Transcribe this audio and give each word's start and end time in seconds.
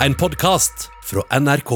En 0.00 0.14
podkast 0.14 0.90
fra 1.04 1.22
NRK. 1.40 1.70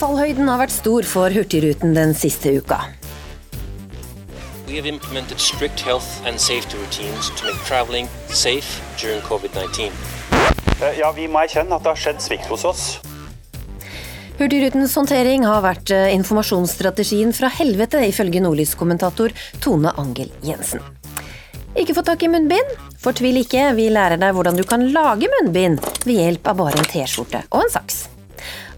Fallhøyden 0.00 0.48
har 0.50 0.58
vært 0.58 0.74
stor 0.74 1.06
for 1.06 1.30
Hurtigruten 1.30 1.94
den 1.94 2.18
siste 2.18 2.58
uka. 2.58 2.99
We 4.70 4.76
have 4.76 4.86
implemented 4.86 5.40
strict 5.40 5.80
health 5.80 6.22
and 6.24 6.38
safety 6.40 6.76
routines 6.78 7.30
to 7.30 7.44
make 7.44 7.58
traveling 7.66 8.06
safe 8.28 8.80
during 9.02 9.20
COVID-19. 9.20 9.90
Eh, 10.82 10.98
Ja, 10.98 11.10
vi 11.12 11.26
må 11.26 11.40
erkjenne 11.42 11.74
at 11.74 11.82
det 11.82 11.90
har 11.90 11.98
skjedd 11.98 12.22
svikt 12.22 12.46
hos 12.46 12.62
oss. 12.64 12.84
Hurtigrutens 14.38 14.94
håndtering 14.94 15.42
har 15.48 15.64
vært 15.64 15.90
eh, 15.90 16.12
informasjonsstrategien 16.14 17.34
fra 17.34 17.50
helvete, 17.50 18.04
ifølge 18.12 18.44
Nordlys-kommentator 18.44 19.34
Tone 19.58 19.90
Angel 19.98 20.30
Jensen. 20.46 20.86
Ikke 21.74 21.98
få 21.98 22.06
tak 22.06 22.22
i 22.22 22.30
munnbind? 22.30 22.70
Fortvil 23.02 23.42
ikke, 23.42 23.72
vi 23.74 23.90
lærer 23.90 24.22
deg 24.22 24.38
hvordan 24.38 24.54
du 24.54 24.62
kan 24.62 24.86
lage 24.94 25.26
munnbind 25.34 25.82
ved 26.06 26.14
hjelp 26.14 26.46
av 26.46 26.62
bare 26.62 26.78
en 26.78 26.90
T-skjorte 26.94 27.42
og 27.50 27.66
en 27.66 27.74
saks. 27.74 28.04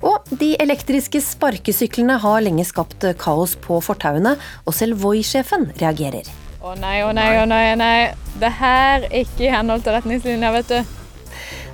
Og 0.02 0.26
de 0.38 0.54
elektriske 0.62 1.20
sparkesyklene 1.22 2.16
har 2.22 2.42
lenge 2.42 2.64
skapt 2.66 3.04
kaos 3.22 3.54
på 3.62 3.78
fortauene, 3.84 4.34
og 4.66 4.74
selv 4.74 4.98
Voi-sjefen 5.02 5.68
reagerer. 5.78 6.26
Å 6.62 6.74
nei, 6.78 6.98
å 7.06 7.12
nei, 7.14 7.28
å 7.38 7.46
nei, 7.46 7.74
nei. 7.78 8.10
Det 8.38 8.50
her 8.58 9.06
er 9.06 9.22
ikke 9.22 9.46
i 9.46 9.52
henhold 9.52 9.86
til 9.86 9.96
retningslinja, 9.96 10.50
vet 10.54 10.74
du. 10.74 10.98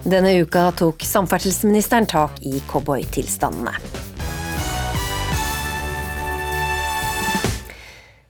Denne 0.08 0.34
uka 0.40 0.68
tok 0.76 1.02
samferdselsministeren 1.04 2.08
tak 2.08 2.38
i 2.46 2.60
cowboytilstandene. 2.68 3.74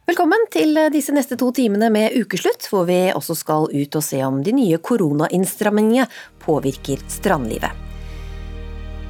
Velkommen 0.09 0.47
til 0.51 0.79
disse 0.95 1.13
neste 1.13 1.37
to 1.39 1.51
timene 1.55 1.91
med 1.95 2.17
ukeslutt, 2.17 2.71
hvor 2.71 2.87
vi 2.89 3.11
også 3.13 3.37
skal 3.37 3.69
ut 3.75 3.99
og 4.01 4.07
se 4.07 4.23
om 4.25 4.41
de 4.43 4.55
nye 4.57 4.79
koronainnstrammingene 4.81 6.09
påvirker 6.47 7.05
strandlivet. 7.13 7.88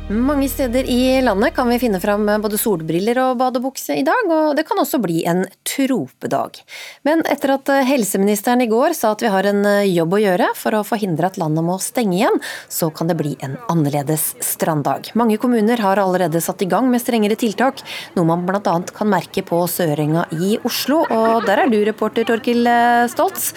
Mange 0.08 0.46
steder 0.48 0.86
i 0.88 1.20
landet 1.20 1.52
kan 1.52 1.68
vi 1.68 1.76
finne 1.82 1.98
fram 2.00 2.22
både 2.40 2.56
solbriller 2.56 3.18
og 3.20 3.34
badebukse 3.42 3.92
i 4.00 4.04
dag, 4.06 4.30
og 4.32 4.54
det 4.56 4.62
kan 4.64 4.78
også 4.80 4.96
bli 5.04 5.18
en 5.28 5.42
tropedag. 5.68 6.62
Men 7.04 7.20
etter 7.28 7.52
at 7.52 7.68
helseministeren 7.84 8.64
i 8.64 8.70
går 8.70 8.94
sa 8.96 9.10
at 9.12 9.20
vi 9.20 9.28
har 9.28 9.44
en 9.50 9.60
jobb 9.84 10.16
å 10.16 10.20
gjøre 10.22 10.46
for 10.56 10.78
å 10.78 10.80
forhindre 10.88 11.28
at 11.28 11.36
landet 11.36 11.66
må 11.66 11.76
stenge 11.84 12.16
igjen, 12.16 12.40
så 12.72 12.88
kan 12.88 13.12
det 13.12 13.18
bli 13.20 13.34
en 13.44 13.58
annerledes 13.68 14.30
stranddag. 14.40 15.10
Mange 15.12 15.36
kommuner 15.42 15.84
har 15.84 16.00
allerede 16.00 16.40
satt 16.40 16.64
i 16.64 16.70
gang 16.72 16.88
med 16.88 17.04
strengere 17.04 17.36
tiltak, 17.36 17.84
noe 18.16 18.30
man 18.32 18.48
bl.a. 18.48 18.78
kan 18.88 19.12
merke 19.12 19.44
på 19.44 19.60
Sørenga 19.68 20.24
i 20.32 20.56
Oslo, 20.64 21.02
og 21.04 21.44
der 21.44 21.66
er 21.66 21.68
du 21.68 21.82
reporter 21.84 22.24
Torkil 22.32 22.64
Stoltz. 23.12 23.52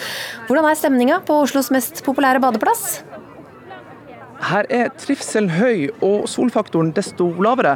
Hvordan 0.51 0.67
er 0.67 0.83
stemninga 0.83 1.23
på 1.23 1.39
Oslos 1.47 1.71
mest 1.71 2.03
populære 2.03 2.43
badeplass? 2.43 2.99
Her 4.41 4.65
er 4.73 4.89
trivselen 4.97 5.51
høy 5.53 5.89
og 6.01 6.25
solfaktoren 6.29 6.91
desto 6.97 7.27
lavere, 7.41 7.75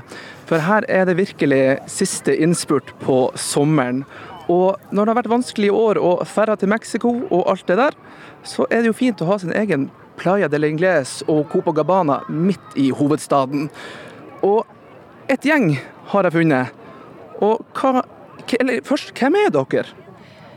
for 0.49 0.63
her 0.65 0.85
er 0.89 1.05
det 1.05 1.19
virkelig 1.19 1.77
siste 1.91 2.33
innspurt 2.41 2.89
på 3.03 3.27
sommeren. 3.37 4.03
Og 4.49 4.77
når 4.89 5.05
det 5.05 5.11
har 5.11 5.19
vært 5.19 5.33
vanskelig 5.33 5.69
i 5.69 5.75
år 5.75 5.99
og 6.01 6.25
ferda 6.29 6.55
til 6.57 6.71
Mexico 6.73 7.11
og 7.29 7.45
alt 7.51 7.67
det 7.69 7.77
der, 7.81 7.97
så 8.45 8.65
er 8.69 8.81
det 8.81 8.91
jo 8.91 8.97
fint 8.97 9.21
å 9.21 9.29
ha 9.29 9.37
sin 9.41 9.53
egen 9.53 9.89
Playa 10.17 10.47
del 10.49 10.67
Ingles 10.67 11.19
og 11.27 11.49
Copa 11.51 11.73
Gabana 11.75 12.21
midt 12.29 12.77
i 12.79 12.89
hovedstaden. 12.95 13.69
Og 14.45 14.65
et 15.29 15.45
gjeng 15.45 15.75
har 16.13 16.27
jeg 16.27 16.37
funnet. 16.39 16.83
Og 17.43 17.65
hva 17.77 18.05
Eller 18.59 18.83
først, 18.85 19.09
hvem 19.17 19.33
er 19.39 19.49
dere? 19.49 20.04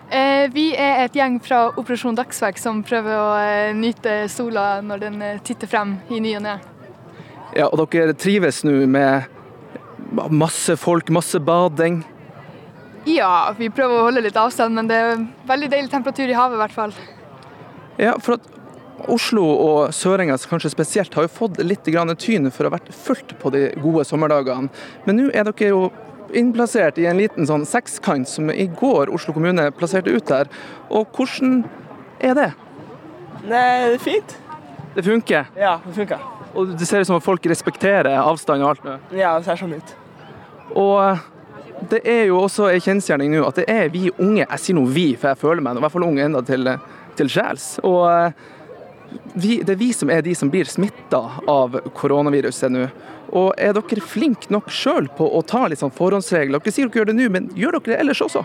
Eh, 0.08 0.46
vi 0.54 0.70
er 0.72 1.02
et 1.04 1.16
gjeng 1.16 1.36
fra 1.44 1.66
Operasjon 1.76 2.16
Dagsverk 2.16 2.56
som 2.60 2.80
prøver 2.86 3.12
å 3.12 3.32
eh, 3.42 3.74
nyte 3.76 4.22
sola 4.32 4.78
når 4.80 5.02
den 5.02 5.18
eh, 5.24 5.40
titter 5.44 5.68
frem 5.68 5.98
i 6.08 6.20
ny 6.24 6.32
og 6.38 6.46
ne. 6.46 6.54
Ja, 7.52 7.66
og 7.68 7.82
dere 7.92 8.14
trives 8.16 8.62
nå 8.64 8.86
med 8.88 9.28
masse 10.32 10.78
folk, 10.80 11.12
masse 11.12 11.40
bading. 11.40 12.00
Ja, 13.08 13.52
vi 13.58 13.68
prøver 13.72 14.00
å 14.00 14.06
holde 14.08 14.24
litt 14.24 14.36
avstand, 14.40 14.76
men 14.76 14.88
det 14.88 14.96
er 14.96 15.20
veldig 15.48 15.68
deilig 15.74 15.92
temperatur 15.92 16.28
i 16.28 16.36
havet 16.36 16.56
i 16.56 16.62
hvert 16.62 16.76
fall. 16.76 16.96
Ja, 18.00 18.16
for 18.22 18.38
at 18.38 18.48
Oslo 19.12 19.44
og 19.44 19.94
Sørenga 19.94 20.36
kanskje 20.50 20.72
spesielt 20.72 21.14
har 21.14 21.28
jo 21.28 21.36
fått 21.36 21.60
litt 21.62 21.84
tyn 21.84 22.50
for 22.50 22.64
å 22.64 22.70
ha 22.70 22.78
vært 22.78 22.92
fullt 22.94 23.36
på 23.38 23.52
de 23.54 23.68
gode 23.76 24.04
sommerdagene. 24.08 24.72
Men 25.04 25.20
nå 25.20 25.28
er 25.30 25.44
dere 25.44 25.70
jo 25.70 25.88
innplassert 26.36 26.98
i 27.00 27.06
en 27.08 27.20
liten 27.20 27.46
sånn 27.48 27.66
sekskant 27.68 28.28
som 28.28 28.50
i 28.52 28.66
går 28.78 29.12
Oslo 29.14 29.34
kommune 29.36 29.68
plasserte 29.76 30.12
ut 30.12 30.26
der. 30.28 30.50
Og 30.90 31.08
hvordan 31.16 31.62
er 32.20 32.36
det? 32.38 32.50
Nei, 33.44 33.64
det 33.88 33.96
er 33.96 34.02
fint. 34.02 34.36
Det 34.96 35.04
funker? 35.06 35.48
Ja, 35.56 35.78
det 35.84 35.94
funker. 35.96 36.22
Og 36.58 36.74
det 36.78 36.88
ser 36.88 37.04
ut 37.04 37.08
som 37.10 37.18
at 37.18 37.24
folk 37.24 37.44
respekterer 37.46 38.16
avstand 38.18 38.64
og 38.64 38.72
alt 38.72 38.86
nå? 38.86 38.96
Ja, 39.16 39.36
det 39.38 39.46
ser 39.46 39.60
sånn 39.60 39.76
ut. 39.78 39.92
Og 40.78 41.20
det 41.90 42.00
er 42.08 42.24
jo 42.28 42.40
også 42.42 42.68
en 42.72 42.82
kjensgjerning 42.82 43.32
nå 43.32 43.44
at 43.46 43.60
det 43.60 43.68
er 43.70 43.92
vi 43.94 44.08
unge, 44.10 44.44
jeg 44.44 44.62
sier 44.62 44.78
nå 44.78 44.84
vi, 44.90 45.12
for 45.16 45.30
jeg 45.30 45.40
føler 45.40 45.64
meg 45.64 45.78
i 45.78 45.84
hvert 45.84 45.94
fall 45.94 46.06
ung 46.08 46.18
enda 46.22 46.42
til, 46.46 46.72
til 47.18 47.30
sjels. 47.32 47.76
Og 47.86 48.32
vi, 49.34 49.60
det 49.62 49.74
er 49.74 49.80
vi 49.80 49.92
som 49.96 50.10
er 50.12 50.22
de 50.24 50.34
som 50.36 50.50
blir 50.52 50.68
smitta 50.68 51.20
av 51.48 51.78
koronaviruset 51.96 52.72
nå. 52.72 52.86
Og 53.38 53.52
er 53.60 53.74
dere 53.76 54.04
flinke 54.04 54.52
nok 54.52 54.70
sjøl 54.72 55.08
på 55.16 55.26
å 55.36 55.42
ta 55.44 55.66
litt 55.68 55.82
sånn 55.82 55.94
forhåndsregler? 55.94 56.62
Dere 56.62 56.74
sier 56.74 56.88
dere 56.88 57.02
gjør 57.02 57.10
det 57.10 57.18
nå, 57.18 57.28
men 57.32 57.50
gjør 57.56 57.78
dere 57.78 57.92
det 57.92 58.00
ellers 58.02 58.24
også? 58.24 58.44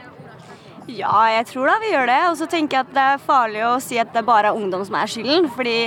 Ja, 0.92 1.16
jeg 1.32 1.46
tror 1.48 1.70
da 1.70 1.78
vi 1.80 1.94
gjør 1.94 2.10
det. 2.12 2.20
Og 2.28 2.38
så 2.40 2.48
tenker 2.52 2.78
jeg 2.78 2.88
at 2.88 2.96
det 2.96 3.04
er 3.14 3.24
farlig 3.24 3.64
å 3.68 3.76
si 3.84 4.00
at 4.02 4.12
det 4.16 4.26
bare 4.28 4.52
er 4.52 4.60
ungdom 4.60 4.84
som 4.84 4.98
er 5.00 5.12
skylden. 5.12 5.48
Fordi 5.56 5.78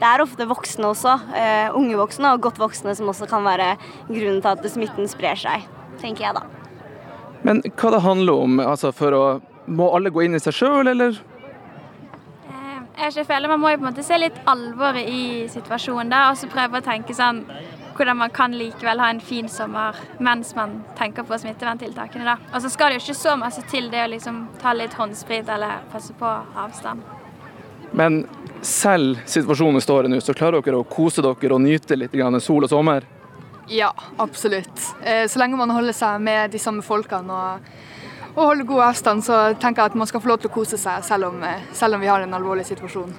det 0.00 0.08
er 0.08 0.24
ofte 0.24 0.48
voksne 0.48 0.88
også, 0.88 1.16
uh, 1.34 1.76
unge 1.76 1.98
voksne 2.00 2.32
og 2.32 2.46
godt 2.48 2.60
voksne, 2.62 2.96
som 2.96 3.10
også 3.12 3.28
kan 3.28 3.44
være 3.44 3.74
grunnen 4.08 4.40
til 4.40 4.52
at 4.54 4.70
smitten 4.72 5.10
sprer 5.10 5.36
seg. 5.40 5.68
Tenker 6.00 6.28
jeg 6.28 6.38
da. 6.38 6.46
Men 7.44 7.60
hva 7.76 7.92
det 7.94 8.04
handler 8.04 8.44
om? 8.46 8.58
Altså 8.64 8.92
for 8.96 9.14
å 9.14 9.26
Må 9.68 9.90
alle 9.92 10.08
gå 10.08 10.22
inn 10.24 10.32
i 10.32 10.38
seg 10.40 10.54
sjøl, 10.56 10.88
eller? 10.88 11.18
Jeg 12.98 13.12
ikke 13.12 13.24
føler 13.28 13.48
Man 13.48 13.60
må 13.62 13.70
jo 13.70 13.78
på 13.78 13.86
en 13.86 13.92
måte 13.92 14.04
se 14.06 14.16
litt 14.18 14.38
alvoret 14.50 15.06
i 15.08 15.20
situasjonen 15.52 16.10
da, 16.10 16.24
og 16.32 16.38
så 16.40 16.48
prøve 16.50 16.80
å 16.80 16.84
tenke 16.84 17.14
sånn 17.14 17.44
hvordan 17.98 18.16
man 18.20 18.30
kan 18.30 18.52
likevel 18.54 19.00
ha 19.02 19.08
en 19.10 19.20
fin 19.20 19.48
sommer 19.50 19.96
mens 20.22 20.52
man 20.54 20.76
tenker 20.98 21.24
på 21.26 21.34
smitteverntiltakene. 21.42 22.24
da. 22.24 22.36
Og 22.54 22.62
så 22.62 22.70
skal 22.70 22.90
det 22.92 23.00
jo 23.00 23.04
ikke 23.08 23.18
så 23.18 23.34
masse 23.38 23.62
til 23.70 23.88
det 23.90 24.04
å 24.04 24.10
liksom 24.12 24.44
ta 24.62 24.72
litt 24.72 24.94
håndsprit 24.94 25.48
eller 25.50 25.80
passe 25.90 26.14
på 26.18 26.30
avstand. 26.62 27.02
Men 27.92 28.20
selv 28.62 29.18
situasjonen 29.26 29.82
står 29.82 30.06
i 30.06 30.12
nå, 30.12 30.20
så 30.22 30.34
klarer 30.34 30.62
dere 30.62 30.78
å 30.82 30.86
kose 30.86 31.22
dere 31.24 31.54
og 31.56 31.62
nyte 31.64 31.98
litt 31.98 32.14
grann 32.14 32.38
sol 32.40 32.66
og 32.66 32.70
sommer? 32.70 33.06
Ja, 33.68 33.90
absolutt. 34.16 34.94
Eh, 35.02 35.26
Så 35.26 35.38
lenge 35.38 35.56
man 35.56 35.70
holder 35.70 35.92
seg 35.92 36.20
med 36.20 36.50
de 36.54 36.58
samme 36.58 36.82
folkene 36.82 37.34
og, 37.34 37.72
og 38.38 38.46
holde 38.52 38.64
god 38.68 38.84
avstand, 38.92 39.24
så 39.26 39.38
tenker 39.58 39.82
jeg 39.82 39.92
at 39.92 39.98
man 39.98 40.06
skal 40.10 40.22
få 40.22 40.30
lov 40.30 40.38
til 40.42 40.50
å 40.50 40.54
kose 40.54 40.78
seg, 40.78 41.02
selv 41.06 41.32
om, 41.32 41.42
eh, 41.42 41.64
selv 41.74 41.98
om 41.98 42.00
vi 42.04 42.06
har 42.10 42.22
en 42.22 42.34
alvorlig 42.38 42.64
situasjon. 42.68 43.10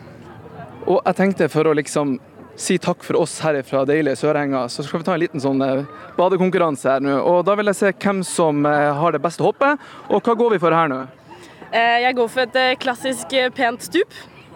Og 0.87 1.01
jeg 1.05 1.15
tenkte 1.15 1.49
for 1.51 1.67
å 1.67 1.75
liksom 1.75 2.17
si 2.59 2.77
takk 2.77 3.03
for 3.03 3.15
oss 3.21 3.37
her 3.39 3.61
fra 3.63 3.85
deilige 3.87 4.17
Sørenga, 4.19 4.65
så 4.71 4.83
skal 4.83 4.99
vi 4.99 5.05
ta 5.07 5.13
en 5.15 5.21
liten 5.21 5.39
sånn 5.43 5.61
eh, 5.63 5.85
badekonkurranse 6.17 6.89
her 6.91 6.99
nå. 7.03 7.19
Og 7.23 7.45
da 7.47 7.55
vil 7.55 7.71
jeg 7.71 7.75
se 7.79 7.91
hvem 7.93 8.23
som 8.27 8.65
eh, 8.67 8.89
har 8.99 9.15
det 9.15 9.21
beste 9.23 9.43
hoppet. 9.43 9.79
Og 10.09 10.23
hva 10.23 10.35
går 10.39 10.55
vi 10.55 10.59
for 10.63 10.75
her 10.75 10.91
nå? 10.91 11.05
Eh, 11.71 11.99
Jeg 12.03 12.15
går 12.15 12.27
for 12.27 12.41
et 12.47 12.79
klassisk 12.79 13.35
pent 13.55 13.81
stup. 13.85 14.13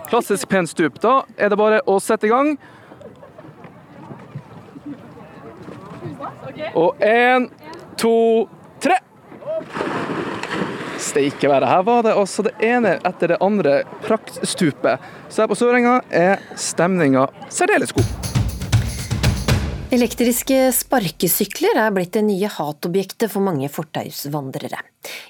Klassisk 0.10 0.50
pent 0.50 0.68
stup. 0.72 1.00
Da 1.00 1.22
er 1.38 1.50
det 1.54 1.58
bare 1.60 1.82
å 1.88 2.00
sette 2.04 2.28
i 2.28 2.32
gang. 2.34 2.58
Og 6.76 7.00
én, 7.04 7.50
to, 7.98 8.14
tre. 8.82 8.98
Steike 11.04 11.52
det 11.52 11.68
Her 11.70 11.84
var 11.84 12.04
det 12.06 12.16
altså 12.16 12.46
det 12.48 12.56
ene 12.64 12.98
etter 13.04 13.34
det 13.34 13.42
andre 13.44 13.82
praktstupet. 14.06 15.02
Så 15.30 15.44
her 15.44 15.52
på 15.52 15.58
Sørenga 15.60 16.00
er 16.10 16.40
stemninga 16.56 17.28
særdeles 17.52 17.92
god. 17.96 18.24
Elektriske 19.94 20.72
sparkesykler 20.74 21.78
er 21.78 21.92
blitt 21.94 22.16
det 22.16 22.24
nye 22.26 22.50
hatobjektet 22.50 23.30
for 23.30 23.46
mange 23.46 23.68
fortausvandrere. 23.70 24.80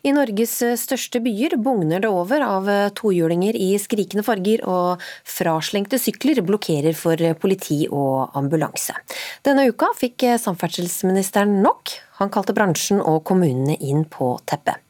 I 0.07 0.13
Norges 0.15 0.53
største 0.79 1.19
byer 1.25 1.57
bugner 1.59 1.99
det 1.99 2.07
over 2.07 2.45
av 2.45 2.69
tohjulinger 2.95 3.57
i 3.59 3.73
skrikende 3.81 4.23
farger, 4.23 4.63
og 4.63 5.03
fraslengte 5.27 5.99
sykler 5.99 6.39
blokkerer 6.47 6.95
for 6.95 7.19
politi 7.41 7.81
og 7.89 8.37
ambulanse. 8.39 8.95
Denne 9.43 9.67
uka 9.67 9.91
fikk 9.99 10.29
samferdselsministeren 10.45 11.59
nok. 11.65 11.97
Han 12.21 12.31
kalte 12.31 12.55
bransjen 12.55 13.03
og 13.03 13.25
kommunene 13.27 13.75
inn 13.83 14.07
på 14.07 14.37
teppet. 14.47 14.82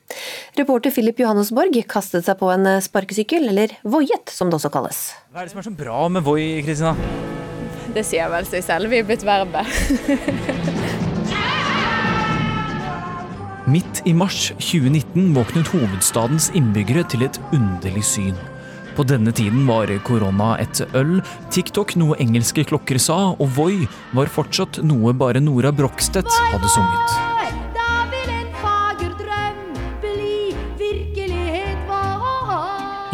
Reporter 0.60 0.94
Philip 0.94 1.19
Johannesborg 1.24 1.80
kastet 1.89 2.27
seg 2.27 2.39
på 2.39 2.51
en 2.54 2.68
sparkesykkel, 2.83 3.50
eller 3.54 3.75
voiet 3.83 4.33
som 4.33 4.50
det 4.51 4.60
også 4.60 4.74
kalles. 4.74 5.06
Hva 5.33 5.44
er 5.44 5.50
det 5.50 5.56
som 5.56 5.63
er 5.63 5.69
så 5.69 5.75
bra 5.83 6.07
med 6.13 6.25
Voi, 6.25 6.62
Kristina? 6.65 6.95
Det 7.94 8.06
sier 8.07 8.30
vel 8.31 8.45
seg 8.50 8.63
selv, 8.65 8.89
vi 8.89 9.01
er 9.01 9.07
blitt 9.07 9.25
verbet. 9.27 9.68
Midt 13.74 14.01
i 14.06 14.12
mars 14.13 14.50
2019 14.60 15.30
våknet 15.38 15.69
hovedstadens 15.71 16.50
innbyggere 16.57 17.06
til 17.07 17.24
et 17.24 17.39
underlig 17.56 18.04
syn. 18.04 18.36
På 18.98 19.06
denne 19.07 19.31
tiden 19.33 19.63
var 19.66 19.89
korona 20.06 20.54
et 20.62 20.83
øl, 20.94 21.16
TikTok 21.54 21.95
noe 21.98 22.18
engelske 22.21 22.66
klokker 22.69 23.00
sa, 23.01 23.19
og 23.33 23.56
Voi 23.56 23.88
var 24.13 24.30
fortsatt 24.30 24.83
noe 24.86 25.16
bare 25.18 25.42
Nora 25.42 25.71
Brokstedt 25.74 26.42
hadde 26.51 26.74
sunget. 26.75 27.32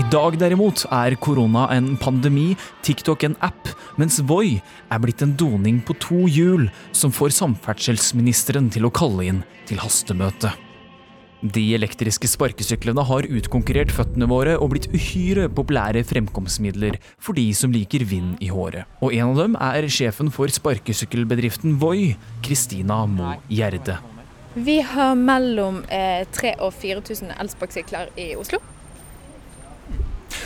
Dag 0.09 0.37
derimot 0.41 0.85
er 0.89 1.13
korona 1.21 1.67
en 1.75 1.91
pandemi, 2.01 2.55
TikTok 2.85 3.27
en 3.27 3.35
app, 3.45 3.69
mens 3.99 4.17
Voi 4.25 4.55
er 4.89 5.01
blitt 5.03 5.21
en 5.21 5.35
doning 5.37 5.83
på 5.85 5.93
to 6.01 6.23
hjul 6.25 6.65
som 6.95 7.13
får 7.13 7.35
samferdselsministeren 7.37 8.71
til 8.73 8.87
å 8.87 8.91
kalle 8.95 9.27
inn 9.29 9.43
til 9.69 9.81
hastemøte. 9.83 10.55
De 11.39 11.61
elektriske 11.77 12.27
sparkesyklene 12.27 13.05
har 13.05 13.27
utkonkurrert 13.29 13.93
føttene 13.95 14.27
våre 14.31 14.57
og 14.57 14.73
blitt 14.73 14.89
uhyre 14.91 15.45
populære 15.53 16.01
fremkomstmidler 16.09 16.97
for 17.21 17.37
de 17.37 17.45
som 17.55 17.71
liker 17.75 18.03
vind 18.09 18.41
i 18.43 18.49
håret. 18.51 18.89
Og 19.05 19.13
en 19.13 19.29
av 19.29 19.43
dem 19.43 19.59
er 19.61 19.87
sjefen 19.93 20.33
for 20.33 20.49
sparkesykkelbedriften 20.51 21.77
Voi, 21.79 22.15
Kristina 22.43 23.03
Mo 23.05 23.37
Gjerde. 23.47 23.99
Vi 24.57 24.81
har 24.81 25.13
mellom 25.15 25.83
eh, 25.85 26.25
3000 26.33 26.65
og 26.65 26.75
4000 26.81 27.37
elsparkesykler 27.37 28.11
i 28.17 28.33
Oslo. 28.39 28.59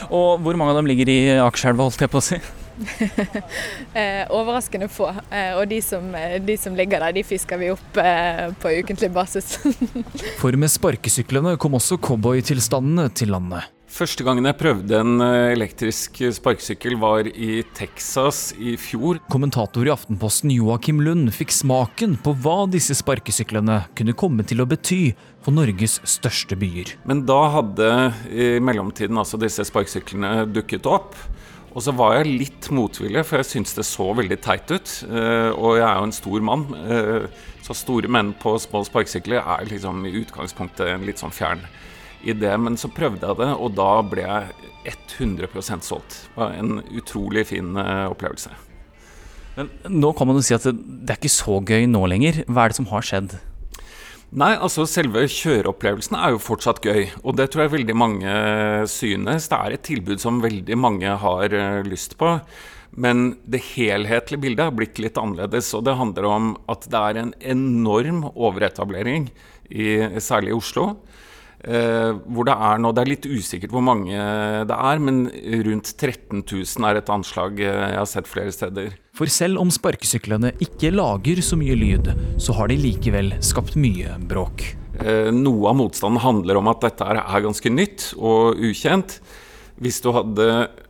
Og 0.09 0.43
hvor 0.43 0.59
mange 0.59 0.73
av 0.73 0.81
dem 0.81 0.89
ligger 0.91 1.11
i 1.11 1.19
Akerselva, 1.43 1.87
holdt 1.87 2.03
jeg 2.03 2.11
på 2.13 2.21
å 2.21 2.25
si? 2.25 2.39
eh, 3.99 4.23
overraskende 4.33 4.89
få. 4.91 5.09
Eh, 5.29 5.53
og 5.57 5.67
de 5.69 5.79
som, 5.85 6.07
eh, 6.17 6.39
de 6.43 6.57
som, 6.59 6.75
ligger 6.77 7.03
der, 7.03 7.15
de 7.17 7.25
fisker 7.27 7.61
vi 7.61 7.71
opp 7.73 8.01
eh, 8.01 8.49
på 8.61 8.73
ukentlig 8.81 9.11
basis. 9.13 9.55
For 10.41 10.55
med 10.59 10.73
sparkesyklene 10.73 11.55
kom 11.61 11.77
også 11.79 11.99
cowboytilstandene 12.01 13.09
til 13.17 13.33
landet. 13.35 13.72
Første 13.93 14.25
gangen 14.25 14.47
jeg 14.47 14.57
prøvde 14.57 14.97
en 14.97 15.21
eh, 15.21 15.51
elektrisk 15.53 16.17
sparkesykkel 16.33 16.95
var 16.97 17.27
i 17.29 17.59
Texas 17.77 18.47
i 18.57 18.73
fjor. 18.81 19.19
Kommentator 19.29 19.85
i 19.85 19.91
Aftenposten 19.93 20.49
Joakim 20.49 21.03
Lund 21.05 21.29
fikk 21.35 21.53
smaken 21.53 22.15
på 22.25 22.33
hva 22.41 22.63
disse 22.73 22.97
sparkesyklene 22.97 23.83
kunne 23.93 24.15
komme 24.17 24.47
til 24.49 24.63
å 24.63 24.67
bety 24.71 25.13
for 25.45 25.53
Norges 25.53 25.99
største 26.09 26.57
byer. 26.57 26.95
Men 27.05 27.21
da 27.29 27.37
hadde 27.59 27.91
i 28.33 28.49
mellomtiden 28.65 29.21
altså 29.21 29.37
disse 29.37 29.67
sparkesyklene 29.69 30.47
dukket 30.49 30.89
opp. 30.89 31.13
Og 31.77 31.85
så 31.85 31.93
var 31.93 32.17
jeg 32.17 32.33
litt 32.33 32.71
motvillig, 32.73 33.21
for 33.29 33.43
jeg 33.43 33.51
syntes 33.51 33.77
det 33.77 33.85
så 33.85 34.09
veldig 34.17 34.41
teit 34.41 34.73
ut. 34.73 34.97
Eh, 35.05 35.53
og 35.53 35.77
jeg 35.77 35.85
er 35.85 36.01
jo 36.01 36.09
en 36.09 36.17
stor 36.23 36.49
mann, 36.49 36.65
eh, 36.81 37.29
så 37.61 37.77
store 37.77 38.09
menn 38.09 38.33
på 38.41 38.57
små 38.57 38.81
sparkesykler 38.89 39.45
er 39.59 39.69
liksom 39.69 40.01
i 40.09 40.17
utgangspunktet 40.25 40.95
en 40.95 41.05
litt 41.05 41.21
sånn 41.21 41.33
fjern 41.33 41.61
idé, 42.23 42.51
men 42.59 42.77
så 42.79 42.91
prøvde 42.91 43.27
jeg 43.27 43.39
det, 43.39 43.49
og 43.53 43.73
da 43.77 43.89
ble 44.07 44.25
jeg 44.25 44.69
100 45.19 45.81
solgt. 45.85 46.23
Det 46.27 46.39
var 46.39 46.53
en 46.57 46.81
utrolig 46.91 47.47
fin 47.51 47.73
uh, 47.77 48.09
opplevelse. 48.11 48.51
Men 49.57 49.69
nå 49.85 50.13
kan 50.17 50.27
man 50.27 50.39
jo 50.39 50.45
si 50.45 50.55
at 50.55 50.65
det, 50.65 50.75
det 51.05 51.13
er 51.13 51.21
ikke 51.21 51.33
så 51.33 51.59
gøy 51.61 51.87
nå 51.89 52.05
lenger. 52.09 52.43
Hva 52.47 52.65
er 52.65 52.73
det 52.73 52.79
som 52.79 52.89
har 52.89 53.05
skjedd? 53.05 53.35
Nei, 54.33 54.55
altså 54.57 54.87
selve 54.89 55.27
kjøreopplevelsen 55.29 56.15
er 56.17 56.33
jo 56.33 56.41
fortsatt 56.41 56.79
gøy, 56.81 57.03
og 57.21 57.35
det 57.37 57.51
tror 57.53 57.67
jeg 57.67 57.75
veldig 57.75 57.95
mange 58.01 58.37
synes. 58.89 59.45
Det 59.51 59.59
er 59.59 59.75
et 59.75 59.83
tilbud 59.85 60.23
som 60.23 60.41
veldig 60.41 60.77
mange 60.79 61.17
har 61.21 61.53
uh, 61.53 61.83
lyst 61.85 62.17
på. 62.21 62.39
Men 62.93 63.39
det 63.49 63.63
helhetlige 63.71 64.41
bildet 64.41 64.67
har 64.67 64.75
blitt 64.77 64.99
litt 65.01 65.17
annerledes, 65.17 65.71
og 65.73 65.85
det 65.87 65.97
handler 65.97 66.27
om 66.29 66.51
at 66.69 66.85
det 66.89 66.99
er 66.99 67.19
en 67.21 67.33
enorm 67.55 68.27
overetablering, 68.33 69.31
i, 69.73 70.19
særlig 70.21 70.51
i 70.51 70.57
Oslo. 70.57 70.87
Eh, 71.63 72.11
hvor 72.27 72.43
det 72.43 72.53
er 72.59 72.79
nå 72.83 72.89
Det 72.91 72.99
er 73.05 73.07
litt 73.07 73.23
usikkert 73.23 73.71
hvor 73.71 73.83
mange 73.85 74.11
det 74.67 74.75
er, 74.75 74.99
men 74.99 75.21
rundt 75.63 75.93
13 75.95 76.41
000 76.43 76.87
er 76.89 76.99
et 76.99 77.11
anslag 77.13 77.61
eh, 77.63 77.85
jeg 77.93 77.99
har 78.01 78.09
sett 78.09 78.27
flere 78.27 78.51
steder. 78.51 78.97
For 79.15 79.31
selv 79.31 79.61
om 79.61 79.71
sparkesyklene 79.71 80.51
ikke 80.63 80.91
lager 80.91 81.39
så 81.45 81.55
mye 81.59 81.77
lyd, 81.79 82.11
så 82.41 82.55
har 82.57 82.67
de 82.67 82.79
likevel 82.81 83.35
skapt 83.39 83.77
mye 83.79 84.17
bråk. 84.27 84.65
Eh, 84.99 85.31
noe 85.31 85.71
av 85.71 85.79
motstanden 85.79 86.23
handler 86.23 86.59
om 86.59 86.67
at 86.73 86.83
dette 86.83 87.07
er 87.07 87.45
ganske 87.47 87.71
nytt 87.71 88.09
og 88.19 88.59
ukjent. 88.59 89.21
Hvis 89.79 90.01
du 90.03 90.11
hadde 90.13 90.49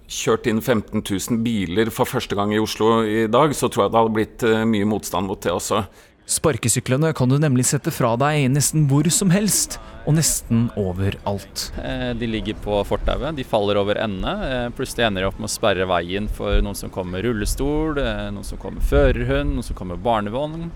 kjørt 0.09 0.49
inn 0.49 0.59
15 0.61 1.03
000 1.05 1.43
biler 1.45 1.93
for 1.93 2.09
første 2.09 2.35
gang 2.37 2.49
i 2.53 2.61
Oslo 2.61 3.03
i 3.05 3.27
dag, 3.31 3.53
så 3.53 3.69
tror 3.69 3.85
jeg 3.85 3.93
det 3.93 4.01
hadde 4.01 4.17
blitt 4.17 4.47
mye 4.73 4.89
motstand 4.89 5.29
mot 5.29 5.41
det 5.41 5.53
også. 5.53 5.85
Sparkesyklene 6.23 7.09
kan 7.13 7.27
du 7.27 7.35
nemlig 7.35 7.65
sette 7.67 7.91
fra 7.91 8.13
deg 8.15 8.45
nesten 8.53 8.85
hvor 8.87 9.07
som 9.11 9.31
helst, 9.33 9.75
og 10.07 10.15
nesten 10.15 10.69
overalt. 10.79 11.65
Eh, 11.83 12.11
de 12.15 12.29
ligger 12.31 12.55
på 12.63 12.79
fortauet, 12.87 13.35
de 13.35 13.43
faller 13.47 13.79
over 13.79 13.99
ende. 13.99 14.31
Pluss 14.71 14.93
plutselig 14.93 15.07
ender 15.09 15.25
de 15.25 15.29
opp 15.29 15.41
med 15.41 15.49
å 15.49 15.51
sperre 15.51 15.87
veien 15.89 16.29
for 16.31 16.63
noen 16.63 16.79
som 16.79 16.91
kommer 16.93 17.17
med 17.17 17.27
rullestol, 17.27 17.99
eh, 17.99 18.29
noen 18.31 18.47
som 18.47 18.59
kommer 18.61 18.79
med 18.79 18.87
førerhund, 18.87 19.57
noen 19.57 19.67
som 19.67 19.75
kommer 19.75 19.99
med 19.99 20.05
barnevogn. 20.05 20.69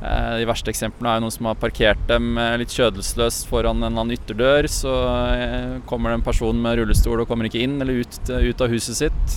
De 0.00 0.46
verste 0.48 0.70
eksemplene 0.72 1.10
er 1.10 1.18
jo 1.18 1.24
noen 1.26 1.34
som 1.34 1.46
har 1.50 1.58
parkert 1.60 2.06
dem 2.08 2.38
litt 2.56 2.72
kjødelsløst 2.72 3.44
foran 3.50 3.82
en 3.82 3.90
eller 3.90 4.00
annen 4.00 4.14
ytterdør. 4.16 4.64
Så 4.72 4.94
kommer 5.84 6.08
det 6.08 6.16
en 6.16 6.24
person 6.24 6.56
med 6.56 6.78
rullestol 6.80 7.20
og 7.20 7.28
kommer 7.28 7.50
ikke 7.50 7.60
inn 7.60 7.76
eller 7.84 8.00
ut, 8.00 8.16
ut 8.32 8.64
av 8.64 8.72
huset 8.72 8.96
sitt. 8.96 9.36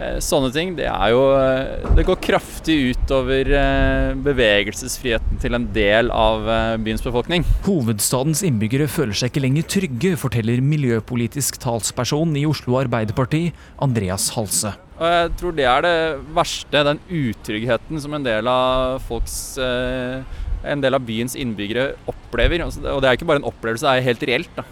Eh, 0.00 0.18
sånne 0.24 0.48
ting. 0.54 0.72
Det 0.78 0.86
er 0.88 1.12
jo 1.12 1.20
eh, 1.36 1.88
Det 1.98 2.04
går 2.08 2.20
kraftig 2.24 2.76
utover 2.94 3.48
eh, 3.58 4.12
bevegelsesfriheten 4.24 5.40
til 5.42 5.56
en 5.58 5.66
del 5.74 6.08
av 6.14 6.46
byens 6.82 7.04
befolkning. 7.04 7.44
Hovedstadens 7.66 8.42
innbyggere 8.46 8.88
føler 8.90 9.16
seg 9.16 9.32
ikke 9.32 9.44
lenger 9.44 9.66
trygge, 9.68 10.14
forteller 10.20 10.62
miljøpolitisk 10.64 11.60
talsperson 11.62 12.32
i 12.40 12.46
Oslo 12.48 12.78
Arbeiderparti, 12.80 13.50
Andreas 13.84 14.30
Halse. 14.36 14.72
Og 14.96 15.08
jeg 15.10 15.34
tror 15.40 15.56
det 15.58 15.66
er 15.66 15.84
det 15.84 15.96
verste, 16.36 16.84
den 16.86 17.00
utryggheten 17.10 18.00
som 18.00 18.14
en 18.16 18.24
del 18.24 18.48
av 18.48 19.00
folks 19.08 19.56
En 19.58 20.78
del 20.78 20.94
av 20.94 21.02
byens 21.02 21.34
innbyggere 21.34 21.96
opplever. 22.06 22.62
Altså, 22.62 22.84
og 22.86 23.00
det 23.02 23.08
er 23.08 23.16
ikke 23.16 23.26
bare 23.26 23.40
en 23.42 23.48
opplevelse, 23.48 23.82
det 23.82 23.98
er 23.98 24.06
helt 24.06 24.26
reelt. 24.30 24.60
Da. 24.60 24.62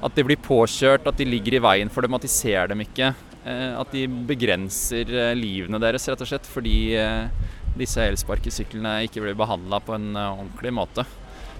At 0.00 0.14
de 0.16 0.24
blir 0.24 0.40
påkjørt, 0.40 1.04
at 1.04 1.20
de 1.20 1.26
ligger 1.28 1.58
i 1.58 1.60
veien 1.60 1.92
for 1.92 2.06
dem, 2.06 2.16
at 2.16 2.24
de 2.24 2.30
ser 2.32 2.70
dem 2.72 2.80
ikke. 2.80 3.10
Eh, 3.48 3.80
at 3.80 3.92
de 3.94 4.04
begrenser 4.28 5.08
eh, 5.08 5.32
livene 5.38 5.80
deres, 5.80 6.08
rett 6.10 6.24
og 6.24 6.28
slett, 6.28 6.48
fordi 6.48 6.92
eh, 6.98 7.54
disse 7.78 8.02
elsparkesyklene 8.04 8.98
ikke 9.06 9.22
blir 9.24 9.38
behandla 9.38 9.80
på 9.84 9.96
en 9.96 10.10
ordentlig 10.18 10.74
måte. 10.76 11.06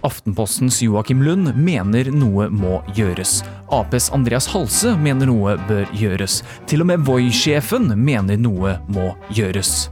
Aftenpostens 0.05 0.79
Joakim 0.85 1.25
Lund 1.27 1.51
mener 1.59 2.11
noe 2.15 2.47
må 2.55 2.79
gjøres. 2.95 3.41
Aps 3.75 4.13
Andreas 4.15 4.47
Halse 4.53 4.93
mener 5.01 5.31
noe 5.31 5.57
bør 5.67 5.89
gjøres. 5.97 6.43
Til 6.71 6.85
og 6.85 6.91
med 6.93 7.03
Voi-sjefen 7.09 7.91
mener 7.99 8.39
noe 8.39 8.77
må 8.87 9.11
gjøres. 9.35 9.89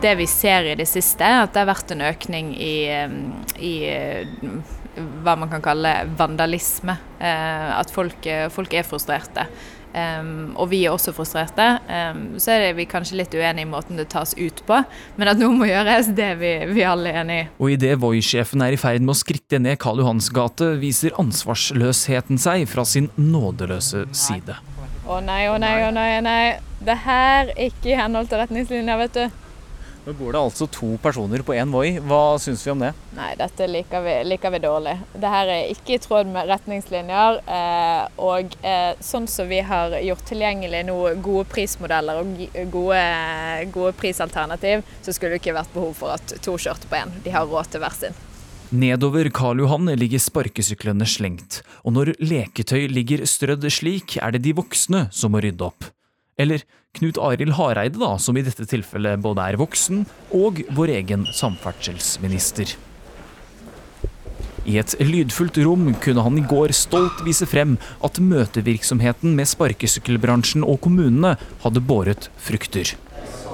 Det 0.00 0.14
vi 0.16 0.28
ser 0.30 0.70
i 0.70 0.78
det 0.78 0.86
siste, 0.88 1.24
er 1.24 1.42
at 1.42 1.52
det 1.52 1.64
har 1.64 1.68
vært 1.68 1.92
en 1.92 2.06
økning 2.06 2.54
i, 2.56 2.74
i 3.60 3.74
hva 5.24 5.36
man 5.36 5.52
kan 5.52 5.64
kalle 5.64 5.92
vandalisme. 6.16 6.96
At 7.20 7.92
folk, 7.92 8.28
folk 8.52 8.76
er 8.76 8.88
frustrerte. 8.88 9.44
Um, 9.96 10.50
og 10.60 10.68
vi 10.74 10.82
er 10.84 10.92
også 10.92 11.14
frustrerte. 11.16 11.64
Um, 11.88 12.34
så 12.42 12.52
er 12.52 12.66
det 12.66 12.74
vi 12.76 12.84
kanskje 12.90 13.16
litt 13.16 13.32
uenige 13.32 13.64
i 13.64 13.70
måten 13.70 13.96
det 13.96 14.10
tas 14.12 14.34
ut 14.36 14.60
på, 14.68 14.82
men 15.16 15.30
at 15.30 15.40
noe 15.40 15.56
må 15.56 15.70
gjøres, 15.70 16.10
det 16.18 16.26
er 16.34 16.36
vi, 16.40 16.52
vi 16.76 16.84
alle 16.84 17.14
enig 17.22 17.38
i. 17.40 17.46
Og 17.56 17.72
idet 17.78 17.94
Voi-sjefen 18.02 18.64
er 18.66 18.76
i 18.76 18.80
ferd 18.80 19.06
med 19.06 19.14
å 19.14 19.16
skritte 19.16 19.60
ned 19.62 19.80
Karl 19.80 20.02
Johans 20.02 20.28
gate, 20.36 20.74
viser 20.82 21.16
ansvarsløsheten 21.22 22.36
seg 22.42 22.66
fra 22.68 22.84
sin 22.84 23.08
nådeløse 23.16 24.04
side. 24.12 24.58
Å 25.06 25.22
nei, 25.24 25.46
å 25.48 25.56
nei, 25.62 25.78
å 25.86 25.90
nei, 25.94 26.10
nei. 26.20 26.44
Det 26.84 27.00
her 27.06 27.54
er 27.54 27.68
ikke 27.70 27.94
i 27.94 27.98
henhold 27.98 28.28
til 28.28 28.42
retningslinja, 28.42 29.00
vet 29.00 29.16
du. 29.16 29.45
Nå 30.06 30.12
bor 30.14 30.36
det 30.36 30.38
altså 30.38 30.68
to 30.70 30.92
personer 31.02 31.42
på 31.42 31.56
én 31.58 31.72
Voi. 31.74 31.96
Hva 31.98 32.36
syns 32.38 32.60
vi 32.62 32.70
om 32.70 32.82
det? 32.84 32.92
Nei, 33.16 33.32
dette 33.34 33.66
liker 33.66 34.04
vi, 34.04 34.12
liker 34.30 34.52
vi 34.54 34.60
dårlig. 34.62 34.92
Dette 35.16 35.40
er 35.40 35.72
ikke 35.72 35.96
i 35.96 35.98
tråd 36.04 36.30
med 36.30 36.46
retningslinjer. 36.46 37.40
Eh, 37.56 38.04
og 38.22 38.54
eh, 38.62 38.92
sånn 39.02 39.26
som 39.26 39.50
vi 39.50 39.58
har 39.66 39.96
gjort 40.06 40.22
tilgjengelig 40.30 40.84
nå 40.86 41.00
gode 41.24 41.48
prismodeller 41.50 42.22
og 42.22 42.38
gode, 42.70 43.02
gode 43.74 43.96
prisalternativ, 43.98 44.86
så 45.02 45.10
skulle 45.10 45.34
det 45.34 45.42
ikke 45.42 45.56
vært 45.58 45.74
behov 45.74 45.98
for 45.98 46.14
at 46.14 46.36
to 46.38 46.54
kjørte 46.54 46.86
på 46.86 47.00
én. 47.02 47.10
De 47.26 47.34
har 47.34 47.50
råd 47.50 47.74
til 47.74 47.82
hver 47.82 47.98
sin. 47.98 48.22
Nedover 48.70 49.26
Karl 49.34 49.64
Johan 49.64 49.90
ligger 49.98 50.22
sparkesyklene 50.22 51.06
slengt, 51.06 51.64
og 51.82 51.98
når 51.98 52.14
leketøy 52.22 52.86
ligger 52.94 53.26
strødd 53.26 53.66
slik, 53.74 54.20
er 54.22 54.34
det 54.34 54.46
de 54.46 54.54
voksne 54.58 55.08
som 55.14 55.34
må 55.34 55.42
rydde 55.42 55.66
opp. 55.66 55.90
Eller 56.38 56.62
Knut 56.96 57.20
Arild 57.20 57.56
Hareide, 57.58 58.00
da, 58.00 58.14
som 58.18 58.36
i 58.36 58.44
dette 58.46 58.64
tilfellet 58.68 59.20
både 59.20 59.44
er 59.44 59.60
voksen 59.60 60.06
og 60.34 60.62
vår 60.76 60.94
egen 60.96 61.26
samferdselsminister. 61.28 62.72
I 64.66 64.80
et 64.80 64.96
lydfullt 64.98 65.60
rom 65.62 65.92
kunne 66.02 66.24
han 66.26 66.38
i 66.40 66.46
går 66.50 66.72
stolt 66.74 67.20
vise 67.26 67.46
frem 67.46 67.76
at 68.06 68.18
møtevirksomheten 68.18 69.36
med 69.38 69.46
sparkesykkelbransjen 69.46 70.64
og 70.66 70.80
kommunene 70.82 71.36
hadde 71.62 71.82
båret 71.86 72.26
frukter. 72.42 72.96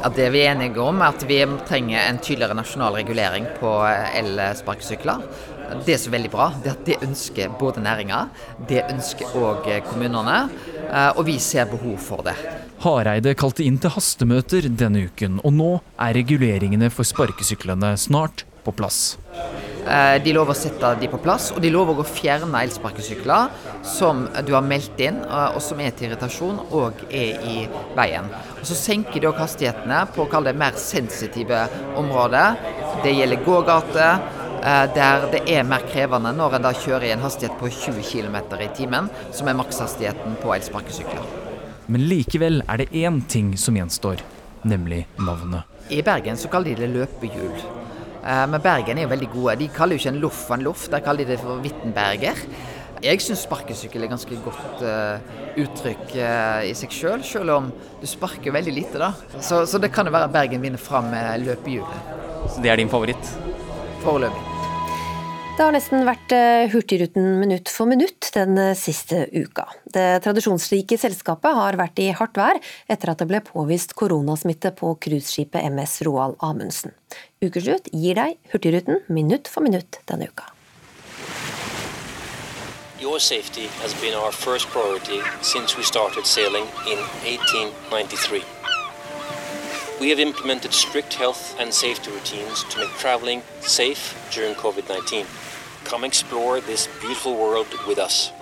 Ja, 0.03 0.09
det 0.11 0.31
vi 0.35 0.41
er 0.43 0.55
enige 0.55 0.81
om, 0.83 1.03
er 1.05 1.13
at 1.13 1.23
vi 1.29 1.43
trenger 1.69 2.01
en 2.01 2.17
tydeligere 2.19 2.57
nasjonal 2.59 2.97
regulering 2.97 3.45
på 3.61 3.75
elsparkesykler. 4.19 5.21
Det 5.87 5.99
som 6.01 6.11
er 6.11 6.17
veldig 6.17 6.31
bra, 6.33 6.49
det 6.65 6.73
at 6.73 6.83
det 6.89 6.97
ønsker 7.05 7.53
både 7.61 7.85
næringa, 7.85 8.25
det 8.69 8.83
ønsker 8.89 9.37
òg 9.39 9.69
kommunene, 9.87 10.41
og 10.93 11.23
vi 11.25 11.39
ser 11.41 11.71
behov 11.71 11.97
for 12.05 12.21
det. 12.27 12.35
Hareide 12.83 13.33
kalte 13.39 13.65
inn 13.65 13.79
til 13.81 13.95
hastemøter 13.95 14.69
denne 14.69 15.07
uken, 15.09 15.41
og 15.41 15.55
nå 15.57 15.73
er 15.97 16.17
reguleringene 16.19 16.91
for 16.93 17.09
sparkesyklene 17.09 17.95
snart 17.97 18.45
på 18.65 18.75
plass. 18.77 19.17
Eh, 19.83 20.17
de 20.23 20.31
lover 20.35 20.55
å 20.55 20.59
sette 20.59 20.93
de 21.01 21.09
på 21.11 21.19
plass, 21.23 21.49
og 21.55 21.63
de 21.63 21.71
lover 21.75 21.99
å 21.99 22.07
fjerne 22.07 22.61
elsparkesykler 22.63 23.51
som 23.87 24.29
du 24.47 24.53
har 24.55 24.63
meldt 24.63 25.01
inn, 25.03 25.19
eh, 25.25 25.49
og 25.57 25.63
som 25.65 25.81
er 25.83 25.91
til 25.91 26.11
irritasjon 26.11 26.61
og 26.71 27.03
er 27.11 27.43
i 27.43 27.67
veien. 27.97 28.31
Og 28.61 28.65
Så 28.67 28.79
senker 28.79 29.21
de 29.21 29.27
òg 29.27 29.41
hastighetene 29.43 30.07
på 30.15 30.29
å 30.29 30.45
det 30.45 30.55
mer 30.55 30.73
sensitive 30.77 31.69
områder. 31.97 32.57
Det 33.03 33.13
gjelder 33.13 33.45
gågater, 33.45 34.21
eh, 34.23 34.42
der 34.63 35.25
det 35.33 35.41
er 35.51 35.65
mer 35.67 35.83
krevende 35.91 36.31
når 36.37 36.59
en 36.59 36.67
da 36.69 36.71
kjører 36.77 37.09
i 37.09 37.15
en 37.17 37.25
hastighet 37.25 37.57
på 37.59 37.67
20 37.67 38.05
km 38.07 38.37
i 38.63 38.69
timen, 38.77 39.11
som 39.35 39.51
er 39.51 39.59
makshastigheten 39.59 40.37
på 40.43 40.55
elsparkesykler. 40.55 41.25
Men 41.91 42.05
likevel 42.07 42.63
er 42.71 42.79
det 42.81 42.93
én 42.95 43.19
ting 43.29 43.57
som 43.59 43.77
gjenstår, 43.77 44.23
nemlig 44.63 45.05
navnet. 45.19 45.67
I 45.91 46.03
Bergen 46.07 46.39
så 46.39 46.49
kaller 46.49 46.73
de 46.73 46.87
det 46.87 46.93
løpehjul. 46.95 47.57
Eh, 48.23 48.45
men 48.49 48.63
Bergen 48.63 48.99
er 48.99 49.07
jo 49.09 49.11
veldig 49.11 49.31
gode. 49.33 49.57
De 49.61 49.69
kaller 49.75 49.99
jo 49.99 50.03
ikke 50.03 50.13
en 50.15 50.23
loff 50.23 50.45
en 50.55 50.65
loff, 50.65 50.87
der 50.93 51.03
kaller 51.05 51.27
de 51.27 51.35
det 51.35 51.43
for 51.43 51.61
Wittenberger. 51.65 52.39
Jeg 53.03 53.19
syns 53.19 53.43
sparkesykkel 53.49 54.05
er 54.05 54.13
ganske 54.13 54.37
godt 54.45 54.83
uh, 54.87 55.19
uttrykk 55.59 56.13
uh, 56.23 56.61
i 56.63 56.71
seg 56.79 56.93
sjøl, 56.95 57.25
selv 57.27 57.51
om 57.57 57.73
du 57.99 58.07
sparker 58.07 58.55
veldig 58.55 58.75
lite, 58.77 59.01
da. 59.03 59.09
Så, 59.43 59.65
så 59.67 59.81
det 59.83 59.91
kan 59.91 60.07
jo 60.07 60.15
være 60.15 60.29
at 60.31 60.37
Bergen 60.37 60.63
vinner 60.63 60.79
fram 60.79 61.11
med 61.11 61.43
løpehjulet. 61.43 62.13
Så 62.47 62.63
det 62.63 62.71
er 62.71 62.79
din 62.79 62.93
favoritt? 62.93 63.33
Foreløpig. 64.03 64.49
Det 65.53 65.61
har 65.61 65.75
nesten 65.75 66.07
vært 66.09 66.33
Hurtigruten 66.73 67.27
minutt 67.37 67.69
for 67.69 67.85
minutt 67.87 68.31
den 68.33 68.57
siste 68.79 69.27
uka. 69.35 69.67
Det 69.85 70.23
tradisjonsrike 70.25 70.97
selskapet 70.97 71.59
har 71.59 71.77
vært 71.77 72.01
i 72.01 72.09
hardt 72.17 72.41
vær 72.41 72.57
etter 72.89 73.13
at 73.13 73.21
det 73.21 73.29
ble 73.29 73.43
påvist 73.45 73.93
koronasmitte 73.99 74.73
på 74.79 74.95
cruiseskipet 75.05 75.69
MS 75.69 75.99
Roald 76.09 76.41
Amundsen. 76.41 76.97
Ukeslutt 77.45 77.93
gir 77.93 78.17
deg 78.17 78.41
Hurtigruten 78.55 79.05
minutt 79.13 79.53
for 79.53 79.61
minutt 79.61 80.01
denne 80.09 80.33
uka. 80.33 80.49
Your 83.03 83.21
safety 83.21 83.69
has 83.83 83.93
been 84.01 84.15
our 84.15 84.33
first 84.33 84.69
priority 84.69 85.21
since 85.43 85.77
we 85.77 85.83
started 85.83 86.25
sailing 86.25 86.65
in 86.89 86.99
1893. 87.29 88.62
We 90.03 90.09
have 90.09 90.23
implemented 90.23 90.73
strict 90.73 91.15
health 91.15 91.55
and 91.61 91.73
safety 91.73 92.11
routines 92.11 92.65
to 92.71 92.79
make 92.81 92.91
traveling 92.99 93.43
safe 93.61 94.03
during 94.35 94.55
COVID 94.55 94.89
19. 94.89 95.27
Come 95.85 96.03
explore 96.07 96.61
this 96.61 96.89
beautiful 97.01 97.37
world 97.37 97.69
with 97.87 98.01
us. 98.01 98.33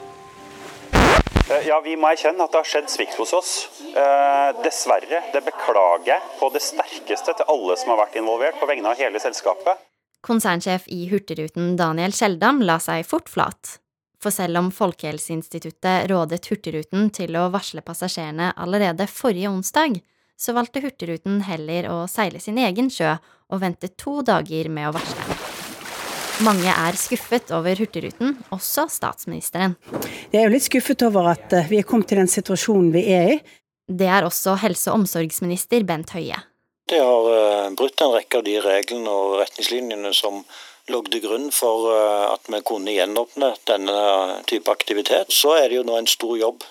Eh, 1.51 1.67
ja, 1.69 1.81
Vi 1.85 1.97
må 1.97 2.09
erkjenne 2.15 2.47
at 2.47 2.55
det 2.55 2.63
har 2.63 2.69
skjedd 2.71 2.89
svikt 2.89 3.19
hos 3.21 3.35
oss. 3.37 3.51
Eh, 3.93 4.63
dessverre. 4.65 5.21
Det 5.35 5.43
beklager 5.45 6.09
jeg 6.15 6.23
på 6.39 6.49
det 6.55 6.63
sterkeste 6.65 7.35
til 7.37 7.53
alle 7.53 7.77
som 7.77 7.93
har 7.93 8.07
vært 8.07 8.17
involvert, 8.17 8.57
på 8.57 8.69
vegne 8.71 8.95
av 8.95 8.97
hele 8.97 9.21
selskapet. 9.21 9.83
Konsernsjef 10.25 10.89
i 10.89 11.03
Hurtigruten 11.13 11.75
Daniel 11.77 12.17
Skjeldam 12.17 12.63
la 12.65 12.79
seg 12.81 13.05
fort 13.05 13.29
flat. 13.29 13.75
For 14.17 14.33
selv 14.33 14.63
om 14.63 14.73
Folkehelseinstituttet 14.73 16.09
rådet 16.09 16.41
Hurtigruten 16.49 17.13
til 17.13 17.37
å 17.37 17.51
varsle 17.53 17.85
passasjerene 17.85 18.55
allerede 18.57 19.05
forrige 19.13 19.53
onsdag, 19.53 20.01
så 20.41 20.55
valgte 20.57 20.81
Hurtigruten 20.81 21.43
heller 21.45 21.91
å 21.93 22.03
seile 22.09 22.41
sin 22.41 22.59
egen 22.59 22.89
sjø 22.93 23.19
og 23.51 23.61
vente 23.61 23.91
to 24.01 24.21
dager 24.25 24.71
med 24.73 24.89
å 24.89 24.95
varsle. 24.97 25.37
Mange 26.41 26.73
er 26.73 26.97
skuffet 26.97 27.51
over 27.53 27.77
Hurtigruten, 27.77 28.39
også 28.55 28.87
statsministeren. 28.89 29.75
Jeg 30.33 30.41
er 30.41 30.47
jo 30.47 30.55
litt 30.55 30.65
skuffet 30.65 31.03
over 31.05 31.35
at 31.35 31.53
eh, 31.53 31.69
vi 31.69 31.83
er 31.83 31.89
kommet 31.89 32.09
til 32.09 32.23
den 32.23 32.31
situasjonen 32.33 32.89
vi 32.95 33.03
er 33.13 33.33
i. 33.35 33.37
Det 33.91 34.09
er 34.09 34.25
også 34.25 34.55
helse- 34.63 34.89
og 34.89 35.03
omsorgsminister 35.03 35.85
Bent 35.85 36.15
Høie. 36.17 36.39
Det 36.89 36.97
har 36.97 37.29
eh, 37.35 37.69
brutt 37.77 38.01
en 38.01 38.15
rekke 38.15 38.41
av 38.41 38.47
de 38.47 38.57
reglene 38.65 39.13
og 39.13 39.37
retningslinjene 39.43 40.15
som 40.17 40.41
lå 40.91 41.03
til 41.11 41.21
grunn 41.27 41.51
for 41.53 41.91
eh, 41.93 42.25
at 42.31 42.49
vi 42.49 42.63
kunne 42.73 42.97
gjenåpne 42.97 43.53
denne 43.69 44.01
type 44.49 44.73
aktivitet. 44.73 45.37
Så 45.37 45.59
er 45.59 45.69
det 45.69 45.83
jo 45.83 45.85
nå 45.91 46.01
en 46.01 46.09
stor 46.09 46.39
jobb 46.41 46.65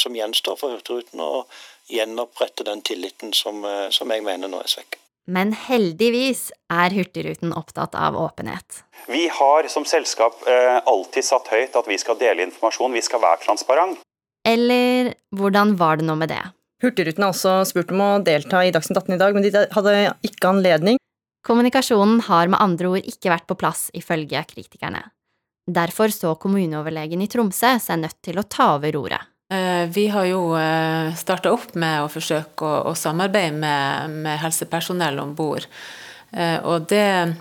som 0.00 0.16
gjenstår 0.16 0.56
for 0.58 0.72
Hurtigruten 0.72 1.20
å 1.22 1.44
gjenopprette 1.90 2.66
den 2.66 2.82
tilliten 2.86 3.34
som, 3.36 3.64
som 3.90 4.10
jeg 4.10 4.24
mener 4.26 4.50
nå 4.50 4.62
er 4.62 4.70
svekket. 4.70 5.00
Men 5.30 5.52
heldigvis 5.54 6.48
er 6.72 6.94
Hurtigruten 6.94 7.52
opptatt 7.54 7.94
av 7.94 8.16
åpenhet. 8.18 8.82
Vi 9.10 9.28
har 9.30 9.68
som 9.70 9.84
selskap 9.86 10.40
eh, 10.48 10.78
alltid 10.90 11.26
satt 11.26 11.50
høyt 11.52 11.76
at 11.78 11.88
vi 11.88 11.98
skal 12.00 12.18
dele 12.20 12.46
informasjon, 12.48 12.94
vi 12.96 13.04
skal 13.04 13.22
være 13.22 13.44
transparent. 13.44 14.00
Eller 14.48 15.12
hvordan 15.36 15.76
var 15.78 16.00
det 16.00 16.08
nå 16.08 16.16
med 16.18 16.32
det? 16.32 16.42
Hurtigruten 16.80 17.26
har 17.26 17.34
også 17.34 17.60
spurt 17.68 17.92
om 17.92 18.02
å 18.02 18.10
delta 18.24 18.64
i 18.64 18.72
Dagsnytt 18.72 19.02
18 19.02 19.14
i 19.14 19.20
dag, 19.20 19.36
men 19.36 19.44
de 19.44 19.64
hadde 19.76 19.96
ikke 20.26 20.50
anledning. 20.50 21.00
Kommunikasjonen 21.46 22.22
har 22.26 22.48
med 22.52 22.60
andre 22.60 22.94
ord 22.94 23.10
ikke 23.12 23.32
vært 23.32 23.46
på 23.48 23.56
plass, 23.60 23.88
ifølge 23.96 24.40
kritikerne. 24.48 25.04
Derfor 25.70 26.12
så 26.12 26.34
kommuneoverlegen 26.40 27.20
i 27.22 27.28
Tromsø 27.30 27.76
seg 27.80 28.00
nødt 28.00 28.18
til 28.24 28.40
å 28.40 28.48
ta 28.48 28.74
over 28.78 28.96
roret. 28.96 29.28
Eh, 29.50 29.86
vi 29.90 30.08
har 30.08 30.24
jo 30.30 30.54
eh, 30.54 31.10
starta 31.18 31.50
opp 31.50 31.72
med 31.74 32.04
å 32.04 32.10
forsøke 32.10 32.62
å, 32.62 32.90
å 32.90 32.94
samarbeide 32.94 33.56
med, 33.58 34.18
med 34.22 34.38
helsepersonell 34.38 35.18
om 35.18 35.32
bord. 35.34 35.66
Eh, 36.30 36.62
og 36.62 36.86
det 36.92 37.34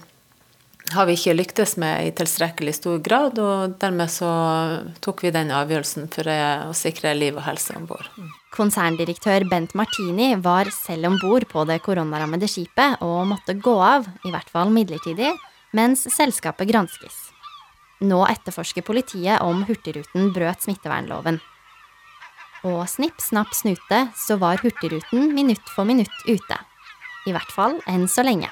har 0.95 1.05
vi 1.05 1.13
ikke 1.13 1.35
lyktes 1.35 1.75
med 1.77 2.07
i 2.07 2.13
tilstrekkelig 2.17 2.73
stor 2.79 2.97
grad, 3.05 3.37
og 3.37 3.75
dermed 3.77 4.09
så 4.09 4.29
tok 5.05 5.21
vi 5.21 5.33
den 5.35 5.53
avgjørelsen 5.53 6.07
for 6.09 6.31
å 6.33 6.73
sikre 6.73 7.13
liv 7.13 7.37
og 7.37 7.45
helse 7.45 7.75
om 7.77 7.85
bord. 7.91 8.09
Konserndirektør 8.57 9.45
Bent 9.51 9.75
Martini 9.77 10.31
var 10.41 10.71
selv 10.73 11.11
om 11.11 11.19
bord 11.21 11.45
på 11.51 11.67
det 11.69 11.77
koronarammede 11.85 12.49
skipet 12.49 13.05
og 13.05 13.29
måtte 13.29 13.53
gå 13.53 13.75
av, 13.85 14.09
i 14.25 14.33
hvert 14.33 14.49
fall 14.49 14.73
midlertidig, 14.73 15.29
mens 15.77 16.07
selskapet 16.09 16.73
granskes. 16.73 17.21
Nå 18.01 18.23
etterforsker 18.25 18.81
politiet 18.87 19.45
om 19.45 19.61
Hurtigruten 19.69 20.33
brøt 20.33 20.65
smittevernloven. 20.65 21.37
Og 22.67 22.81
snipp, 22.91 23.21
snapp, 23.23 23.53
snute, 23.55 24.01
så 24.19 24.35
var 24.39 24.59
Hurtigruten 24.59 25.31
minutt 25.31 25.63
for 25.71 25.87
minutt 25.87 26.11
ute. 26.27 26.57
I 27.27 27.31
hvert 27.35 27.53
fall 27.55 27.77
enn 27.87 28.07
så 28.11 28.25
lenge. 28.25 28.51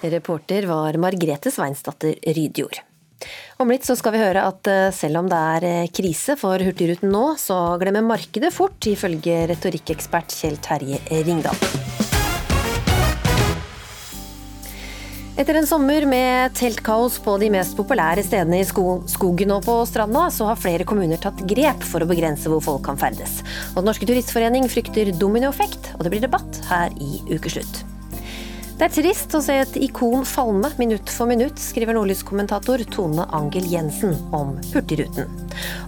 Reporter 0.00 0.68
var 0.68 0.96
Margrethe 1.00 1.52
Sveinsdatter 1.52 2.20
Rydjord. 2.36 2.82
Om 3.60 3.72
litt 3.72 3.84
så 3.84 3.96
skal 3.96 4.14
vi 4.14 4.22
høre 4.22 4.44
at 4.48 4.68
eh, 4.72 4.92
selv 4.96 5.20
om 5.20 5.26
det 5.28 5.40
er 5.56 5.66
eh, 5.68 5.90
krise 5.92 6.36
for 6.40 6.60
Hurtigruten 6.64 7.12
nå, 7.12 7.34
så 7.40 7.58
glemmer 7.80 8.04
markedet 8.04 8.52
fort, 8.52 8.80
ifølge 8.88 9.42
retorikkekspert 9.52 10.32
Kjell 10.36 10.56
Terje 10.64 11.00
Ringdal. 11.28 12.19
Etter 15.40 15.56
en 15.56 15.66
sommer 15.66 16.04
med 16.04 16.52
teltkaos 16.52 17.14
på 17.24 17.38
de 17.40 17.46
mest 17.48 17.72
populære 17.72 18.20
stedene 18.26 18.58
i 18.60 18.66
skogen 19.08 19.52
og 19.54 19.62
på 19.64 19.76
stranda, 19.88 20.26
så 20.28 20.50
har 20.50 20.58
flere 20.60 20.84
kommuner 20.84 21.16
tatt 21.16 21.38
grep 21.48 21.80
for 21.88 22.04
å 22.04 22.08
begrense 22.10 22.50
hvor 22.52 22.60
folk 22.60 22.82
kan 22.84 22.98
ferdes. 23.00 23.38
Og 23.70 23.78
Den 23.78 23.86
norske 23.88 24.04
turistforening 24.10 24.66
frykter 24.68 25.08
dominoeffekt, 25.16 25.94
og 25.96 26.04
det 26.04 26.12
blir 26.12 26.20
debatt 26.26 26.58
her 26.68 26.92
i 27.00 27.22
Ukeslutt. 27.32 27.80
Det 28.76 28.84
er 28.84 28.92
trist 28.92 29.32
å 29.32 29.40
se 29.44 29.56
et 29.62 29.78
ikon 29.80 30.26
falme 30.28 30.68
minutt 30.76 31.08
for 31.08 31.30
minutt, 31.30 31.56
skriver 31.56 31.96
Nordlyskommentator 31.96 32.84
Tone 32.92 33.24
Angel 33.32 33.64
Jensen 33.72 34.12
om 34.36 34.58
Hurtigruten. 34.74 35.32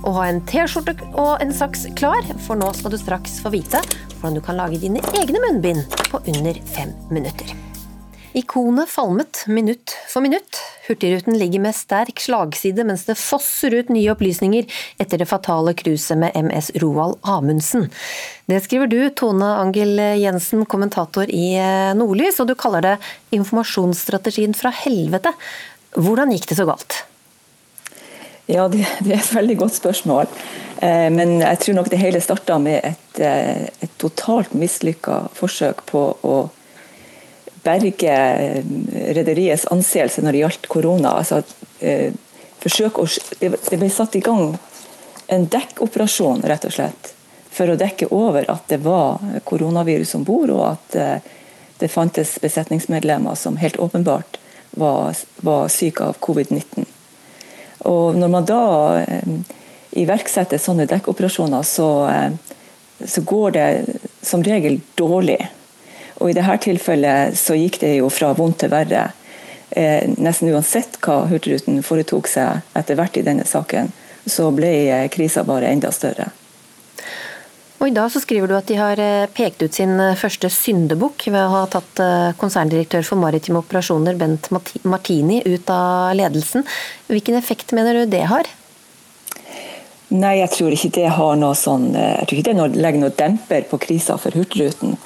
Å 0.00 0.14
ha 0.16 0.30
en 0.30 0.40
T-skjorte 0.48 0.96
og 1.12 1.44
en 1.44 1.52
saks 1.52 1.90
klar, 2.00 2.24
for 2.46 2.56
nå 2.56 2.72
skal 2.80 2.96
du 2.96 3.00
straks 3.04 3.36
få 3.44 3.52
vite 3.52 3.84
hvordan 4.14 4.40
du 4.40 4.42
kan 4.48 4.56
lage 4.56 4.80
dine 4.80 5.04
egne 5.20 5.44
munnbind 5.44 6.00
på 6.08 6.22
under 6.24 6.62
fem 6.72 6.96
minutter. 7.12 7.52
Ikonet 8.32 8.88
falmet 8.88 9.44
minutt 9.46 9.92
for 10.08 10.24
minutt. 10.24 10.56
Hurtigruten 10.88 11.38
ligger 11.38 11.60
med 11.60 11.76
sterk 11.76 12.20
slagside 12.20 12.86
mens 12.88 13.04
det 13.04 13.18
fosser 13.20 13.74
ut 13.76 13.90
nye 13.92 14.08
opplysninger 14.08 14.64
etter 15.02 15.20
det 15.20 15.28
fatale 15.28 15.74
cruiset 15.76 16.16
med 16.16 16.32
MS 16.40 16.70
Roald 16.80 17.18
Amundsen. 17.28 17.90
Det 18.48 18.62
skriver 18.64 18.88
du, 18.88 18.96
Tone 19.12 19.50
Angel 19.60 20.00
Jensen, 20.16 20.64
kommentator 20.64 21.28
i 21.28 21.52
eh, 21.60 21.92
Nordlys, 21.98 22.40
og 22.40 22.48
du 22.48 22.54
kaller 22.56 22.86
det 22.86 22.94
informasjonsstrategien 23.36 24.56
fra 24.56 24.72
helvete. 24.80 25.34
Hvordan 26.00 26.32
gikk 26.32 26.48
det 26.48 26.60
så 26.62 26.68
galt? 26.72 27.02
Ja, 28.48 28.64
det, 28.72 28.86
er 29.04 29.20
et 29.20 29.36
veldig 29.36 29.58
godt 29.60 29.76
spørsmål. 29.76 30.32
Eh, 30.80 31.10
men 31.12 31.36
jeg 31.44 31.60
tror 31.66 31.78
nok 31.82 31.92
det 31.92 32.00
hele 32.00 32.24
starta 32.24 32.56
med 32.56 32.80
et, 32.80 33.20
eh, 33.20 33.68
et 33.68 34.00
totalt 34.00 34.56
mislykka 34.56 35.26
forsøk 35.36 35.84
på 35.92 36.08
å 36.24 36.36
berge 37.62 38.16
rederiets 39.16 39.68
anseelse 39.70 40.22
når 40.22 40.32
det 40.32 40.42
gjaldt 40.42 40.68
korona. 40.72 41.16
Altså, 41.20 41.42
å, 41.42 43.06
det 43.40 43.78
ble 43.78 43.90
satt 43.90 44.18
i 44.18 44.24
gang 44.24 44.56
en 45.32 45.46
dekkoperasjon, 45.50 46.42
rett 46.46 46.66
og 46.68 46.74
slett, 46.74 47.12
for 47.52 47.70
å 47.70 47.78
dekke 47.78 48.10
over 48.12 48.48
at 48.50 48.66
det 48.72 48.80
var 48.84 49.20
koronavirus 49.48 50.16
om 50.18 50.26
bord, 50.26 50.50
og 50.50 50.64
at 50.72 50.96
det 51.82 51.90
fantes 51.90 52.38
besetningsmedlemmer 52.40 53.34
som 53.34 53.56
helt 53.56 53.76
åpenbart 53.76 54.38
var, 54.70 55.16
var 55.36 55.68
syke 55.68 56.04
av 56.04 56.18
covid-19. 56.22 56.86
Og 57.90 58.16
Når 58.16 58.28
man 58.30 58.46
da 58.46 58.64
eh, 59.02 59.32
iverksetter 60.02 60.60
sånne 60.62 60.86
dekkoperasjoner, 60.90 61.62
så, 61.66 61.88
eh, 62.08 62.32
så, 63.04 63.24
går 63.26 63.50
det 63.50 63.66
som 64.22 64.44
regel 64.46 64.80
dårlig. 64.94 65.40
Og 66.22 66.30
I 66.30 66.36
dette 66.38 66.60
tilfellet 66.68 67.34
så 67.38 67.56
gikk 67.58 67.80
det 67.82 67.96
jo 67.96 68.06
fra 68.12 68.30
vondt 68.38 68.62
til 68.62 68.70
verre. 68.70 69.08
Eh, 69.74 70.04
nesten 70.22 70.52
uansett 70.52 71.00
hva 71.02 71.24
Hurtigruten 71.30 71.80
foretok 71.82 72.28
seg 72.30 72.62
etter 72.78 72.98
hvert 72.98 73.16
i 73.18 73.24
denne 73.26 73.46
saken, 73.48 73.90
så 74.28 74.50
ble 74.54 74.70
eh, 74.86 75.08
krisa 75.10 75.42
bare 75.48 75.72
enda 75.72 75.90
større. 75.94 76.28
Og 77.82 77.88
I 77.88 77.94
dag 77.96 78.12
så 78.14 78.20
skriver 78.22 78.46
du 78.46 78.54
at 78.54 78.68
de 78.70 78.76
har 78.78 79.00
eh, 79.02 79.26
pekt 79.34 79.64
ut 79.64 79.74
sin 79.74 79.96
eh, 79.98 80.18
første 80.18 80.50
syndebukk 80.52 81.26
ved 81.32 81.40
å 81.40 81.54
ha 81.56 81.62
tatt 81.72 82.02
konserndirektør 82.38 83.02
for 83.06 83.18
maritime 83.18 83.62
operasjoner 83.64 84.18
Bent 84.20 84.50
Martini 84.86 85.40
ut 85.48 85.72
av 85.72 86.12
ledelsen. 86.20 86.68
Hvilken 87.10 87.40
effekt 87.40 87.74
mener 87.74 87.98
du 87.98 88.12
det 88.12 88.26
har? 88.30 88.46
Nei, 90.12 90.36
jeg 90.42 90.52
tror 90.52 90.76
ikke 90.76 90.92
det 90.92 91.08
har 91.16 91.38
noe 91.40 91.56
sånn 91.56 91.94
Jeg 91.96 92.26
tror 92.28 92.38
ikke 92.38 92.52
det 92.52 92.82
legger 92.84 93.00
noe 93.00 93.14
demper 93.16 93.64
på 93.70 93.80
krisa 93.80 94.18
for 94.20 94.36
Hurtigruten. 94.36 94.98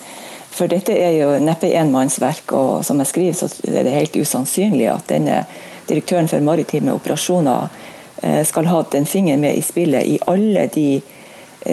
For 0.56 0.72
dette 0.72 0.94
er 0.96 1.18
jo 1.18 1.34
neppe 1.42 1.68
enmannsverk, 1.76 2.52
og 2.56 2.84
som 2.86 3.00
jeg 3.02 3.10
skriver, 3.10 3.36
så 3.36 3.50
er 3.68 3.84
det 3.84 3.92
helt 3.92 4.16
usannsynlig 4.16 4.88
at 4.88 5.10
denne 5.12 5.42
direktøren 5.88 6.30
for 6.32 6.40
maritime 6.40 6.94
operasjoner 6.96 7.68
skal 8.48 8.64
ha 8.64 8.78
hatt 8.78 8.94
en 8.96 9.04
finger 9.06 9.36
med 9.36 9.58
i 9.58 9.62
spillet 9.62 10.08
i 10.08 10.16
alle 10.24 10.64
de 10.72 10.86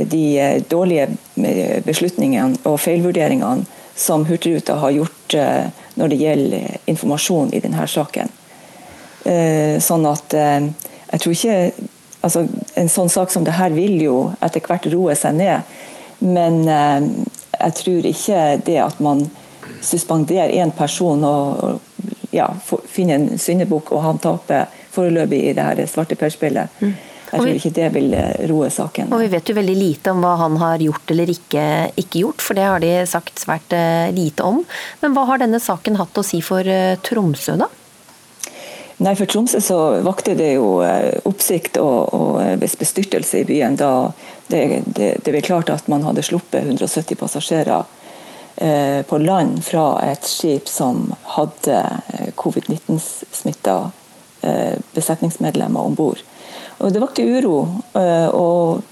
de 0.02 0.40
eh, 0.40 0.62
dårlige 0.70 1.08
eh, 1.36 1.84
beslutningene 1.86 2.58
og 2.68 2.80
feilvurderingene 2.82 3.66
som 3.96 4.26
Hurtigruta 4.26 4.80
har 4.82 4.96
gjort 4.96 5.36
eh, 5.38 5.66
når 5.96 6.10
det 6.10 6.22
gjelder 6.22 6.78
informasjon 6.90 7.54
i 7.54 7.62
denne 7.62 7.88
saken. 7.88 8.40
Sånn 9.24 10.04
at 10.10 10.34
jeg 10.36 11.20
tror 11.24 11.32
ikke 11.32 11.60
altså 12.28 12.42
En 12.76 12.90
sånn 12.92 13.12
sak 13.14 13.32
som 13.32 13.46
det 13.48 13.54
her 13.56 13.72
vil 13.72 14.02
jo 14.02 14.16
etter 14.44 14.64
hvert 14.66 14.88
roe 14.92 15.14
seg 15.16 15.38
ned. 15.38 15.70
Men 16.20 16.66
jeg 17.64 17.80
tror 17.80 18.12
ikke 18.12 18.44
det 18.68 18.78
at 18.84 19.00
man 19.04 19.26
suspenderer 19.84 20.54
én 20.64 20.72
person 20.76 21.24
og 21.24 21.80
ja, 22.34 22.50
finner 22.90 23.20
en 23.20 23.40
syndebukk 23.40 23.92
og 23.96 24.04
han 24.04 24.22
taper 24.22 24.70
foreløpig 24.94 25.42
i 25.50 25.58
det 25.58 25.66
her 25.66 25.84
svarteperspillet. 25.90 26.80
Mm 26.84 26.94
jeg 27.34 27.42
tror 27.42 27.58
ikke 27.58 27.74
det 27.74 27.88
vil 27.96 28.16
eh, 28.18 28.34
roe 28.52 28.70
saken. 28.74 29.14
Og 29.14 29.22
Vi 29.24 29.30
vet 29.34 29.50
jo 29.50 29.58
veldig 29.58 29.76
lite 29.78 30.14
om 30.14 30.22
hva 30.24 30.36
han 30.44 30.58
har 30.62 30.82
gjort 30.84 31.14
eller 31.14 31.32
ikke, 31.34 31.68
ikke 32.00 32.26
gjort, 32.26 32.44
for 32.46 32.58
det 32.58 32.68
har 32.68 32.84
de 32.84 32.92
sagt 33.10 33.42
svært 33.42 33.74
eh, 33.76 34.10
lite 34.14 34.46
om. 34.46 34.62
Men 35.02 35.16
hva 35.16 35.26
har 35.32 35.42
denne 35.42 35.62
saken 35.62 35.98
hatt 36.02 36.20
å 36.20 36.26
si 36.26 36.44
for 36.46 36.68
eh, 36.68 37.00
Tromsø, 37.06 37.58
da? 37.62 37.70
Nei, 39.04 39.16
For 39.18 39.28
Tromsø 39.28 39.60
så 39.64 39.78
vakte 40.06 40.36
det 40.38 40.54
jo 40.54 40.78
oppsikt 41.28 41.80
og, 41.82 42.14
og 42.14 42.62
bestyrtelse 42.62 43.42
i 43.42 43.48
byen 43.50 43.76
da 43.76 44.14
det, 44.48 44.84
det, 44.86 45.10
det 45.24 45.32
ble 45.32 45.42
klart 45.42 45.72
at 45.74 45.88
man 45.92 46.04
hadde 46.06 46.26
sluppet 46.26 46.66
170 46.66 47.20
passasjerer 47.20 47.84
eh, 48.56 49.02
på 49.08 49.20
land 49.24 49.64
fra 49.66 49.88
et 50.06 50.28
skip 50.28 50.70
som 50.70 51.10
hadde 51.36 51.80
covid-19-smitta 52.40 53.78
eh, 54.42 54.80
besetningsmedlemmer 54.94 55.80
om 55.80 55.96
bord. 55.96 56.24
Det 56.84 57.00
vakte 57.00 57.24
uro. 57.24 57.58
Eh, 57.96 58.30
og, 58.30 58.84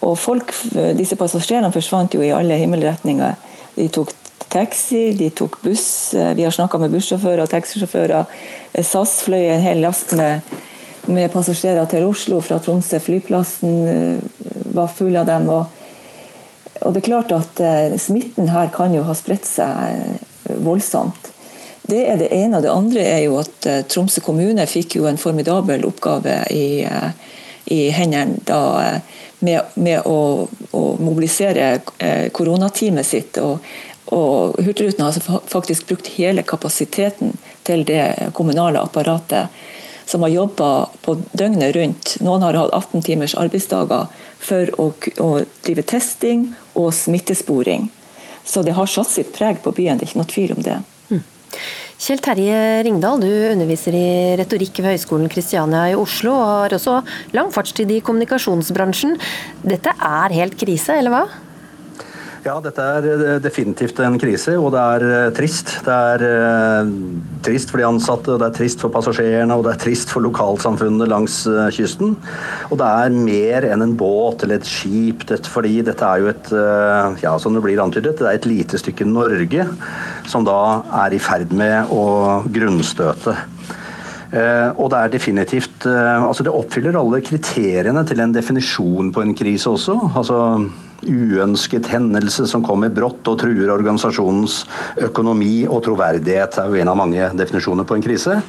og 0.00 0.14
folk, 0.18 0.54
disse 0.96 1.18
passasjerene 1.20 1.74
forsvant 1.74 2.16
jo 2.16 2.24
i 2.24 2.32
alle 2.34 2.56
himmelretninger. 2.60 3.36
De 3.76 3.90
tok 3.92 4.14
taxi, 4.48 5.12
de 5.12 5.30
tok 5.30 5.60
buss. 5.62 6.14
Eh, 6.14 6.34
vi 6.34 6.44
har 6.44 6.50
snakka 6.50 6.78
med 6.78 6.94
bussjåfører 6.94 7.44
og 7.44 7.50
taxisjåfører. 7.50 8.24
Eh, 8.72 8.84
SAS 8.84 9.20
fløy 9.26 9.48
en 9.50 9.64
hel 9.64 9.82
last 9.84 10.14
med, 10.16 10.40
med 11.12 11.32
passasjerer 11.32 11.86
til 11.90 12.06
Oslo 12.08 12.40
fra 12.44 12.58
Tromsø. 12.62 13.00
Flyplassen 13.02 14.20
var 14.74 14.92
full 14.92 15.16
av 15.16 15.28
dem. 15.28 15.48
Og, 15.52 15.66
og 16.82 16.94
det 16.94 17.02
er 17.02 17.08
klart 17.08 17.34
at 17.36 17.62
smitten 18.02 18.50
her 18.52 18.70
kan 18.74 18.94
jo 18.94 19.04
ha 19.06 19.16
spredt 19.16 19.48
seg 19.48 20.20
voldsomt. 20.66 21.32
Det 21.86 22.02
er 22.10 22.18
det 22.18 22.32
ene. 22.34 22.56
og 22.56 22.62
Det 22.62 22.72
andre 22.72 23.04
er 23.06 23.20
jo 23.26 23.38
at 23.38 23.68
uh, 23.70 23.82
Tromsø 23.86 24.22
kommune 24.24 24.66
fikk 24.66 24.98
jo 24.98 25.06
en 25.06 25.20
formidabel 25.20 25.86
oppgave 25.86 26.40
i, 26.50 26.82
i 27.70 27.80
hendene 27.94 28.40
da, 28.46 28.60
med, 29.46 29.76
med 29.78 30.08
å, 30.08 30.46
å, 30.72 30.82
mobilisere 30.98 31.76
koronateamet 32.34 33.06
sitt. 33.06 33.38
og, 33.38 33.62
og 34.14 34.58
Hurtigruten 34.62 35.04
har 35.04 35.42
faktisk 35.50 35.86
brukt 35.90 36.10
hele 36.16 36.42
kapasiteten 36.46 37.36
til 37.66 37.86
det 37.86 38.30
kommunale 38.34 38.82
apparatet 38.82 39.50
som 40.06 40.22
har 40.22 40.32
jobba 40.32 40.70
på 41.02 41.16
døgnet 41.34 41.74
rundt. 41.76 42.16
Noen 42.24 42.44
har 42.46 42.58
hatt 42.58 42.74
18 42.74 43.04
timers 43.06 43.34
arbeidsdager 43.38 44.06
for 44.38 44.70
å, 44.80 44.90
å 45.22 45.30
drive 45.66 45.84
testing 45.86 46.52
og 46.78 46.92
smittesporing. 46.94 47.90
Så 48.46 48.62
det 48.62 48.76
har 48.78 48.86
satt 48.86 49.10
sitt 49.10 49.32
preg 49.34 49.58
på 49.64 49.74
byen, 49.74 49.98
det 49.98 50.06
er 50.06 50.12
ikke 50.12 50.22
noe 50.22 50.30
tvil 50.30 50.54
om 50.54 50.62
det. 50.62 50.78
Kjell 51.96 52.20
Terje 52.20 52.56
Ringdal, 52.84 53.22
du 53.24 53.30
underviser 53.54 53.94
i 53.96 54.08
retorikk 54.36 54.82
ved 54.82 54.92
Høgskolen 54.92 55.30
Kristiania 55.32 55.86
i 55.88 55.96
Oslo, 55.96 56.34
og 56.36 56.50
har 56.50 56.74
også 56.76 56.98
lang 57.32 57.48
fartstid 57.54 57.88
i 57.94 58.02
kommunikasjonsbransjen. 58.04 59.16
Dette 59.64 59.94
er 59.96 60.34
helt 60.36 60.58
krise, 60.60 60.98
eller 61.00 61.14
hva? 61.14 61.22
Ja, 62.46 62.60
dette 62.62 62.78
er 62.78 63.06
eh, 63.10 63.38
definitivt 63.42 63.98
en 64.04 64.20
krise, 64.22 64.52
og 64.60 64.70
det 64.70 64.78
er 64.78 65.04
eh, 65.06 65.30
trist. 65.34 65.72
Det 65.82 65.94
er 66.12 66.22
uh, 66.22 66.90
trist 67.42 67.72
for 67.72 67.82
de 67.82 67.86
ansatte, 67.88 68.30
og 68.30 68.38
det 68.38 68.46
er 68.46 68.54
trist 68.60 68.84
for 68.84 68.94
passasjerene 68.94 69.56
og 69.56 69.64
det 69.66 69.72
er 69.72 69.80
trist 69.82 70.12
for 70.14 70.22
lokalsamfunnene 70.22 71.08
langs 71.10 71.40
kysten. 71.74 72.14
Og 72.70 72.78
det 72.78 72.86
er 72.86 73.18
mer 73.18 73.66
enn 73.66 73.82
en 73.82 73.96
båt 73.98 74.46
eller 74.46 74.60
et 74.60 74.70
skip, 74.70 75.26
fordi 75.50 75.80
dette 75.88 76.06
er 76.06 76.22
jo 76.22 76.30
et 76.30 76.52
ja, 77.24 77.34
som 77.42 77.56
det 77.56 77.64
blir 77.64 77.82
antydet, 77.82 78.14
det 78.20 78.30
er 78.30 78.38
et 78.38 78.48
lite 78.48 78.78
stykke 78.78 79.08
Norge 79.08 79.66
som 80.30 80.46
da 80.46 80.60
er 81.02 81.16
i 81.16 81.22
ferd 81.22 81.50
med 81.56 81.90
å 81.90 82.06
grunnstøte. 82.46 83.34
Uh, 84.26 84.70
og 84.74 84.90
det 84.92 84.98
er 84.98 85.12
definitivt 85.12 85.84
uh, 85.86 86.26
Altså 86.26 86.42
det 86.42 86.50
oppfyller 86.50 86.98
alle 86.98 87.22
kriteriene 87.24 88.02
til 88.04 88.20
en 88.20 88.34
definisjon 88.34 89.12
på 89.14 89.22
en 89.22 89.34
krise 89.38 89.70
også. 89.70 89.94
Altså 90.18 90.40
uønsket 91.04 91.88
hendelse 91.92 92.46
som 92.48 92.64
kommer 92.64 92.92
brått 92.94 93.26
og 93.28 93.40
truer 93.42 93.72
organisasjonens 93.74 94.62
økonomi 95.08 95.66
og 95.68 95.84
troverdighet, 95.86 96.58
er 96.60 96.70
jo 96.70 96.80
en 96.80 96.92
av 96.92 97.00
mange 97.02 97.30
definisjoner 97.36 97.88
på 97.88 97.98
en 97.98 98.04
krise. 98.06 98.40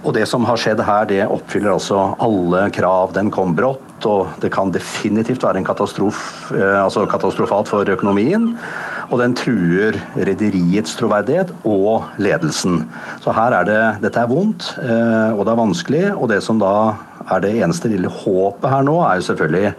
Og 0.00 0.14
det 0.16 0.24
som 0.28 0.46
har 0.48 0.56
skjedd 0.56 0.80
her, 0.84 1.04
det 1.10 1.26
oppfyller 1.28 1.74
altså 1.74 1.98
alle 2.24 2.62
krav. 2.72 3.12
Den 3.12 3.28
kom 3.32 3.52
brått, 3.56 4.06
og 4.08 4.30
det 4.40 4.48
kan 4.54 4.72
definitivt 4.72 5.44
være 5.44 5.60
en 5.60 5.66
katastrof, 5.66 6.22
eh, 6.56 6.78
altså 6.80 7.04
katastrofalt 7.10 7.68
for 7.68 7.84
økonomien. 7.84 8.54
Og 9.10 9.20
den 9.20 9.34
truer 9.36 9.98
rederiets 10.16 10.94
troverdighet 10.96 11.50
og 11.68 12.06
ledelsen. 12.22 12.86
Så 13.20 13.34
her 13.36 13.58
er 13.58 13.68
det 13.68 13.82
Dette 14.06 14.22
er 14.22 14.30
vondt, 14.30 14.70
eh, 14.80 15.36
og 15.36 15.44
det 15.44 15.52
er 15.52 15.62
vanskelig. 15.64 16.04
Og 16.16 16.30
det 16.32 16.40
som 16.46 16.62
da 16.62 16.96
er 17.28 17.44
det 17.44 17.52
eneste 17.60 17.90
lille 17.92 18.10
håpet 18.10 18.70
her 18.72 18.84
nå, 18.86 18.96
er 19.04 19.20
jo 19.20 19.26
selvfølgelig 19.28 19.72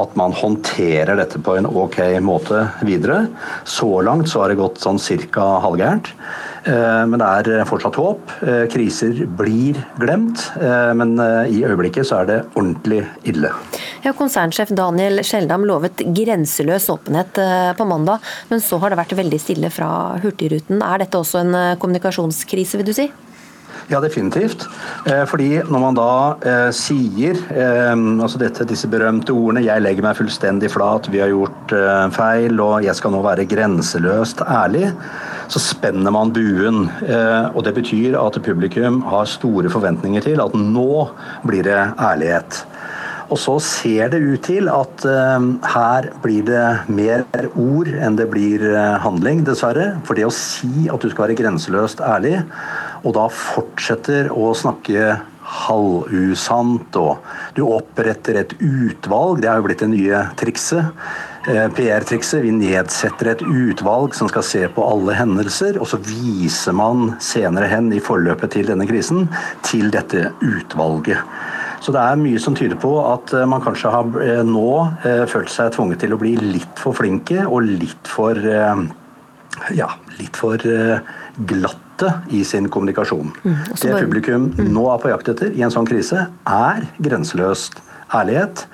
at 0.00 0.18
man 0.18 0.34
håndterer 0.36 1.18
dette 1.18 1.40
på 1.42 1.56
en 1.58 1.68
ok 1.68 2.00
måte 2.24 2.66
videre. 2.86 3.26
Så 3.64 3.88
langt 4.06 4.30
så 4.30 4.42
har 4.42 4.52
det 4.52 4.60
gått 4.60 4.82
sånn 4.82 5.00
cirka 5.02 5.56
halvgærent. 5.64 6.12
Eh, 6.66 7.02
men 7.06 7.22
det 7.22 7.54
er 7.54 7.68
fortsatt 7.68 7.98
håp. 8.00 8.32
Eh, 8.42 8.64
kriser 8.72 9.22
blir 9.38 9.78
glemt, 10.00 10.48
eh, 10.58 10.92
men 10.98 11.14
i 11.46 11.62
øyeblikket 11.62 12.08
så 12.08 12.22
er 12.22 12.30
det 12.30 12.38
ordentlig 12.54 13.04
ille. 13.30 13.52
Ja, 14.02 14.12
konsernsjef 14.16 14.72
Daniel 14.74 15.22
Skjeldam 15.26 15.66
lovet 15.66 16.02
grenseløs 16.14 16.88
åpenhet 16.90 17.38
på 17.78 17.86
mandag, 17.86 18.22
men 18.50 18.62
så 18.62 18.78
har 18.82 18.90
det 18.90 18.98
vært 18.98 19.16
veldig 19.18 19.40
stille 19.42 19.70
fra 19.70 20.18
Hurtigruten. 20.22 20.82
Er 20.82 21.04
dette 21.04 21.18
også 21.18 21.42
en 21.42 21.78
kommunikasjonskrise, 21.82 22.78
vil 22.78 22.90
du 22.90 22.94
si? 22.96 23.08
Ja, 23.86 24.00
definitivt. 24.02 24.66
Eh, 25.06 25.22
fordi 25.30 25.60
når 25.62 25.82
man 25.82 25.94
da 25.94 26.12
eh, 26.42 26.70
sier 26.74 27.38
eh, 27.54 27.92
altså 27.94 28.40
dette, 28.40 28.66
disse 28.66 28.90
berømte 28.90 29.30
ordene 29.30 29.62
'jeg 29.62 29.84
legger 29.84 30.02
meg 30.02 30.18
fullstendig 30.18 30.72
flat, 30.74 31.06
vi 31.12 31.22
har 31.22 31.30
gjort 31.30 31.74
feil', 32.16 32.60
og 32.60 32.82
'jeg 32.82 32.96
skal 32.98 33.14
nå 33.14 33.22
være 33.22 33.46
grenseløst 33.46 34.42
ærlig', 34.42 34.90
så 35.48 35.62
spenner 35.62 36.10
man 36.10 36.32
buen. 36.34 36.90
Og 37.54 37.62
det 37.64 37.74
betyr 37.74 38.18
at 38.18 38.42
publikum 38.42 39.02
har 39.02 39.24
store 39.24 39.70
forventninger 39.70 40.20
til 40.20 40.40
at 40.42 40.54
nå 40.54 41.08
blir 41.46 41.62
det 41.62 41.78
ærlighet. 42.02 42.66
Og 43.26 43.38
så 43.42 43.56
ser 43.62 44.10
det 44.12 44.20
ut 44.22 44.44
til 44.46 44.68
at 44.70 45.02
uh, 45.02 45.46
her 45.74 46.10
blir 46.22 46.44
det 46.46 46.66
mer 46.86 47.24
ord 47.58 47.90
enn 47.90 48.18
det 48.18 48.28
blir 48.30 48.62
uh, 48.70 48.98
handling, 49.02 49.42
dessverre. 49.46 49.96
For 50.06 50.18
det 50.18 50.28
å 50.28 50.34
si 50.34 50.86
at 50.92 51.02
du 51.02 51.10
skal 51.10 51.26
være 51.26 51.38
grenseløst 51.40 52.02
ærlig, 52.06 52.38
og 53.06 53.14
da 53.14 53.28
fortsetter 53.30 54.32
å 54.34 54.50
snakke 54.58 55.14
halvusant, 55.46 56.96
og 56.98 57.22
du 57.54 57.62
oppretter 57.68 58.40
et 58.40 58.54
utvalg, 58.58 59.40
det 59.42 59.50
er 59.50 59.60
jo 59.60 59.66
blitt 59.68 59.84
det 59.84 59.92
nye 59.92 60.22
trikset. 60.38 60.90
Eh, 61.46 61.68
PR-trikset. 61.70 62.42
Vi 62.42 62.50
nedsetter 62.50 63.30
et 63.30 63.44
utvalg 63.46 64.16
som 64.18 64.26
skal 64.26 64.42
se 64.42 64.64
på 64.74 64.82
alle 64.82 65.14
hendelser, 65.14 65.78
og 65.78 65.86
så 65.86 66.00
viser 66.02 66.74
man 66.74 67.12
senere 67.22 67.70
hen 67.70 67.92
i 67.94 68.02
forløpet 68.02 68.56
til 68.56 68.66
denne 68.72 68.88
krisen 68.90 69.28
til 69.66 69.92
dette 69.94 70.32
utvalget. 70.42 71.22
Så 71.84 71.94
det 71.94 72.02
er 72.02 72.18
mye 72.18 72.40
som 72.42 72.56
tyder 72.58 72.78
på 72.82 72.96
at 73.04 73.30
eh, 73.36 73.46
man 73.46 73.62
kanskje 73.62 73.94
har 73.94 74.22
eh, 74.24 74.42
nå 74.42 74.68
følt 75.30 75.52
seg 75.52 75.70
tvunget 75.76 76.02
til 76.02 76.16
å 76.16 76.18
bli 76.18 76.34
litt 76.42 76.82
for 76.82 76.98
flinke 76.98 77.46
og 77.46 77.62
litt 77.68 78.10
for 78.10 78.34
ja, 79.72 79.86
litt 80.18 80.36
for 80.36 80.60
glatte 81.96 82.20
i 82.30 82.44
sin 82.44 82.68
kommunikasjon. 82.68 83.32
Mm, 83.44 83.56
det 83.82 84.00
publikum 84.00 84.52
mm. 84.56 84.72
nå 84.72 84.86
er 84.92 85.00
på 85.00 85.10
jakt 85.10 85.28
etter 85.28 85.52
i 85.52 85.62
en 85.62 85.70
sånn 85.70 85.86
krise, 85.86 86.28
er 86.44 86.86
grenseløst 86.98 87.80
ærlighet. 88.14 88.66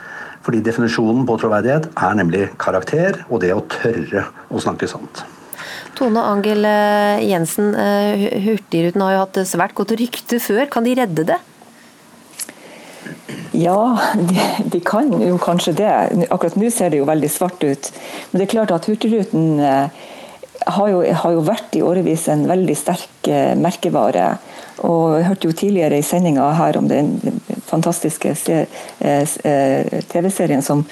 Fordi 0.43 0.59
definisjonen 0.61 1.23
på 1.27 1.37
troverdighet 1.39 1.87
er 1.95 2.17
nemlig 2.19 2.49
karakter 2.59 3.21
og 3.29 3.41
det 3.45 3.53
å 3.55 3.63
tørre 3.63 4.27
å 4.51 4.59
snakke 4.59 4.89
sant. 4.91 5.23
Tone 5.95 6.19
Angel 6.19 6.65
eh, 6.67 7.23
Jensen, 7.29 7.77
eh, 7.79 8.27
Hurtigruten 8.43 9.05
har 9.05 9.15
jo 9.15 9.23
hatt 9.23 9.39
svært 9.47 9.77
godt 9.79 9.95
rykte 9.95 10.41
før. 10.43 10.67
Kan 10.73 10.89
de 10.89 10.97
redde 10.99 11.27
det? 11.29 11.39
Ja, 13.55 13.77
de, 14.17 14.47
de, 14.73 14.81
kan 14.83 15.13
jo 15.23 15.37
kanskje 15.39 15.77
det. 15.79 15.93
Akkurat 16.33 16.59
nå 16.59 16.73
ser 16.75 16.91
det 16.91 16.99
jo 16.99 17.07
veldig 17.07 17.31
svart 17.31 17.63
ut. 17.63 17.93
Men 18.33 18.41
det 18.41 18.49
er 18.49 18.55
klart 18.57 18.75
at 18.75 18.89
Hurtigruten 18.91 19.63
eh, 19.63 20.03
har 20.67 20.89
jo, 20.89 21.03
har 21.03 21.33
jo 21.35 21.45
vært 21.47 21.77
i 21.79 21.83
årevis 21.83 22.29
en 22.33 22.47
veldig 22.51 22.77
sterk 22.79 23.31
merkevare. 23.59 24.37
Og 24.83 25.19
jeg 25.19 25.27
hørte 25.29 25.49
jo 25.49 25.57
tidligere 25.57 25.99
i 25.99 26.07
sendinga 26.07 26.49
her 26.59 26.79
om 26.79 26.89
den 26.91 27.17
fantastiske 27.73 28.35
eh, 28.49 29.27
eh, 29.45 30.03
TV-serien 30.13 30.63
som 30.63 30.85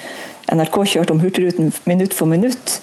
NRK 0.51 0.79
kjørte 0.95 1.15
om 1.15 1.21
Hurtigruten 1.23 1.73
minutt 1.91 2.15
for 2.17 2.31
minutt. 2.31 2.81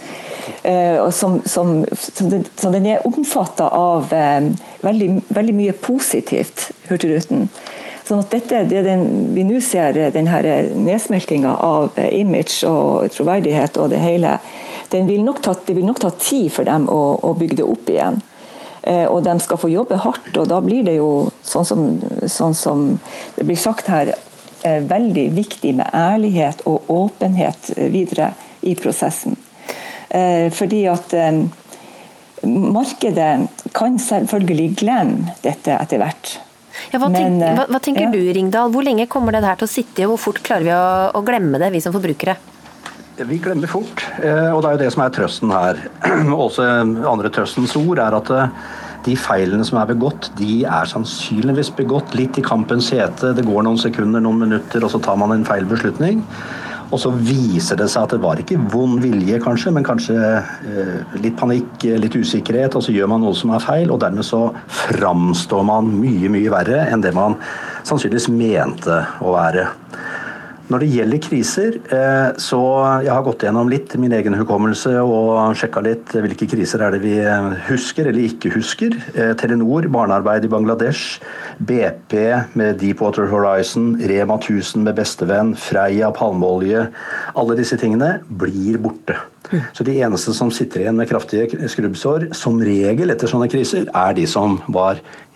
Eh, 0.64 1.10
som, 1.12 1.42
som, 1.46 1.86
som, 1.92 2.30
den, 2.30 2.46
som 2.56 2.76
den 2.76 2.88
er 2.92 3.08
omfatta 3.08 3.70
av 3.74 4.12
veldig, 4.84 5.10
veldig, 5.28 5.56
mye 5.56 5.76
positivt, 5.82 6.70
Hurtigruten. 6.90 7.48
Sånn 8.08 8.22
at 8.24 8.32
dette, 8.32 8.64
det 8.70 8.86
den, 8.86 9.34
Vi 9.36 9.44
nå 9.44 9.60
ser 9.64 9.98
den 10.16 10.30
nedsmeltinga 10.86 11.58
av 11.60 11.98
image 12.08 12.62
og 12.68 13.12
troverdighet 13.12 13.80
og 13.84 13.92
det 13.92 14.00
hele. 14.00 14.38
Vil 14.92 15.28
ta, 15.42 15.56
det 15.66 15.76
vil 15.76 15.86
nok 15.86 16.00
ta 16.00 16.12
tid 16.16 16.52
for 16.54 16.68
dem 16.68 16.88
å, 16.90 17.02
å 17.24 17.34
bygge 17.38 17.60
det 17.60 17.68
opp 17.68 17.90
igjen. 17.92 18.22
Eh, 18.88 19.06
og 19.06 19.24
de 19.26 19.36
skal 19.44 19.60
få 19.60 19.70
jobbe 19.72 20.00
hardt. 20.00 20.32
og 20.38 20.48
Da 20.48 20.62
blir 20.64 20.86
det 20.88 20.98
jo, 21.00 21.28
sånn 21.44 21.68
som, 21.68 21.84
sånn 22.32 22.56
som 22.56 22.88
det 23.36 23.48
blir 23.48 23.60
sagt 23.60 23.90
her, 23.92 24.14
eh, 24.64 24.80
veldig 24.88 25.30
viktig 25.36 25.76
med 25.82 25.92
ærlighet 25.94 26.64
og 26.70 26.88
åpenhet 26.94 27.74
videre 27.92 28.32
i 28.62 28.78
prosessen. 28.80 29.36
Eh, 30.08 30.48
fordi 30.56 30.86
at 30.88 31.14
markedet 32.48 33.48
kan 33.76 33.98
selvfølgelig 34.00 34.70
glemme 34.80 35.36
dette 35.44 35.76
etter 35.76 36.00
hvert. 36.00 36.38
Ja, 36.94 37.00
hva, 37.02 37.10
tenk, 37.12 37.42
hva, 37.42 37.66
hva, 37.68 37.80
tenker 37.82 38.06
ja. 38.06 38.12
du 38.14 38.22
Ringdal, 38.38 38.70
hvor 38.72 38.86
lenge 38.86 39.08
kommer 39.10 39.34
det 39.34 39.42
her 39.44 39.58
til 39.60 39.66
å 39.66 39.72
sitte 39.72 40.06
og 40.06 40.14
hvor 40.14 40.28
fort 40.28 40.44
klarer 40.46 40.68
vi 40.68 40.76
å, 40.76 40.84
å 41.18 41.24
glemme 41.26 41.60
det, 41.60 41.72
vi 41.74 41.82
som 41.84 41.96
forbrukere? 41.96 42.38
Vi 43.18 43.40
glemmer 43.42 43.66
fort, 43.66 44.04
eh, 44.22 44.52
og 44.54 44.62
det 44.62 44.68
er 44.70 44.76
jo 44.76 44.80
det 44.84 44.90
som 44.94 45.02
er 45.02 45.14
trøsten 45.16 45.50
her. 45.50 45.80
Også 46.46 46.62
andre 46.62 47.32
trøstens 47.34 47.74
ord 47.80 47.98
er 47.98 48.14
at 48.14 48.30
eh, 48.30 48.52
de 49.08 49.16
feilene 49.18 49.66
som 49.66 49.80
er 49.82 49.90
begått, 49.90 50.30
de 50.38 50.60
er 50.70 50.86
sannsynligvis 50.86 51.72
begått 51.80 52.14
litt 52.14 52.38
i 52.38 52.44
kampens 52.46 52.92
hete. 52.94 53.32
Det 53.34 53.46
går 53.48 53.66
noen 53.66 53.80
sekunder, 53.82 54.22
noen 54.22 54.44
minutter, 54.44 54.86
og 54.86 54.94
så 54.94 55.02
tar 55.02 55.18
man 55.18 55.34
en 55.34 55.48
feil 55.48 55.66
beslutning. 55.66 56.22
Og 56.94 57.02
så 57.02 57.10
viser 57.10 57.80
det 57.82 57.88
seg 57.90 58.06
at 58.06 58.14
det 58.14 58.22
var 58.22 58.38
ikke 58.38 58.60
vond 58.70 59.02
vilje, 59.02 59.42
kanskje, 59.42 59.74
men 59.74 59.88
kanskje 59.88 60.20
eh, 60.38 61.18
litt 61.18 61.40
panikk, 61.42 61.88
litt 61.98 62.20
usikkerhet, 62.22 62.78
og 62.78 62.86
så 62.86 62.94
gjør 62.94 63.10
man 63.16 63.26
noe 63.26 63.34
som 63.40 63.56
er 63.58 63.66
feil, 63.66 63.90
og 63.90 64.04
dermed 64.06 64.30
så 64.30 64.44
framstår 64.92 65.66
man 65.66 65.90
mye, 66.04 66.30
mye 66.38 66.54
verre 66.54 66.86
enn 66.92 67.02
det 67.02 67.18
man 67.18 67.40
sannsynligvis 67.82 68.30
mente 68.30 69.02
å 69.26 69.34
være. 69.40 69.72
Når 70.68 70.84
det 70.84 70.88
gjelder 70.92 71.20
kriser, 71.24 71.76
eh, 71.96 72.34
så 72.44 72.60
jeg 73.06 73.14
har 73.14 73.22
gått 73.24 73.46
gjennom 73.46 73.70
litt 73.72 73.94
min 73.96 74.12
egen 74.12 74.36
hukommelse 74.36 74.98
og 75.00 75.56
sjekka 75.56 75.80
litt 75.86 76.12
hvilke 76.12 76.48
kriser 76.52 76.84
er 76.84 76.92
det 76.92 77.00
vi 77.06 77.14
husker 77.70 78.10
eller 78.10 78.28
ikke 78.28 78.52
husker. 78.52 78.98
Eh, 79.16 79.32
Telenor, 79.40 79.88
barnearbeid 79.88 80.44
i 80.44 80.52
Bangladesh, 80.52 81.22
BP 81.64 82.18
med 82.60 82.82
Deepwater 82.82 83.32
Horizon, 83.32 83.94
Rema 84.12 84.36
1000 84.42 84.84
med 84.84 85.00
bestevenn, 85.00 85.56
Freia 85.56 86.12
palmeolje. 86.12 86.90
Alle 87.40 87.56
disse 87.56 87.80
tingene 87.80 88.18
blir 88.28 88.76
borte. 88.84 89.16
Så 89.72 89.86
de 89.88 89.96
eneste 90.04 90.34
som 90.36 90.52
sitter 90.52 90.84
igjen 90.84 90.98
med 91.00 91.08
kraftige 91.08 91.70
skrubbsår, 91.72 92.34
som 92.36 92.60
regel 92.60 93.14
etter 93.14 93.32
sånne 93.32 93.48
kriser, 93.52 93.88
er 93.88 94.16
de 94.18 94.26
som 94.28 94.60
var 94.68 95.00
eh, 95.00 95.27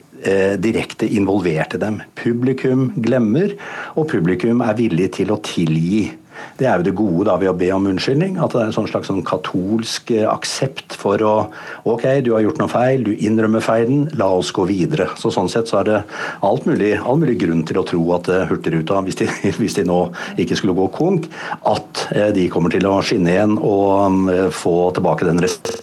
direkte 0.62 1.08
involverte 1.10 1.80
dem. 1.82 2.02
Publikum 2.20 2.92
glemmer, 3.02 3.56
og 3.96 4.10
publikum 4.12 4.62
er 4.66 4.78
villig 4.78 5.12
til 5.18 5.34
å 5.34 5.40
tilgi. 5.46 6.12
Det 6.58 6.68
er 6.68 6.80
jo 6.80 6.86
det 6.86 6.94
gode 6.98 7.26
da 7.28 7.36
ved 7.42 7.52
å 7.52 7.58
be 7.58 7.70
om 7.74 7.88
unnskyldning. 7.90 8.38
At 8.42 8.54
det 8.54 8.62
er 8.62 8.70
en 8.70 8.76
sånn 8.76 8.90
slags 8.90 9.10
sånn 9.12 9.24
katolsk 9.28 10.14
eh, 10.16 10.28
aksept 10.30 10.96
for 11.00 11.22
å 11.26 11.36
Ok, 11.90 12.06
du 12.26 12.34
har 12.36 12.44
gjort 12.46 12.60
noe 12.62 12.72
feil, 12.72 13.06
du 13.06 13.12
innrømmer 13.16 13.64
feilen, 13.66 14.06
la 14.20 14.28
oss 14.38 14.52
gå 14.56 14.68
videre. 14.70 15.10
Så 15.20 15.34
Sånn 15.34 15.50
sett 15.50 15.70
så 15.72 15.80
er 15.82 15.88
det 15.88 16.00
alt 16.46 16.68
mulig, 16.70 16.94
all 17.00 17.20
mulig 17.22 17.38
grunn 17.42 17.64
til 17.68 17.80
å 17.82 17.86
tro 17.88 18.02
at 18.18 18.30
uh, 18.30 18.44
Hurtigruta, 18.50 19.00
hvis 19.08 19.22
de, 19.24 19.30
hvis 19.62 19.80
de, 19.80 19.88
nå 19.88 20.02
ikke 20.42 20.60
skulle 20.60 20.78
gå 20.78 20.90
konk, 20.94 21.30
at 21.68 22.08
de 22.36 22.50
kommer 22.52 22.74
til 22.74 22.86
å 22.90 23.00
skinne 23.06 23.34
igjen 23.34 23.56
og 23.58 23.88
um, 24.06 24.28
få 24.54 24.76
tilbake 24.98 25.28
den 25.28 25.42
resten 25.42 25.82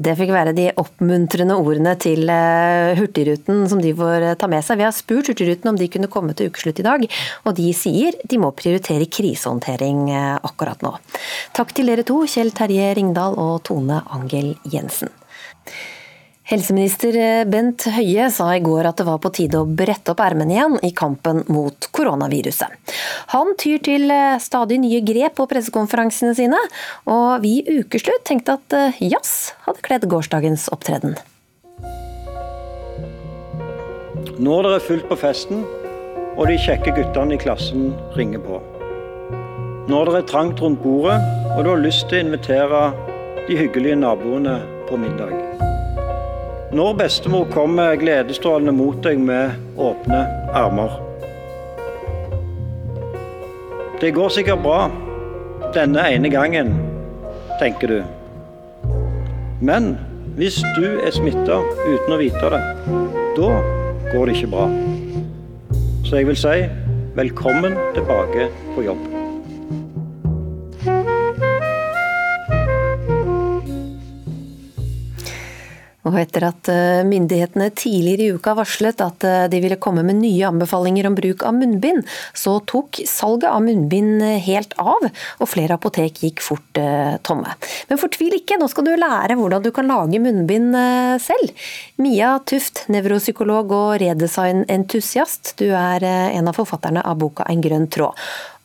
det 0.00 0.14
fikk 0.16 0.32
være 0.32 0.54
de 0.56 0.66
oppmuntrende 0.80 1.58
ordene 1.60 1.92
til 2.00 2.30
eh, 2.32 2.96
Hurtigruten 2.96 3.66
som 3.68 3.82
de 3.84 3.92
får 3.96 4.26
eh, 4.30 4.36
ta 4.40 4.48
med 4.48 4.64
seg. 4.64 4.80
Vi 4.80 4.86
har 4.86 4.96
spurt 4.96 5.28
Hurtigruten 5.28 5.72
om 5.72 5.78
de 5.80 5.90
kunne 5.92 6.08
komme 6.12 6.32
til 6.36 6.48
ukeslutt 6.48 6.80
i 6.80 6.86
dag, 6.86 7.04
og 7.44 7.56
de 7.58 7.68
sier 7.76 8.16
de 8.24 8.40
må 8.40 8.52
prioritere 8.56 9.10
krisehåndtering 9.12 10.08
eh, 10.14 10.36
akkurat 10.48 10.80
nå. 10.86 10.94
Takk 11.56 11.76
til 11.76 11.92
dere 11.92 12.06
to, 12.08 12.22
Kjell 12.24 12.54
Terje 12.56 12.94
Ringdal 12.96 13.36
og 13.40 13.60
Tone 13.68 14.00
Angel 14.16 14.54
Jensen. 14.72 15.12
Helseminister 16.50 17.14
Bent 17.46 17.84
Høie 17.94 18.24
sa 18.34 18.48
i 18.56 18.62
går 18.64 18.88
at 18.88 18.98
det 18.98 19.04
var 19.06 19.20
på 19.22 19.30
tide 19.30 19.60
å 19.60 19.68
brette 19.68 20.10
opp 20.10 20.22
ermene 20.24 20.56
igjen 20.56 20.72
i 20.82 20.90
kampen 20.98 21.44
mot 21.46 21.86
koronaviruset. 21.94 22.74
Han 23.30 23.52
tyr 23.60 23.78
til 23.86 24.10
stadig 24.42 24.80
nye 24.82 24.98
grep 25.06 25.36
på 25.38 25.46
pressekonferansene 25.46 26.34
sine, 26.34 26.58
og 27.06 27.46
vi 27.46 27.60
i 27.60 27.78
Ukeslutt 27.78 28.26
tenkte 28.26 28.58
at 28.58 28.74
eh, 28.74 28.98
jazz 29.12 29.52
hadde 29.68 29.84
kledd 29.86 30.08
gårsdagens 30.10 30.66
opptreden. 30.74 31.14
Når 34.42 34.66
det 34.66 34.74
er 34.74 34.86
fullt 34.88 35.06
på 35.06 35.20
festen, 35.22 35.62
og 36.34 36.50
de 36.50 36.58
kjekke 36.58 36.96
guttene 36.98 37.38
i 37.38 37.42
klassen 37.46 37.92
ringer 38.18 38.42
på. 38.42 38.58
Når 39.86 40.10
det 40.10 40.18
er 40.24 40.30
trangt 40.34 40.66
rundt 40.66 40.82
bordet, 40.82 41.20
og 41.54 41.62
du 41.62 41.76
har 41.76 41.86
lyst 41.86 42.10
til 42.10 42.24
å 42.24 42.26
invitere 42.26 42.84
de 43.46 43.62
hyggelige 43.62 44.02
naboene 44.02 44.58
på 44.90 44.98
middag. 44.98 45.69
Når 46.70 46.92
bestemor 46.94 47.48
kommer 47.50 47.96
gledesstrålende 47.98 48.70
mot 48.72 49.00
deg 49.02 49.18
med 49.18 49.56
åpne 49.74 50.20
armer. 50.54 50.92
Det 53.98 54.12
går 54.14 54.30
sikkert 54.30 54.62
bra 54.62 54.84
denne 55.74 56.04
ene 56.14 56.30
gangen, 56.30 56.70
tenker 57.58 57.90
du. 57.90 57.98
Men 59.58 59.96
hvis 60.38 60.62
du 60.78 60.86
er 61.02 61.10
smitta 61.10 61.58
uten 61.58 62.14
å 62.14 62.22
vite 62.22 62.54
det, 62.54 62.64
da 63.34 63.52
går 64.12 64.30
det 64.30 64.38
ikke 64.38 64.54
bra. 64.54 64.70
Så 66.06 66.20
jeg 66.20 66.30
vil 66.30 66.38
si 66.38 66.58
velkommen 67.18 67.74
tilbake 67.98 68.46
på 68.76 68.86
jobb. 68.86 69.09
Og 76.10 76.18
etter 76.18 76.44
at 76.48 76.68
eh, 76.72 77.02
myndighetene 77.06 77.68
tidligere 77.78 78.26
i 78.26 78.34
uka 78.34 78.54
varslet 78.58 79.02
at 79.04 79.26
eh, 79.26 79.44
de 79.52 79.60
ville 79.62 79.78
komme 79.82 80.02
med 80.06 80.18
nye 80.18 80.48
anbefalinger 80.48 81.06
om 81.06 81.16
bruk 81.18 81.44
av 81.46 81.54
munnbind, 81.54 82.02
så 82.34 82.56
tok 82.66 83.02
salget 83.06 83.50
av 83.50 83.62
munnbind 83.64 84.24
helt 84.44 84.74
av, 84.82 85.06
og 85.38 85.50
flere 85.50 85.78
apotek 85.78 86.22
gikk 86.24 86.42
fort 86.44 86.80
eh, 86.80 87.14
tomme. 87.26 87.54
Men 87.90 88.00
fortvil 88.00 88.40
ikke, 88.40 88.58
nå 88.60 88.68
skal 88.72 88.88
du 88.88 88.94
lære 88.98 89.38
hvordan 89.38 89.64
du 89.64 89.70
kan 89.74 89.90
lage 89.90 90.22
munnbind 90.22 90.74
selv. 91.22 91.54
Mia 92.02 92.34
Tuft, 92.48 92.84
nevropsykolog 92.92 93.72
og 93.76 93.88
redesignentusiast, 94.02 95.54
du 95.60 95.68
er 95.70 96.04
en 96.04 96.50
av 96.50 96.56
forfatterne 96.56 97.04
av 97.06 97.18
boka 97.20 97.46
En 97.50 97.62
grønn 97.62 97.88
tråd. 97.90 98.18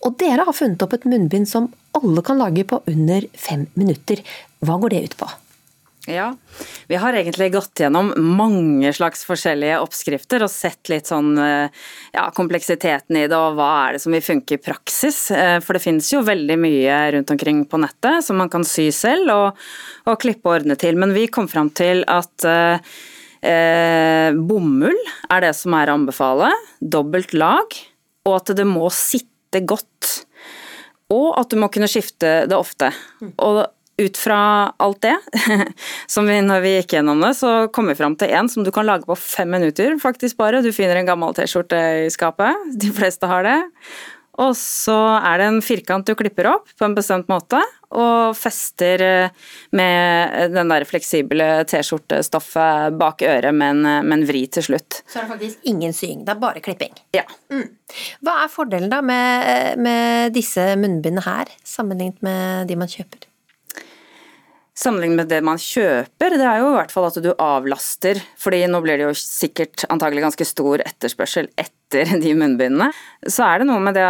Og 0.06 0.18
dere 0.22 0.46
har 0.46 0.56
funnet 0.56 0.82
opp 0.86 0.94
et 0.98 1.08
munnbind 1.10 1.50
som 1.50 1.72
alle 1.98 2.22
kan 2.26 2.40
lage 2.42 2.66
på 2.68 2.82
under 2.92 3.26
fem 3.34 3.66
minutter. 3.74 4.22
Hva 4.66 4.78
går 4.82 4.94
det 4.94 5.04
ut 5.10 5.18
på? 5.24 5.30
Ja, 6.06 6.28
vi 6.88 7.00
har 7.02 7.16
egentlig 7.18 7.48
gått 7.56 7.80
gjennom 7.82 8.12
mange 8.38 8.92
slags 8.94 9.24
forskjellige 9.26 9.80
oppskrifter 9.82 10.44
og 10.46 10.52
sett 10.54 10.92
litt 10.92 11.10
sånn 11.10 11.32
ja, 11.40 12.28
kompleksiteten 12.36 13.18
i 13.18 13.26
det 13.26 13.38
og 13.40 13.58
hva 13.58 13.70
er 13.88 13.96
det 13.96 14.04
som 14.04 14.14
vil 14.14 14.24
funke 14.24 14.58
i 14.58 14.62
praksis. 14.62 15.18
Eh, 15.34 15.58
for 15.66 15.74
det 15.74 15.84
finnes 15.84 16.12
jo 16.14 16.22
veldig 16.26 16.58
mye 16.62 17.00
rundt 17.16 17.34
omkring 17.34 17.64
på 17.70 17.80
nettet 17.82 18.26
som 18.26 18.38
man 18.38 18.52
kan 18.54 18.66
sy 18.68 18.92
selv 18.94 19.34
og, 19.34 19.66
og 20.06 20.20
klippe 20.22 20.50
og 20.50 20.60
ordne 20.60 20.78
til. 20.80 21.00
Men 21.02 21.16
vi 21.16 21.26
kom 21.32 21.50
fram 21.52 21.72
til 21.76 22.06
at 22.12 22.46
eh, 22.46 24.32
bomull 24.36 25.02
er 25.30 25.48
det 25.48 25.54
som 25.58 25.76
er 25.78 25.90
å 25.90 25.98
anbefale. 26.00 26.52
Dobbelt 26.82 27.34
lag. 27.38 27.80
Og 28.26 28.38
at 28.40 28.54
det 28.58 28.66
må 28.70 28.90
sitte 28.94 29.62
godt. 29.66 30.26
Og 31.14 31.34
at 31.38 31.52
du 31.52 31.60
må 31.62 31.70
kunne 31.74 31.90
skifte 31.90 32.44
det 32.50 32.58
ofte. 32.58 32.90
Og 33.38 33.66
ut 33.98 34.18
fra 34.20 34.40
alt 34.78 35.02
det, 35.06 35.16
som 36.12 36.28
vi, 36.28 36.40
når 36.44 36.64
vi 36.66 36.74
gikk 36.78 36.98
gjennom 36.98 37.22
det, 37.24 37.32
så 37.40 37.54
kom 37.74 37.88
vi 37.92 37.96
fram 37.98 38.18
til 38.20 38.34
en 38.36 38.50
som 38.52 38.66
du 38.66 38.72
kan 38.76 38.88
lage 38.88 39.08
på 39.08 39.16
fem 39.20 39.52
minutter, 39.56 39.96
faktisk 40.02 40.40
bare. 40.42 40.64
Du 40.66 40.74
finner 40.76 41.00
en 41.00 41.08
gammel 41.08 41.36
T-skjorte 41.38 41.80
i 42.04 42.12
skapet. 42.14 42.68
De 42.82 42.92
fleste 42.96 43.30
har 43.32 43.48
det. 43.48 43.62
Og 44.36 44.52
så 44.60 44.98
er 45.24 45.40
det 45.40 45.46
en 45.48 45.62
firkant 45.64 46.08
du 46.08 46.12
klipper 46.20 46.50
opp 46.50 46.68
på 46.76 46.84
en 46.84 46.96
bestemt 46.98 47.30
måte, 47.32 47.62
og 47.96 48.36
fester 48.36 49.04
eh, 49.06 49.46
med 49.80 50.52
den 50.52 50.74
der 50.74 50.84
fleksible 50.90 51.48
T-skjortestoffet 51.72 52.98
bak 53.00 53.24
øret 53.24 53.56
med 53.56 53.78
en, 53.78 54.02
med 54.04 54.18
en, 54.18 54.26
vri 54.28 54.42
til 54.52 54.66
slutt. 54.68 55.00
Så 55.08 55.22
er 55.22 55.30
det 55.30 55.32
faktisk 55.38 55.70
ingen 55.72 55.96
sying, 55.96 56.26
det 56.28 56.34
er 56.36 56.42
bare 56.42 56.64
klipping? 56.66 56.92
Ja. 57.16 57.24
Mm. 57.54 57.70
Hva 58.28 58.42
er 58.42 58.52
fordelen 58.52 58.92
da 58.92 59.00
med, 59.06 59.80
med 59.80 60.36
disse 60.36 60.74
munnbindene 60.82 61.24
her, 61.24 61.56
sammenlignet 61.64 62.20
med 62.26 62.68
de 62.68 62.80
man 62.84 62.92
kjøper? 62.92 63.30
Sammenlignet 64.76 65.22
med 65.22 65.30
det 65.32 65.38
man 65.48 65.60
kjøper, 65.62 66.34
det 66.36 66.44
er 66.44 66.60
jo 66.60 66.74
i 66.74 66.76
hvert 66.76 66.92
fall 66.92 67.06
at 67.08 67.20
du 67.24 67.30
avlaster. 67.40 68.20
fordi 68.38 68.66
nå 68.68 68.82
blir 68.84 69.00
det 69.00 69.06
jo 69.08 69.14
sikkert 69.16 69.86
antagelig 69.88 70.26
ganske 70.26 70.48
stor 70.48 70.84
etterspørsel 70.84 71.48
etter 71.56 72.12
de 72.24 72.34
munnbindene. 72.36 72.90
Så 73.24 73.46
er 73.48 73.62
det 73.62 73.70
noe 73.70 73.80
med 73.80 73.96
det 73.96 74.04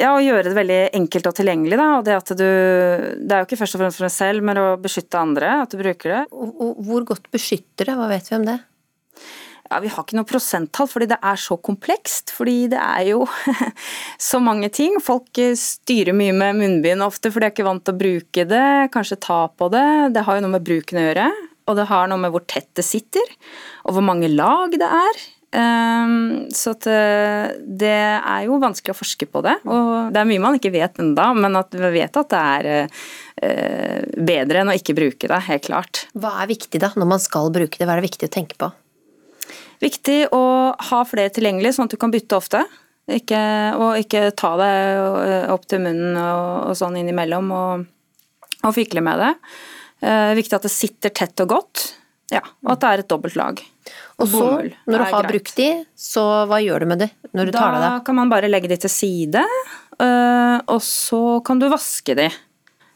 ja, 0.00 0.10
å 0.10 0.18
gjøre 0.18 0.48
det 0.48 0.58
veldig 0.58 0.80
enkelt 0.98 1.30
og 1.30 1.36
tilgjengelig. 1.38 1.78
Da, 1.78 1.88
og 2.00 2.04
det 2.08 2.18
at 2.18 2.34
du 2.34 2.42
Det 2.42 3.30
er 3.30 3.44
jo 3.44 3.46
ikke 3.46 3.60
først 3.62 3.78
og 3.78 3.84
fremst 3.84 4.00
for 4.00 4.08
deg 4.08 4.16
selv, 4.16 4.42
men 4.50 4.58
å 4.58 4.66
beskytte 4.82 5.22
andre, 5.22 5.54
at 5.62 5.70
du 5.70 5.78
bruker 5.78 6.16
det. 6.16 6.22
Hvor 6.32 7.08
godt 7.14 7.30
beskytter 7.30 7.92
det, 7.92 7.98
hva 7.98 8.10
vet 8.10 8.26
vi 8.26 8.38
om 8.40 8.50
det? 8.50 8.58
Ja, 9.72 9.80
Vi 9.80 9.88
har 9.88 10.04
ikke 10.04 10.18
noe 10.18 10.28
prosenttall 10.28 10.88
fordi 10.90 11.08
det 11.14 11.16
er 11.24 11.38
så 11.40 11.56
komplekst. 11.56 12.34
Fordi 12.36 12.68
det 12.74 12.80
er 12.80 13.06
jo 13.14 13.24
så 14.30 14.40
mange 14.42 14.68
ting. 14.74 14.98
Folk 15.00 15.40
eh, 15.40 15.56
styrer 15.56 16.16
mye 16.16 16.34
med 16.36 16.60
munnbind 16.60 17.04
ofte 17.04 17.32
for 17.32 17.40
de 17.40 17.48
er 17.48 17.54
ikke 17.54 17.68
vant 17.68 17.84
til 17.86 17.96
å 17.96 18.02
bruke 18.02 18.46
det. 18.48 18.66
Kanskje 18.92 19.20
ta 19.24 19.46
på 19.48 19.70
det. 19.72 19.86
Det 20.12 20.26
har 20.26 20.38
jo 20.38 20.44
noe 20.44 20.58
med 20.58 20.66
bruken 20.66 21.00
å 21.00 21.06
gjøre. 21.08 21.28
Og 21.70 21.78
det 21.78 21.88
har 21.88 22.10
noe 22.10 22.20
med 22.20 22.34
hvor 22.34 22.44
tett 22.50 22.68
det 22.76 22.84
sitter, 22.84 23.28
og 23.86 23.94
hvor 23.94 24.04
mange 24.04 24.28
lag 24.28 24.74
det 24.74 24.88
er. 24.88 25.20
Ehm, 25.52 26.48
så 26.50 26.72
eh, 26.90 27.52
det 27.62 27.92
er 27.92 28.46
jo 28.48 28.58
vanskelig 28.60 28.94
å 28.94 28.98
forske 28.98 29.28
på 29.30 29.44
det. 29.44 29.58
Og 29.68 30.12
det 30.12 30.22
er 30.22 30.28
mye 30.28 30.42
man 30.42 30.58
ikke 30.58 30.72
vet 30.74 30.98
enda, 31.02 31.30
men 31.36 31.58
at 31.60 31.74
vi 31.76 31.92
vet 32.00 32.18
at 32.18 32.32
det 32.32 32.42
er 32.42 32.70
eh, 32.74 34.04
bedre 34.16 34.62
enn 34.62 34.72
å 34.72 34.76
ikke 34.78 34.96
bruke 34.98 35.30
det, 35.30 35.42
helt 35.48 35.68
klart. 35.68 36.06
Hva 36.18 36.38
er 36.42 36.50
viktig 36.50 36.82
da, 36.82 36.90
når 36.96 37.12
man 37.14 37.22
skal 37.22 37.52
bruke 37.54 37.78
det? 37.78 37.86
Hva 37.86 37.96
er 37.96 38.02
det 38.02 38.10
viktig 38.10 38.32
å 38.32 38.36
tenke 38.40 38.58
på? 38.58 38.72
Viktig 39.82 40.18
å 40.34 40.44
ha 40.90 41.02
flere 41.08 41.32
tilgjengelig, 41.34 41.74
sånn 41.76 41.90
at 41.90 41.96
du 41.96 42.00
kan 42.00 42.12
bytte 42.14 42.38
ofte. 42.38 42.62
Ikke, 43.10 43.40
og 43.82 43.98
ikke 43.98 44.28
ta 44.38 44.52
det 44.60 44.74
opp 45.50 45.64
til 45.66 45.82
munnen 45.82 46.14
og, 46.22 46.70
og 46.70 46.76
sånn 46.78 47.00
innimellom 47.00 47.50
og, 47.56 47.88
og 48.62 48.76
fikle 48.76 49.02
med 49.02 49.18
det. 49.18 49.32
Eh, 50.02 50.30
viktig 50.38 50.58
at 50.58 50.66
det 50.66 50.72
sitter 50.72 51.12
tett 51.14 51.42
og 51.44 51.50
godt, 51.52 51.82
ja, 52.32 52.42
og 52.64 52.72
at 52.74 52.82
det 52.82 52.88
er 52.92 53.02
et 53.02 53.10
dobbelt 53.10 53.36
lag. 53.38 53.60
Og 54.22 54.30
så, 54.30 54.46
når 54.86 54.94
du 54.94 55.02
har 55.02 55.12
greit. 55.12 55.28
brukt 55.32 55.58
de, 55.58 55.68
så 55.98 56.24
hva 56.50 56.58
gjør 56.62 56.82
du 56.82 56.90
med 56.92 57.04
de 57.04 57.08
når 57.34 57.48
du 57.48 57.52
da 57.54 57.58
tar 57.58 57.74
det 57.74 57.80
av? 57.80 57.84
Da 57.84 58.06
kan 58.06 58.18
man 58.18 58.32
bare 58.32 58.50
legge 58.50 58.70
de 58.70 58.78
til 58.82 58.90
side, 58.90 59.42
eh, 59.98 60.56
og 60.62 60.80
så 60.86 61.22
kan 61.46 61.62
du 61.62 61.68
vaske 61.70 62.16
de. 62.18 62.30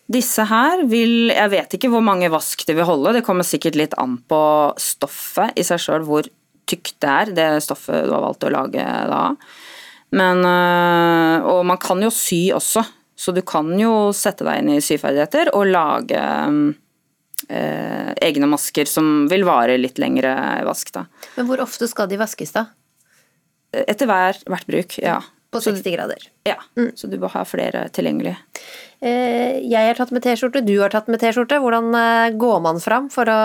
Disse 0.07 0.45
her 0.47 0.85
vil 0.87 1.33
Jeg 1.35 1.51
vet 1.51 1.73
ikke 1.75 1.89
hvor 1.91 2.03
mange 2.07 2.31
vask 2.31 2.61
de 2.67 2.77
vil 2.79 2.87
holde, 2.87 3.17
det 3.17 3.25
kommer 3.27 3.47
sikkert 3.47 3.79
litt 3.79 3.95
an 3.99 4.21
på 4.31 4.41
stoffet 4.79 5.55
i 5.59 5.67
seg 5.67 5.83
sjøl, 5.83 6.07
hvor 6.07 6.31
tykt 6.67 6.97
det 7.03 7.13
er, 7.13 7.33
det 7.37 7.49
stoffet 7.65 8.07
du 8.07 8.13
har 8.15 8.25
valgt 8.25 8.47
å 8.47 8.53
lage 8.53 8.85
da. 9.11 9.23
Men, 10.15 10.43
øh, 10.47 11.47
og 11.51 11.63
man 11.67 11.79
kan 11.83 12.01
jo 12.03 12.13
sy 12.15 12.47
også, 12.55 12.85
så 13.17 13.35
du 13.35 13.43
kan 13.47 13.73
jo 13.81 14.13
sette 14.15 14.47
deg 14.47 14.63
inn 14.63 14.77
i 14.77 14.83
syferdigheter 14.85 15.51
og 15.57 15.71
lage 15.73 16.23
eh, 17.49 18.11
egne 18.29 18.49
masker 18.51 18.89
som 18.89 19.27
vil 19.31 19.47
vare 19.49 19.79
litt 19.81 20.01
lengre 20.03 20.35
vask. 20.69 20.93
Da. 20.95 21.07
Men 21.39 21.49
hvor 21.51 21.65
ofte 21.65 21.89
skal 21.91 22.11
de 22.11 22.21
vaskes, 22.21 22.55
da? 22.55 22.69
Etter 23.77 24.09
hver, 24.09 24.39
hvert 24.47 24.69
bruk, 24.71 25.01
ja. 25.03 25.19
På 25.53 25.61
60 25.63 25.93
grader? 25.95 26.23
Ja, 26.47 26.59
mm. 26.77 26.93
så 26.99 27.09
du 27.09 27.17
bør 27.23 27.33
ha 27.37 27.45
flere 27.49 27.87
tilgjengelig. 27.95 28.35
Eh, 29.01 29.63
jeg 29.65 29.91
har 29.91 29.99
tatt 29.99 30.13
med 30.15 30.25
T-skjorte, 30.25 30.65
du 30.67 30.75
har 30.81 30.93
tatt 30.93 31.11
med 31.13 31.23
T-skjorte. 31.23 31.59
Hvordan 31.63 31.91
går 32.39 32.65
man 32.65 32.83
fram 32.83 33.11
for 33.13 33.29
å 33.31 33.41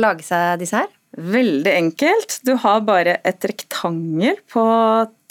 lage 0.00 0.26
seg 0.26 0.56
disse 0.62 0.82
her? 0.82 0.90
Veldig 1.16 1.72
enkelt. 1.72 2.40
Du 2.44 2.52
har 2.60 2.82
bare 2.84 3.18
et 3.24 3.44
rektangel 3.48 4.36
på 4.52 4.64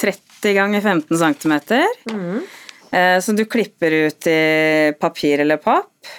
30 0.02 0.56
ganger 0.58 0.82
15 0.82 1.18
cm. 1.18 1.54
Mm. 2.12 2.40
Som 3.22 3.38
du 3.38 3.44
klipper 3.46 3.92
ut 3.92 4.28
i 4.28 4.94
papir 5.00 5.44
eller 5.44 5.58
papp. 5.62 6.10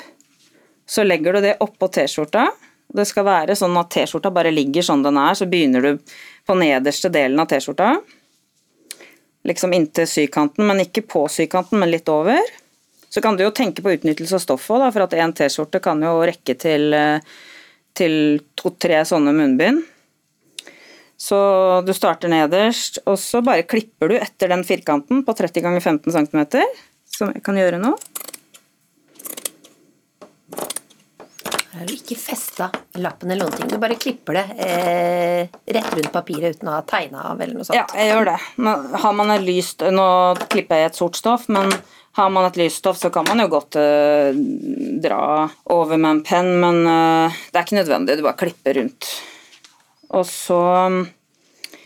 Så 0.86 1.02
legger 1.02 1.34
du 1.34 1.40
det 1.42 1.56
oppå 1.64 1.88
T-skjorta. 1.90 2.46
Det 2.94 3.04
skal 3.08 3.26
være 3.26 3.56
sånn 3.58 3.74
at 3.80 3.90
T-skjorta 3.90 4.30
bare 4.30 4.52
ligger 4.54 4.84
sånn 4.86 5.02
den 5.02 5.18
er, 5.18 5.34
så 5.34 5.48
begynner 5.50 5.82
du 5.82 6.14
på 6.46 6.54
nederste 6.58 7.10
delen 7.10 7.40
av 7.42 7.48
T-skjorta. 7.50 7.96
Liksom 9.46 9.74
inntil 9.74 10.06
sykanten, 10.10 10.66
men 10.68 10.84
ikke 10.84 11.02
på 11.10 11.24
sykanten, 11.32 11.80
men 11.82 11.90
litt 11.90 12.08
over. 12.12 12.38
Så 13.10 13.22
kan 13.24 13.36
du 13.36 13.42
jo 13.42 13.50
tenke 13.54 13.82
på 13.82 13.96
utnyttelse 13.96 14.38
av 14.38 14.44
stoffet, 14.44 14.86
for 14.94 15.06
at 15.06 15.18
en 15.18 15.34
T-skjorte 15.34 15.82
kan 15.82 16.02
jo 16.06 16.20
rekke 16.22 16.54
til 16.60 16.94
til 17.96 18.40
to-tre 18.58 19.02
sånne 19.08 19.34
munnbind. 19.36 19.84
Så 21.16 21.38
du 21.86 21.94
starter 21.96 22.28
nederst, 22.28 23.00
og 23.08 23.16
så 23.20 23.40
bare 23.44 23.64
klipper 23.64 24.12
du 24.12 24.18
etter 24.18 24.52
den 24.52 24.64
firkanten 24.68 25.22
på 25.24 25.34
30 25.36 25.64
ganger 25.64 25.80
15 25.80 26.12
cm, 26.12 26.42
som 27.08 27.32
jeg 27.32 27.44
kan 27.46 27.56
gjøre 27.56 27.80
nå. 27.80 27.94
Har 31.76 31.88
du 31.88 31.92
ikke 31.92 32.16
festa 32.16 32.70
lappen 32.96 33.30
eller 33.30 33.44
noen 33.44 33.56
ting, 33.58 33.68
du 33.68 33.76
bare 33.80 33.98
klipper 34.00 34.38
det 34.38 34.44
eh, 34.64 35.50
rett 35.76 35.92
rundt 35.92 36.12
papiret 36.14 36.56
uten 36.56 36.70
å 36.70 36.78
ha 36.78 36.84
tegna 36.88 37.26
av 37.32 37.42
eller 37.42 37.58
noe 37.58 37.66
sånt. 37.68 37.76
Ja, 37.76 37.84
jeg 37.92 38.14
gjør 38.14 38.30
det. 38.30 38.38
Har 39.02 39.16
man 39.18 39.32
et 39.34 39.44
lyst 39.44 39.84
Nå 39.92 40.08
klipper 40.48 40.80
jeg 40.80 40.92
et 40.92 40.98
sort 40.98 41.18
stoff, 41.20 41.44
men 41.52 41.68
har 42.16 42.30
man 42.32 42.48
et 42.48 42.56
lyst 42.56 42.80
stoff, 42.80 42.96
så 42.96 43.10
kan 43.12 43.26
man 43.28 43.42
jo 43.44 43.50
godt 43.52 43.76
eh, 43.76 44.32
dra 45.04 45.50
over 45.74 46.00
med 46.00 46.10
en 46.14 46.22
penn, 46.24 46.48
men 46.62 46.80
eh, 46.88 47.40
det 47.50 47.60
er 47.60 47.66
ikke 47.66 47.80
nødvendig. 47.82 48.16
Du 48.16 48.24
bare 48.24 48.40
klipper 48.40 48.78
rundt. 48.80 49.10
Og 50.16 50.24
så 50.30 50.60
um, 50.86 51.02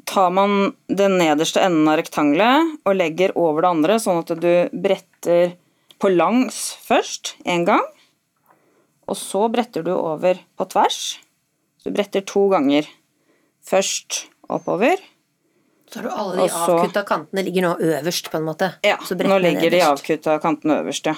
tar 0.06 0.30
man 0.36 0.74
den 0.86 1.16
nederste 1.18 1.64
enden 1.66 1.88
av 1.90 1.98
rektangelet 1.98 2.76
og 2.86 2.98
legger 3.00 3.34
over 3.34 3.64
det 3.64 3.72
andre, 3.74 3.98
sånn 3.98 4.22
at 4.22 4.30
du 4.38 4.52
bretter 4.70 5.56
på 6.00 6.12
langs 6.14 6.60
først 6.86 7.34
én 7.42 7.66
gang. 7.66 7.82
Og 9.10 9.18
så 9.18 9.46
bretter 9.50 9.84
du 9.86 9.92
over 9.96 10.38
på 10.56 10.66
tvers. 10.70 11.18
Så 11.80 11.90
du 11.90 11.96
bretter 11.96 12.22
to 12.26 12.46
ganger. 12.52 12.86
Først 13.66 14.24
oppover, 14.50 15.00
så 15.90 15.98
har 15.98 16.04
du 16.04 16.10
alle 16.10 16.36
de 16.36 16.48
så, 16.48 16.76
avkutta 16.78 17.02
kantene 17.02 17.42
ligger 17.42 17.64
nå 17.64 17.70
øverst, 17.82 18.28
på 18.30 18.38
en 18.38 18.46
måte? 18.46 18.68
Ja, 18.86 18.94
nå 19.26 19.38
ligger 19.42 19.72
de 19.74 19.80
avkutta 19.82 20.36
kantene 20.42 20.76
øverst, 20.84 21.10
ja. 21.10 21.16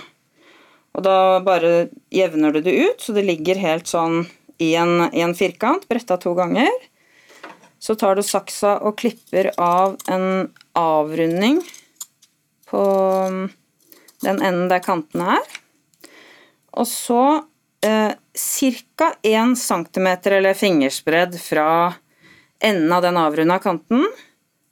Og 0.96 1.04
da 1.04 1.40
bare 1.44 1.90
jevner 2.12 2.54
du 2.56 2.62
det 2.64 2.72
ut, 2.72 3.04
så 3.04 3.12
det 3.16 3.26
ligger 3.28 3.60
helt 3.60 3.88
sånn 3.88 4.24
i 4.60 4.72
en, 4.80 5.10
i 5.12 5.20
en 5.24 5.36
firkant, 5.36 5.84
bretta 5.92 6.16
to 6.20 6.32
ganger. 6.36 6.72
Så 7.82 7.96
tar 8.00 8.16
du 8.16 8.24
saksa 8.24 8.78
og 8.80 8.96
klipper 9.00 9.50
av 9.60 9.98
en 10.08 10.48
avrunding 10.78 11.60
på 12.70 12.82
um, 13.28 13.46
den 14.24 14.40
enden 14.40 14.68
der 14.72 14.84
kantene 14.84 15.36
er. 15.36 15.56
Og 16.80 16.88
så 16.88 17.22
eh, 17.84 18.12
ca. 18.96 19.14
1 19.22 19.58
cm 19.58 20.08
eller 20.24 20.54
fingerspredd 20.54 21.40
fra 21.40 21.94
enden 22.62 22.92
av 22.92 23.02
den 23.02 23.16
avrunda 23.16 23.58
kanten 23.58 24.06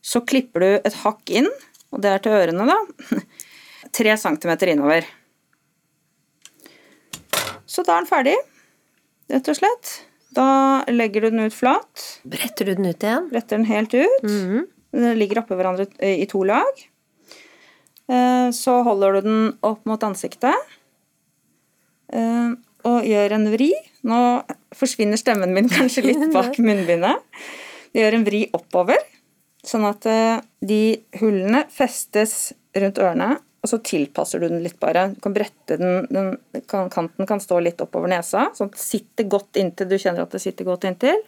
så 0.00 0.22
klipper 0.24 0.60
du 0.60 0.68
et 0.78 0.96
hakk 1.02 1.30
inn, 1.30 1.48
og 1.92 2.02
det 2.02 2.12
er 2.14 2.22
til 2.24 2.36
ørene, 2.36 2.66
da. 2.68 2.78
Tre 3.96 4.14
centimeter 4.20 4.72
innover. 4.72 5.06
Så 7.68 7.84
da 7.86 7.96
er 7.96 8.04
den 8.04 8.10
ferdig, 8.10 8.36
rett 9.30 9.50
og 9.50 9.58
slett. 9.58 9.92
Da 10.34 10.46
legger 10.90 11.26
du 11.26 11.34
den 11.34 11.50
ut 11.50 11.54
flat. 11.54 12.06
Bretter 12.30 12.70
du 12.70 12.76
den 12.78 12.88
ut 12.88 13.02
igjen? 13.02 13.28
Bretter 13.32 13.58
den 13.58 13.66
helt 13.66 13.94
ut. 13.94 14.22
Mm 14.22 14.40
-hmm. 14.50 14.66
Den 14.92 15.18
ligger 15.18 15.42
oppå 15.42 15.54
hverandre 15.54 15.86
i 16.00 16.26
to 16.26 16.42
lag. 16.44 16.74
Så 18.52 18.82
holder 18.82 19.12
du 19.12 19.20
den 19.20 19.58
opp 19.62 19.84
mot 19.86 20.02
ansiktet 20.02 20.54
og 22.88 23.06
gjør 23.06 23.36
en 23.36 23.48
vri. 23.52 23.70
Nå 24.08 24.20
forsvinner 24.76 25.20
stemmen 25.20 25.54
min 25.56 25.70
kanskje 25.70 26.06
litt 26.08 26.26
bak 26.36 26.58
munnbindet. 26.62 27.20
Du 27.90 28.00
gjør 28.00 28.18
en 28.20 28.26
vri 28.26 28.44
oppover, 28.56 29.00
sånn 29.66 29.86
at 29.88 30.06
de 30.62 30.82
hullene 31.18 31.64
festes 31.74 32.52
rundt 32.78 33.00
ørene, 33.02 33.32
og 33.60 33.68
så 33.68 33.80
tilpasser 33.84 34.40
du 34.40 34.46
den 34.48 34.62
litt 34.64 34.78
bare. 34.80 35.10
Du 35.12 35.20
kan 35.20 35.34
brette 35.36 35.76
den, 35.76 36.06
den 36.08 36.30
Kanten 36.70 37.28
kan 37.28 37.42
stå 37.42 37.58
litt 37.60 37.82
oppover 37.84 38.08
nesa, 38.08 38.46
sånn 38.56 38.70
at 38.70 38.78
det 38.78 38.84
sitter 38.84 39.28
godt 39.28 39.60
inntil 39.60 39.90
du 39.90 39.98
kjenner 40.00 40.24
at 40.24 40.32
det 40.32 40.40
sitter 40.40 40.68
godt 40.68 40.86
inntil. 40.88 41.20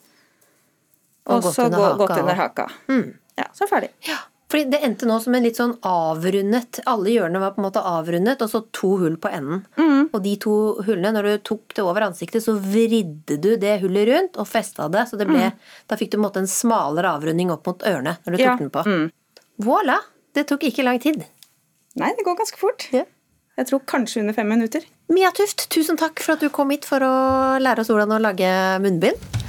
Og, 1.29 1.43
og 1.43 1.51
så 1.53 1.69
gå 1.71 1.83
godt 2.01 2.17
under 2.17 2.39
haka. 2.39 2.71
Mm. 2.89 3.11
Ja, 3.37 3.51
så 3.57 3.69
ferdig. 3.69 3.93
Ja, 4.09 4.17
fordi 4.53 4.69
Det 4.69 4.83
endte 4.85 5.09
nå 5.09 5.17
som 5.25 5.35
en 5.35 5.47
litt 5.47 5.57
sånn 5.57 5.73
avrundet 5.89 6.83
Alle 6.91 7.15
hjørnene 7.15 7.41
var 7.41 7.55
på 7.55 7.63
en 7.63 7.67
måte 7.67 7.83
avrundet, 7.89 8.43
og 8.45 8.51
så 8.53 8.61
to 8.77 8.91
hull 9.01 9.17
på 9.21 9.31
enden. 9.33 9.63
Mm. 9.81 10.11
Og 10.13 10.19
de 10.27 10.35
to 10.45 10.57
hullene, 10.85 11.15
når 11.17 11.29
du 11.29 11.47
tok 11.49 11.73
det 11.79 11.87
over 11.87 12.05
ansiktet, 12.05 12.45
så 12.45 12.55
vridde 12.61 13.39
du 13.41 13.55
det 13.61 13.79
hullet 13.81 14.11
rundt 14.11 14.37
og 14.37 14.49
festa 14.51 14.91
det. 14.93 15.07
Så 15.09 15.17
det 15.21 15.29
ble, 15.31 15.49
mm. 15.49 15.73
da 15.89 15.99
fikk 15.99 16.13
du 16.13 16.19
på 16.19 16.21
en 16.21 16.27
måte 16.27 16.43
en 16.45 16.51
smalere 16.51 17.15
avrunding 17.17 17.53
opp 17.55 17.71
mot 17.71 17.87
ørene 17.89 18.19
når 18.21 18.37
du 18.37 18.39
tok 18.39 18.47
ja. 18.47 18.59
den 18.61 18.73
på. 18.77 18.85
Mm. 18.85 19.09
Voilà! 19.65 19.99
Det 20.33 20.47
tok 20.49 20.69
ikke 20.69 20.85
lang 20.85 21.01
tid. 21.01 21.25
Nei, 22.01 22.13
det 22.17 22.25
går 22.25 22.39
ganske 22.39 22.61
fort. 22.61 22.89
Ja. 22.93 23.05
Jeg 23.61 23.69
tror 23.69 23.83
kanskje 23.89 24.23
under 24.23 24.37
fem 24.37 24.49
minutter. 24.49 24.85
Mia 25.13 25.29
Tuft, 25.37 25.67
tusen 25.73 25.99
takk 26.01 26.23
for 26.25 26.37
at 26.37 26.45
du 26.45 26.49
kom 26.53 26.73
hit 26.73 26.89
for 26.89 27.05
å 27.05 27.15
lære 27.61 27.85
oss 27.85 27.93
hvordan 27.93 28.17
å 28.17 28.23
lage 28.23 28.49
munnbind. 28.81 29.42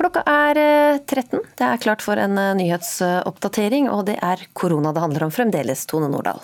Klokka 0.00 0.22
er 0.24 0.56
13. 1.04 1.36
Eh, 1.36 1.52
det 1.60 1.66
er 1.66 1.80
klart 1.82 2.00
for 2.00 2.16
en 2.16 2.38
eh, 2.40 2.54
nyhetsoppdatering, 2.56 3.90
og 3.92 4.06
det 4.08 4.16
er 4.24 4.46
korona 4.56 4.94
det 4.96 5.02
handler 5.04 5.26
om 5.26 5.32
fremdeles, 5.34 5.84
Tone 5.90 6.08
Nordahl. 6.08 6.40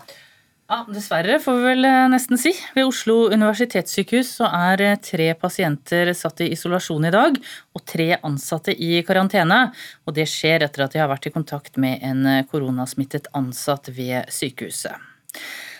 Ja, 0.66 0.82
Dessverre, 0.90 1.38
får 1.40 1.56
vi 1.56 1.64
vel 1.70 1.88
eh, 1.88 2.02
nesten 2.12 2.36
si. 2.40 2.52
Ved 2.76 2.90
Oslo 2.90 3.30
universitetssykehus 3.32 4.34
så 4.42 4.50
er 4.50 4.98
tre 5.00 5.30
pasienter 5.40 6.12
satt 6.18 6.42
i 6.44 6.50
isolasjon 6.52 7.08
i 7.08 7.12
dag, 7.14 7.38
og 7.72 7.84
tre 7.88 8.10
ansatte 8.18 8.74
i 8.76 9.00
karantene. 9.08 9.70
Og 10.04 10.18
det 10.18 10.26
skjer 10.28 10.66
etter 10.66 10.84
at 10.84 10.92
de 10.92 11.00
har 11.00 11.08
vært 11.08 11.30
i 11.30 11.32
kontakt 11.32 11.80
med 11.80 12.04
en 12.04 12.44
koronasmittet 12.50 13.30
ansatt 13.38 13.88
ved 13.88 14.28
sykehuset. 14.36 15.00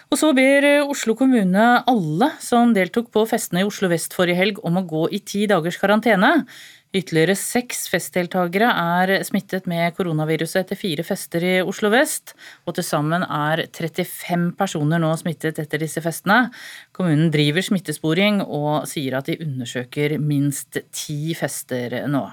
Og 0.07 0.17
så 0.17 0.31
ber 0.33 0.65
Oslo 0.87 1.17
kommune 1.19 1.63
alle 1.91 2.29
som 2.41 2.71
deltok 2.73 3.11
på 3.13 3.25
festene 3.29 3.65
i 3.65 3.69
Oslo 3.69 3.91
vest 3.91 4.15
forrige 4.15 4.39
helg 4.39 4.61
om 4.65 4.79
å 4.79 4.85
gå 4.87 5.09
i 5.19 5.19
ti 5.19 5.49
dagers 5.51 5.81
karantene. 5.83 6.47
Ytterligere 6.97 7.35
seks 7.37 7.91
festdeltakere 7.93 8.69
er 8.71 9.11
smittet 9.27 9.67
med 9.69 9.93
koronaviruset 9.99 10.63
etter 10.63 10.79
fire 10.81 11.05
fester 11.05 11.45
i 11.45 11.53
Oslo 11.61 11.91
vest, 11.93 12.33
og 12.65 12.79
til 12.79 12.87
sammen 12.87 13.27
er 13.27 13.67
35 13.69 14.55
personer 14.57 15.03
nå 15.03 15.11
smittet 15.21 15.61
etter 15.61 15.83
disse 15.83 16.01
festene. 16.05 16.47
Kommunen 16.97 17.29
driver 17.35 17.67
smittesporing 17.67 18.41
og 18.47 18.89
sier 18.89 19.19
at 19.19 19.29
de 19.29 19.37
undersøker 19.45 20.17
minst 20.23 20.81
ti 20.89 21.37
fester 21.37 22.01
nå. 22.09 22.25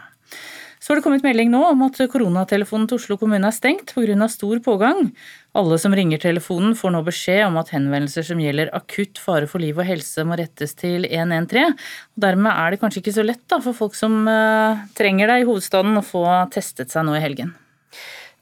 Så 0.83 0.91
har 0.91 0.99
det 0.99 1.03
kommet 1.05 1.23
melding 1.23 1.47
nå 1.47 1.61
om 1.63 1.85
at 1.85 1.95
koronatelefonen 2.11 2.89
til 2.91 2.97
Oslo 2.99 3.15
kommune 3.15 3.47
er 3.47 3.55
stengt 3.55 3.93
pga. 3.95 4.27
stor 4.27 4.59
pågang. 4.59 5.13
Alle 5.55 5.77
som 5.79 5.95
ringer 5.95 6.19
telefonen 6.19 6.75
får 6.75 6.91
nå 6.91 6.99
beskjed 7.07 7.45
om 7.45 7.55
at 7.61 7.71
henvendelser 7.71 8.25
som 8.27 8.41
gjelder 8.41 8.73
akutt 8.75 9.15
fare 9.15 9.47
for 9.47 9.63
liv 9.63 9.79
og 9.79 9.87
helse 9.87 10.25
må 10.27 10.35
rettes 10.35 10.75
til 10.75 11.07
113. 11.07 11.71
Og 11.71 12.19
dermed 12.25 12.51
er 12.51 12.71
det 12.71 12.81
kanskje 12.81 12.99
ikke 12.99 13.15
så 13.15 13.23
lett 13.23 13.47
da, 13.47 13.61
for 13.63 13.71
folk 13.71 13.95
som 13.95 14.27
uh, 14.27 14.83
trenger 14.99 15.31
det 15.31 15.39
i 15.39 15.47
hovedstaden 15.47 15.95
å 15.95 16.03
få 16.03 16.25
testet 16.51 16.91
seg 16.91 17.07
nå 17.07 17.15
i 17.15 17.23
helgen. 17.23 17.55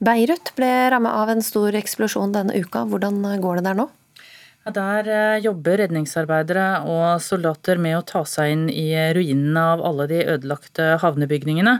Beirut 0.02 0.56
ble 0.58 0.90
rammet 0.90 1.14
av 1.14 1.30
en 1.30 1.46
stor 1.46 1.78
eksplosjon 1.78 2.34
denne 2.34 2.58
uka. 2.58 2.88
Hvordan 2.90 3.22
går 3.38 3.62
det 3.62 3.70
der 3.70 3.84
nå? 3.84 3.92
Der 4.62 5.08
eh, 5.10 5.40
jobber 5.42 5.80
redningsarbeidere 5.82 6.84
og 6.86 7.22
soldater 7.26 7.80
med 7.82 7.96
å 7.98 8.04
ta 8.06 8.22
seg 8.30 8.52
inn 8.54 8.68
i 8.70 8.94
ruinene 9.18 9.64
av 9.74 9.82
alle 9.82 10.06
de 10.12 10.20
ødelagte 10.36 11.00
havnebygningene. 11.02 11.80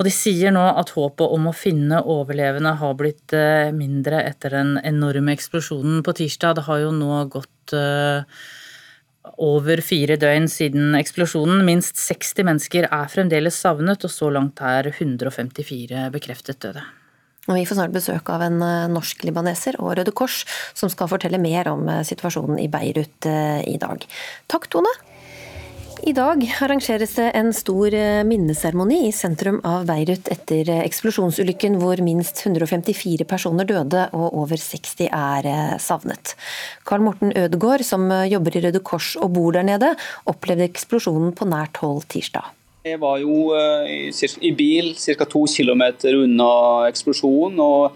Og 0.00 0.08
de 0.08 0.12
sier 0.14 0.54
nå 0.54 0.62
at 0.64 0.94
håpet 0.96 1.36
om 1.36 1.50
å 1.50 1.52
finne 1.52 2.00
overlevende 2.00 2.72
har 2.80 2.96
blitt 2.96 3.36
eh, 3.36 3.68
mindre 3.76 4.22
etter 4.24 4.56
den 4.56 4.78
enorme 4.80 5.36
eksplosjonen 5.36 6.00
på 6.00 6.16
tirsdag. 6.16 6.56
Det 6.56 6.66
har 6.70 6.80
jo 6.86 6.96
nå 6.96 7.20
gått 7.28 7.76
eh, 7.76 8.24
over 9.44 9.84
fire 9.84 10.16
døgn 10.16 10.48
siden 10.48 10.96
eksplosjonen. 10.96 11.60
Minst 11.68 12.00
60 12.00 12.48
mennesker 12.48 12.88
er 12.88 13.12
fremdeles 13.12 13.60
savnet, 13.60 14.00
og 14.00 14.16
så 14.16 14.32
langt 14.32 14.64
er 14.64 14.94
154 14.96 16.08
bekreftet 16.16 16.64
døde. 16.64 16.88
Og 17.48 17.58
vi 17.58 17.64
får 17.68 17.78
snart 17.78 17.94
besøk 17.94 18.30
av 18.32 18.44
en 18.46 18.60
eh, 18.64 18.90
norsk-libaneser 18.92 19.80
og 19.82 19.98
Røde 19.98 20.14
Kors, 20.16 20.44
som 20.76 20.92
skal 20.92 21.10
fortelle 21.10 21.40
mer 21.40 21.68
om 21.72 21.88
eh, 21.90 22.04
situasjonen 22.06 22.60
i 22.62 22.70
Beirut 22.72 23.28
eh, 23.28 23.60
i 23.68 23.76
dag. 23.80 24.06
Takk, 24.48 24.70
Tone. 24.72 24.92
I 26.04 26.12
dag 26.12 26.42
arrangeres 26.60 27.14
det 27.16 27.30
en 27.38 27.48
stor 27.56 27.94
minneseremoni 28.28 29.06
i 29.06 29.12
sentrum 29.14 29.60
av 29.64 29.86
Beirut 29.88 30.26
etter 30.28 30.68
eksplosjonsulykken 30.82 31.78
hvor 31.80 32.02
minst 32.04 32.42
154 32.42 33.24
personer 33.30 33.68
døde 33.68 34.02
og 34.12 34.26
over 34.42 34.60
60 34.60 35.06
er 35.06 35.48
savnet. 35.80 36.34
Karl 36.84 37.06
Morten 37.06 37.32
Ødegaard, 37.32 37.86
som 37.88 38.10
jobber 38.28 38.58
i 38.58 38.66
Røde 38.66 38.82
Kors 38.84 39.14
og 39.16 39.32
bor 39.38 39.56
der 39.56 39.64
nede, 39.64 39.94
opplevde 40.28 40.68
eksplosjonen 40.68 41.32
på 41.38 41.48
nært 41.48 41.80
hold 41.80 42.04
tirsdag. 42.12 42.52
Jeg 42.84 42.98
var 43.00 43.16
jo 43.16 43.54
eh, 43.56 44.10
i, 44.44 44.50
bil 44.52 44.90
ca. 45.00 45.24
to 45.24 45.46
km 45.48 45.82
unna 46.10 46.48
eksplosjonen. 46.90 47.56
og 47.64 47.94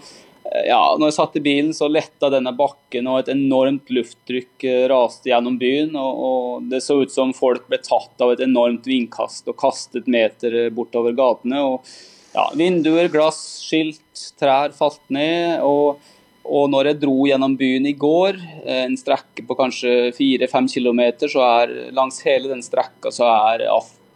eh, 0.49 0.63
ja, 0.65 0.79
når 0.97 1.11
jeg 1.11 1.15
satt 1.19 1.35
i 1.37 1.43
bilen, 1.45 1.75
så 1.77 1.85
letta 1.93 2.31
denne 2.33 2.55
bakken, 2.57 3.05
og 3.05 3.19
et 3.19 3.29
enormt 3.35 3.91
lufttrykk 3.93 4.65
eh, 4.65 4.87
raste 4.89 5.29
gjennom 5.29 5.59
byen. 5.61 5.93
Og, 5.93 6.23
og, 6.29 6.63
Det 6.71 6.79
så 6.81 6.97
ut 7.03 7.13
som 7.13 7.35
folk 7.37 7.67
ble 7.69 7.77
tatt 7.85 8.25
av 8.25 8.33
et 8.33 8.41
enormt 8.47 8.89
vindkast 8.89 9.51
og 9.53 9.59
kastet 9.61 10.09
meter 10.09 10.57
bortover 10.73 11.13
gatene. 11.13 11.61
og 11.61 11.85
ja, 12.33 12.47
Vinduer, 12.57 13.11
glass, 13.13 13.43
skilt, 13.67 14.25
trær 14.41 14.73
falt 14.73 15.05
ned. 15.13 15.61
og, 15.69 16.01
og 16.49 16.65
når 16.73 16.89
jeg 16.89 17.01
dro 17.03 17.29
gjennom 17.29 17.53
byen 17.61 17.85
i 17.85 17.93
går, 17.93 18.41
en 18.65 18.97
strekke 18.97 19.45
på 19.45 19.61
kanskje 19.61 19.95
4-5 20.17 20.73
km, 20.73 21.05
så 21.29 21.45
er 21.45 21.77
langs 21.93 22.23
hele 22.25 22.49
den 22.49 22.65
strekka 22.65 23.13
så 23.13 23.29
er 23.53 23.67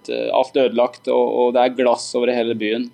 alt 0.03 0.09
Eh, 0.09 0.33
alt 0.33 0.55
ødelagt, 0.55 1.07
og, 1.07 1.53
det 1.53 1.61
er 1.61 1.77
glass 1.77 2.13
over 2.15 2.31
hele 2.33 2.55
byen. 2.55 2.91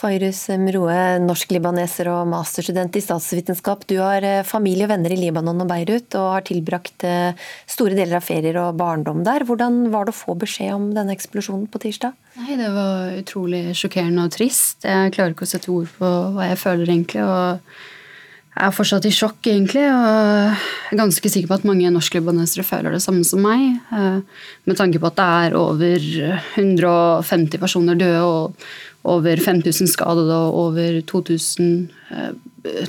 Fairus 0.00 0.48
Mroe, 0.56 1.18
norsk-libaneser 1.20 2.08
og 2.08 2.28
masterstudent 2.30 2.94
i 2.96 3.02
statsvitenskap. 3.04 3.84
Du 3.86 3.98
har 4.00 4.22
eh, 4.24 4.42
familie 4.42 4.86
og 4.86 4.90
venner 4.94 5.12
i 5.12 5.18
Libanon 5.18 5.60
og 5.60 5.68
Beirut, 5.68 6.14
og 6.16 6.38
har 6.38 6.46
tilbrakt 6.48 7.04
eh, 7.04 7.36
store 7.68 7.94
deler 7.98 8.16
av 8.16 8.24
ferier 8.24 8.56
og 8.62 8.78
barndom 8.80 9.24
der. 9.24 9.44
Hvordan 9.44 9.90
var 9.92 10.06
det 10.06 10.14
å 10.14 10.20
få 10.22 10.38
beskjed 10.40 10.72
om 10.72 10.90
denne 10.96 11.12
eksplosjonen 11.12 11.68
på 11.68 11.82
tirsdag? 11.82 12.16
Nei, 12.40 12.56
Det 12.56 12.72
var 12.72 13.12
utrolig 13.20 13.64
sjokkerende 13.76 14.24
og 14.24 14.32
trist. 14.32 14.86
Jeg 14.88 15.12
klarer 15.12 15.34
ikke 15.34 15.44
å 15.48 15.52
sette 15.52 15.72
ord 15.74 15.90
på 15.98 16.12
hva 16.36 16.48
jeg 16.48 16.62
føler 16.62 16.94
egentlig. 16.94 17.26
og 17.26 17.60
jeg 18.50 18.66
er 18.66 18.74
fortsatt 18.74 19.06
i 19.06 19.12
sjokk, 19.14 19.38
egentlig. 19.46 19.86
Og 19.86 20.02
jeg 20.02 20.90
er 20.90 20.98
ganske 20.98 21.30
sikker 21.32 21.50
på 21.50 21.58
at 21.60 21.66
mange 21.68 21.92
norske 21.94 22.18
libanesere 22.18 22.66
føler 22.66 22.96
det 22.96 23.02
samme 23.04 23.22
som 23.26 23.44
meg. 23.46 23.78
Eh, 23.94 24.46
med 24.66 24.78
tanke 24.78 25.00
på 25.00 25.06
at 25.10 25.18
det 25.20 25.28
er 25.46 25.58
over 25.58 26.06
150 26.58 27.62
personer 27.62 28.00
døde 28.00 28.24
og 28.26 28.66
over 29.08 29.40
5000 29.40 29.88
skadede 29.88 30.34
og 30.34 30.58
over 30.66 31.00
2000, 31.08 31.88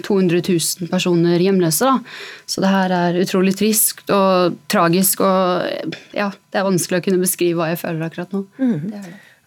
200 0.04 0.41
000 0.50 0.91
personer 0.91 1.39
hjemløse. 1.39 1.88
Da. 1.88 2.00
Så 2.50 2.65
det 2.65 2.74
her 2.74 2.97
er 2.97 3.21
utrolig 3.21 3.56
trist 3.62 4.04
og 4.12 4.58
tragisk, 4.71 5.24
og 5.24 5.95
ja, 6.17 6.32
det 6.52 6.60
er 6.60 6.67
vanskelig 6.67 7.00
å 7.00 7.06
kunne 7.06 7.21
beskrive 7.21 7.62
hva 7.62 7.71
jeg 7.71 7.84
føler 7.86 8.10
akkurat 8.10 8.34
nå. 8.36 8.43
Mm. 8.60 8.89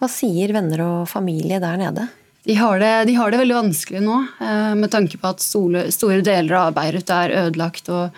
Hva 0.00 0.08
sier 0.10 0.54
venner 0.56 0.86
og 0.86 1.08
familie 1.10 1.60
der 1.60 1.76
nede? 1.80 2.08
De 2.44 2.54
har, 2.54 2.78
det, 2.78 3.04
de 3.08 3.14
har, 3.16 3.30
det, 3.30 3.38
veldig 3.40 3.54
vanskelig 3.56 4.00
nå, 4.04 4.18
eh, 4.44 4.74
med 4.76 4.90
tanke 4.92 5.16
på 5.16 5.30
at 5.32 5.40
store, 5.40 5.86
store, 5.94 6.20
deler 6.24 6.58
av 6.58 6.74
Beirut 6.76 7.08
er 7.08 7.32
ødelagt. 7.40 7.88
og 7.88 8.12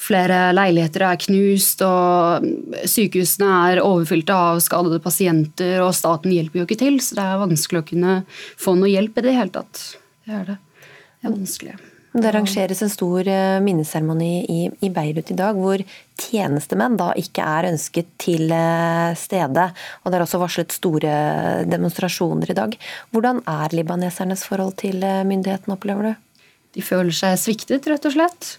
Flere 0.00 0.50
leiligheter 0.52 1.06
er 1.08 1.20
knust, 1.22 1.80
og 1.86 2.44
sykehusene 2.84 3.48
er 3.70 3.80
overfylte 3.80 4.36
av 4.36 4.60
skadede 4.60 5.00
pasienter. 5.00 5.78
og 5.80 5.94
Staten 5.96 6.34
hjelper 6.34 6.60
jo 6.60 6.66
ikke 6.68 6.82
til, 6.82 7.00
så 7.00 7.16
det 7.16 7.24
er 7.24 7.44
vanskelig 7.46 7.80
å 7.80 7.88
kunne 7.94 8.18
få 8.60 8.76
noe 8.76 8.92
hjelp 8.92 9.16
i 9.16 9.24
det 9.30 9.38
hele 9.38 9.56
tatt. 9.56 9.86
Det 10.28 10.36
er 10.36 10.44
det. 10.52 10.58
Det 10.84 11.30
er 11.30 11.38
vanskelig. 11.38 11.78
Det 12.10 12.26
arrangeres 12.26 12.80
en 12.82 12.90
stor 12.90 13.28
eh, 13.30 13.60
minneseremoni 13.62 14.32
i, 14.50 14.88
Beirut 14.90 15.28
i 15.30 15.36
dag, 15.38 15.54
hvor 15.54 15.78
tjenestemenn 16.18 16.96
da 16.98 17.12
ikke 17.14 17.44
er 17.46 17.68
ønsket 17.68 18.08
til 18.18 18.50
eh, 18.50 19.12
stede. 19.14 19.68
Og 20.02 20.10
det 20.10 20.18
er 20.18 20.24
også 20.24 20.40
varslet 20.42 20.74
store 20.74 21.12
demonstrasjoner 21.70 22.50
i 22.50 22.56
dag. 22.58 22.74
Hvordan 23.14 23.44
er 23.46 23.76
libanesernes 23.78 24.42
forhold 24.48 24.74
til 24.82 25.04
eh, 25.06 25.22
myndighetene, 25.28 25.76
opplever 25.76 26.10
du? 26.10 26.48
De 26.74 26.82
føler 26.82 27.14
seg 27.14 27.38
sviktet, 27.38 27.86
rett 27.86 28.08
og 28.10 28.16
slett. 28.16 28.56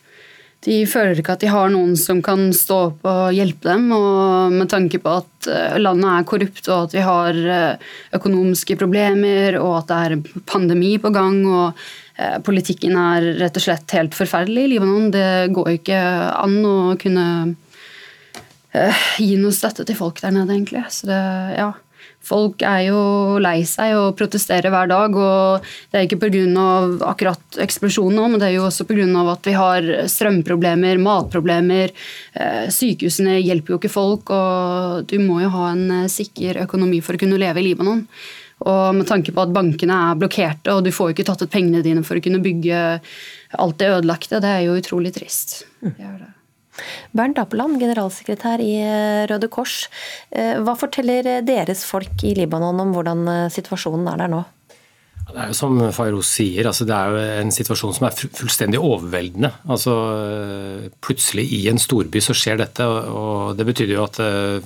de 0.64 0.86
føler 0.86 1.20
ikke 1.20 1.34
at 1.36 1.44
de 1.44 1.50
har 1.52 1.72
noen 1.74 1.96
som 1.98 2.22
kan 2.24 2.52
stå 2.56 2.78
opp 2.86 3.08
og 3.10 3.34
hjelpe 3.36 3.68
dem. 3.68 3.90
Og 3.92 4.56
med 4.56 4.70
tanke 4.72 5.02
på 5.04 5.18
at 5.26 5.50
eh, 5.52 5.76
landet 5.82 6.08
er 6.08 6.30
korrupt 6.30 6.72
og 6.72 6.86
at 6.86 6.96
vi 6.96 7.04
har 7.04 7.42
eh, 7.58 7.92
økonomiske 8.16 8.80
problemer 8.80 9.60
og 9.60 9.82
at 9.82 9.92
det 9.92 10.00
er 10.06 10.40
pandemi 10.48 10.94
på 11.04 11.12
gang 11.12 11.44
og 11.50 11.68
eh, 11.74 11.92
politikken 12.46 12.98
er 13.00 13.28
rett 13.40 13.58
og 13.58 13.64
slett 13.64 13.96
helt 13.98 14.18
forferdelig 14.18 14.66
i 14.66 14.72
Libanon. 14.74 15.12
Det 15.14 15.52
går 15.56 15.70
jo 15.70 15.80
ikke 15.80 16.02
an 16.38 16.58
å 16.68 16.76
kunne 17.02 17.28
gi 19.20 19.32
noe 19.40 19.56
støtte 19.56 19.84
til 19.88 19.98
folk 19.98 20.22
der 20.24 20.36
nede, 20.36 20.54
egentlig. 20.56 20.84
Så 20.94 21.10
det, 21.10 21.22
ja. 21.58 21.72
Folk 22.22 22.62
er 22.62 22.84
jo 22.86 23.00
lei 23.42 23.64
seg 23.66 23.96
og 23.98 24.14
protesterer 24.20 24.70
hver 24.70 24.90
dag. 24.92 25.16
og 25.18 25.66
Det 25.92 25.98
er 25.98 26.06
ikke 26.06 26.20
pga. 26.22 26.66
akkurat 27.10 27.58
eksplosjonen 27.58 28.16
nå, 28.16 28.28
men 28.30 28.40
det 28.40 28.50
er 28.50 28.56
jo 28.60 28.68
også 28.68 28.86
pga. 28.86 29.32
at 29.32 29.46
vi 29.46 29.54
har 29.58 29.82
strømproblemer, 30.06 31.02
matproblemer. 31.02 31.92
Eh, 32.36 32.70
sykehusene 32.70 33.42
hjelper 33.42 33.74
jo 33.74 33.80
ikke 33.80 33.90
folk, 33.90 34.30
og 34.30 35.08
du 35.08 35.18
må 35.20 35.42
jo 35.42 35.50
ha 35.50 35.72
en 35.72 35.90
eh, 36.04 36.08
sikker 36.08 36.62
økonomi 36.62 37.02
for 37.02 37.16
å 37.16 37.20
kunne 37.20 37.42
leve 37.42 37.60
i 37.60 37.72
Libanon. 37.72 38.06
Og 38.62 38.98
med 38.98 39.08
tanke 39.10 39.34
på 39.34 39.42
at 39.42 39.54
bankene 39.56 39.96
er 40.12 40.20
blokkerte, 40.22 40.76
og 40.76 40.86
du 40.86 40.92
får 40.94 41.10
jo 41.10 41.16
ikke 41.16 41.28
tatt 41.32 41.42
ut 41.42 41.54
pengene 41.54 41.82
dine 41.86 42.04
for 42.06 42.20
å 42.20 42.24
kunne 42.24 42.44
bygge 42.44 42.84
alt 43.62 43.80
det 43.82 43.90
ødelagte, 43.90 44.42
det 44.44 44.52
er 44.52 44.68
jo 44.68 44.78
utrolig 44.78 45.14
trist. 45.16 45.64
Det 45.82 45.98
er 45.98 46.20
det. 46.20 46.30
Bernt 47.18 47.40
Apeland, 47.42 47.82
generalsekretær 47.82 48.62
i 48.64 48.72
eh, 48.80 49.26
Røde 49.30 49.50
Kors. 49.52 49.84
Eh, 50.32 50.56
hva 50.64 50.76
forteller 50.80 51.42
deres 51.46 51.84
folk 51.88 52.24
i 52.26 52.32
Libanon 52.38 52.80
om 52.86 52.94
hvordan 52.96 53.28
eh, 53.28 53.50
situasjonen 53.54 54.08
er 54.14 54.24
der 54.24 54.32
nå? 54.32 54.42
Det 55.32 55.40
er 55.40 55.52
jo 55.52 55.58
som 55.58 55.80
Fairoz 55.96 56.28
sier, 56.28 56.68
altså 56.68 56.86
det 56.88 56.96
er 56.96 57.12
jo 57.14 57.40
en 57.42 57.54
situasjon 57.56 57.96
som 57.96 58.08
er 58.08 58.18
fullstendig 58.20 58.82
overveldende. 58.82 59.52
Altså 59.72 59.96
Plutselig 61.04 61.48
i 61.56 61.62
en 61.72 61.80
storby 61.82 62.22
så 62.24 62.36
skjer 62.38 62.60
dette. 62.62 62.86
og 62.86 63.56
Det 63.58 63.66
betyr 63.68 63.96
jo 63.96 64.06
at 64.06 64.20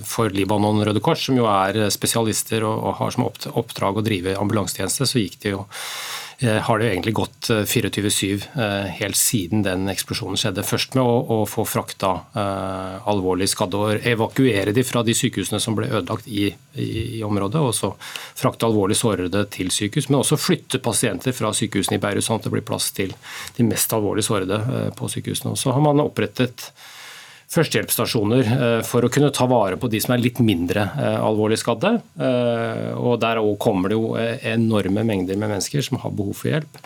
for 0.08 0.34
Libanon 0.34 0.84
Røde 0.86 1.04
Kors, 1.06 1.28
som 1.28 1.38
jo 1.38 1.48
er 1.52 1.86
spesialister 1.94 2.66
og 2.68 2.98
har 3.00 3.14
som 3.14 3.28
oppdrag 3.30 4.02
å 4.02 4.06
drive 4.06 4.38
ambulansetjeneste, 4.42 5.08
så 5.10 5.22
gikk 5.22 5.40
det 5.46 5.56
jo 5.56 5.66
Eh, 5.66 6.25
har 6.44 6.80
det 6.80 6.90
egentlig 6.90 7.14
gått 7.16 7.50
24-7 7.50 8.26
eh, 8.34 8.64
eh, 8.64 8.88
helt 9.00 9.16
siden 9.16 9.64
den 9.64 9.88
eksplosjonen 9.92 10.40
skjedde. 10.40 10.66
Først 10.68 10.98
med 10.98 11.04
å, 11.04 11.16
å 11.32 11.38
få 11.48 11.64
frakta 11.68 12.12
alvorlig 13.08 13.48
skadde 13.52 13.80
og 13.80 14.08
evakuere 14.08 14.74
de 14.76 14.84
fra 14.84 15.04
de 15.06 15.16
sykehusene 15.16 15.62
som 15.64 15.78
ble 15.78 15.88
ødelagt 15.88 16.28
i, 16.28 16.50
i, 16.74 16.88
i, 17.20 17.22
området, 17.24 17.62
og 17.62 17.72
så 17.78 17.94
frakte 18.36 18.68
alvorlig 18.68 18.98
sårede 19.00 19.46
til 19.54 19.72
sykehus. 19.72 20.10
Men 20.10 20.22
også 20.22 20.40
flytte 20.40 20.82
pasienter 20.84 21.36
fra 21.36 21.54
sykehusene 21.56 22.00
i 22.00 22.04
Beirut, 22.04 22.28
sånn 22.28 22.42
at 22.42 22.50
det 22.50 22.54
blir 22.56 22.66
plass 22.68 22.92
til 22.96 23.16
de 23.56 23.68
mest 23.68 23.96
alvorlig 23.96 24.26
sårede 24.28 24.60
på 25.00 25.12
sykehusene. 25.12 25.56
Og 25.56 25.62
så 25.62 25.76
har 25.76 25.84
man 25.86 26.04
opprettet 26.04 26.70
førstehjelpsstasjoner 27.54 28.54
eh, 28.56 28.78
for 28.86 29.06
å 29.06 29.12
kunne 29.12 29.34
ta 29.36 29.48
vare 29.50 29.80
på 29.80 29.90
de 29.92 30.02
som 30.04 30.16
er 30.16 30.24
litt 30.24 30.42
mindre 30.44 30.88
eh, 30.96 31.18
alvorlig 31.22 31.60
skadde. 31.62 31.98
Eh, 32.18 32.94
og 32.98 33.20
Der 33.24 33.42
kommer 33.62 33.92
det 33.92 34.00
jo 34.00 34.16
enorme 34.18 35.06
mengder 35.06 35.38
med 35.38 35.54
mennesker 35.56 35.86
som 35.86 36.02
har 36.02 36.16
behov 36.16 36.40
for 36.42 36.54
hjelp. 36.54 36.82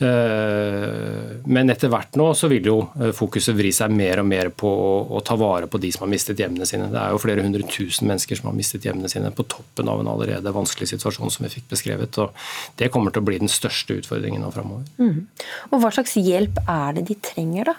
Men 0.00 1.68
etter 1.68 1.90
hvert 1.92 2.14
nå 2.16 2.30
så 2.32 2.48
vil 2.48 2.64
jo 2.64 2.76
fokuset 3.12 3.52
vri 3.52 3.68
seg 3.76 3.92
mer 3.92 4.22
og 4.22 4.30
mer 4.30 4.48
på 4.48 4.70
å 5.12 5.20
ta 5.20 5.36
vare 5.36 5.68
på 5.68 5.76
de 5.82 5.90
som 5.92 6.06
har 6.06 6.10
mistet 6.14 6.40
hjemmene 6.40 6.64
sine. 6.64 6.86
Det 6.88 6.96
er 6.96 7.12
jo 7.12 7.20
flere 7.20 7.44
hundre 7.44 7.66
tusen 7.68 8.08
mennesker 8.08 8.40
som 8.40 8.48
har 8.48 8.56
mistet 8.56 8.86
hjemmene 8.88 9.10
sine 9.12 9.28
på 9.28 9.44
toppen 9.44 9.92
av 9.92 10.00
en 10.00 10.08
allerede 10.08 10.54
vanskelig 10.56 10.88
situasjon 10.94 11.34
som 11.34 11.44
vi 11.44 11.52
fikk 11.52 11.68
beskrevet. 11.74 12.16
og 12.16 12.32
Det 12.80 12.88
kommer 12.94 13.12
til 13.12 13.20
å 13.20 13.28
bli 13.28 13.42
den 13.44 13.52
største 13.52 13.98
utfordringen 14.00 14.40
nå 14.40 14.48
framover. 14.56 14.88
Mm. 14.96 15.28
Og 15.68 15.84
hva 15.84 15.92
slags 15.92 16.16
hjelp 16.16 16.64
er 16.64 16.96
det 16.96 17.04
de 17.12 17.20
trenger, 17.20 17.74
da? 17.74 17.76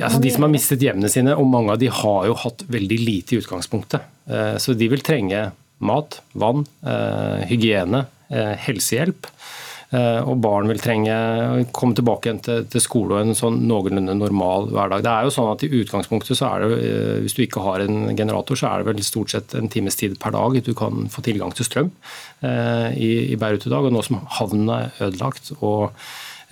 Ja, 0.00 0.08
de 0.08 0.30
som 0.32 0.46
har 0.46 0.52
mistet 0.52 0.82
hjemmene 0.84 1.10
sine, 1.12 1.34
og 1.36 1.48
mange 1.50 1.74
av 1.74 1.80
de 1.82 1.90
har 1.92 2.28
jo 2.28 2.38
hatt 2.44 2.64
veldig 2.72 2.98
lite 3.02 3.36
i 3.36 3.42
utgangspunktet. 3.42 4.06
Eh, 4.30 4.56
så 4.62 4.76
de 4.78 4.88
vil 4.92 5.04
trenge 5.04 5.50
mat, 5.82 6.20
vann, 6.38 6.64
eh, 6.86 7.44
hygiene, 7.50 8.06
eh, 8.30 8.54
helsehjelp. 8.68 9.28
Og 9.92 10.40
barn 10.40 10.70
vil 10.70 10.78
trenge 10.80 11.12
å 11.12 11.70
komme 11.70 11.92
tilbake 11.92 12.24
igjen 12.24 12.38
til, 12.40 12.80
skole 12.80 13.12
og 13.12 13.26
en 13.26 13.34
sånn 13.36 13.58
noenlunde 13.68 14.14
normal 14.16 14.70
hverdag. 14.72 15.02
Det 15.04 15.10
er 15.12 15.26
jo 15.26 15.34
sånn 15.34 15.52
at 15.52 15.64
I 15.64 15.68
utgangspunktet 15.68 16.38
så 16.38 16.48
er 16.48 16.64
det, 16.64 16.78
hvis 17.20 17.36
du 17.36 17.42
ikke 17.44 17.60
har 17.60 17.84
en 17.84 18.16
generator, 18.16 18.56
så 18.56 18.70
er 18.70 18.78
det 18.78 18.86
vel 18.88 19.04
stort 19.04 19.34
sett 19.34 19.52
en 19.52 19.68
times 19.68 19.94
tid 19.94 20.18
per 20.18 20.32
dag 20.32 20.64
du 20.64 20.72
kan 20.72 21.10
få 21.12 21.20
tilgang 21.20 21.52
til 21.52 21.68
strøm 21.68 21.90
i, 22.40 23.34
i 23.34 23.36
Beirut 23.36 23.66
i 23.66 23.68
dag. 23.68 23.84
Og 23.84 23.92
nå 23.92 24.00
som 24.02 24.24
havnen 24.40 24.72
er 24.72 24.96
ødelagt 25.10 25.52
og 25.60 25.92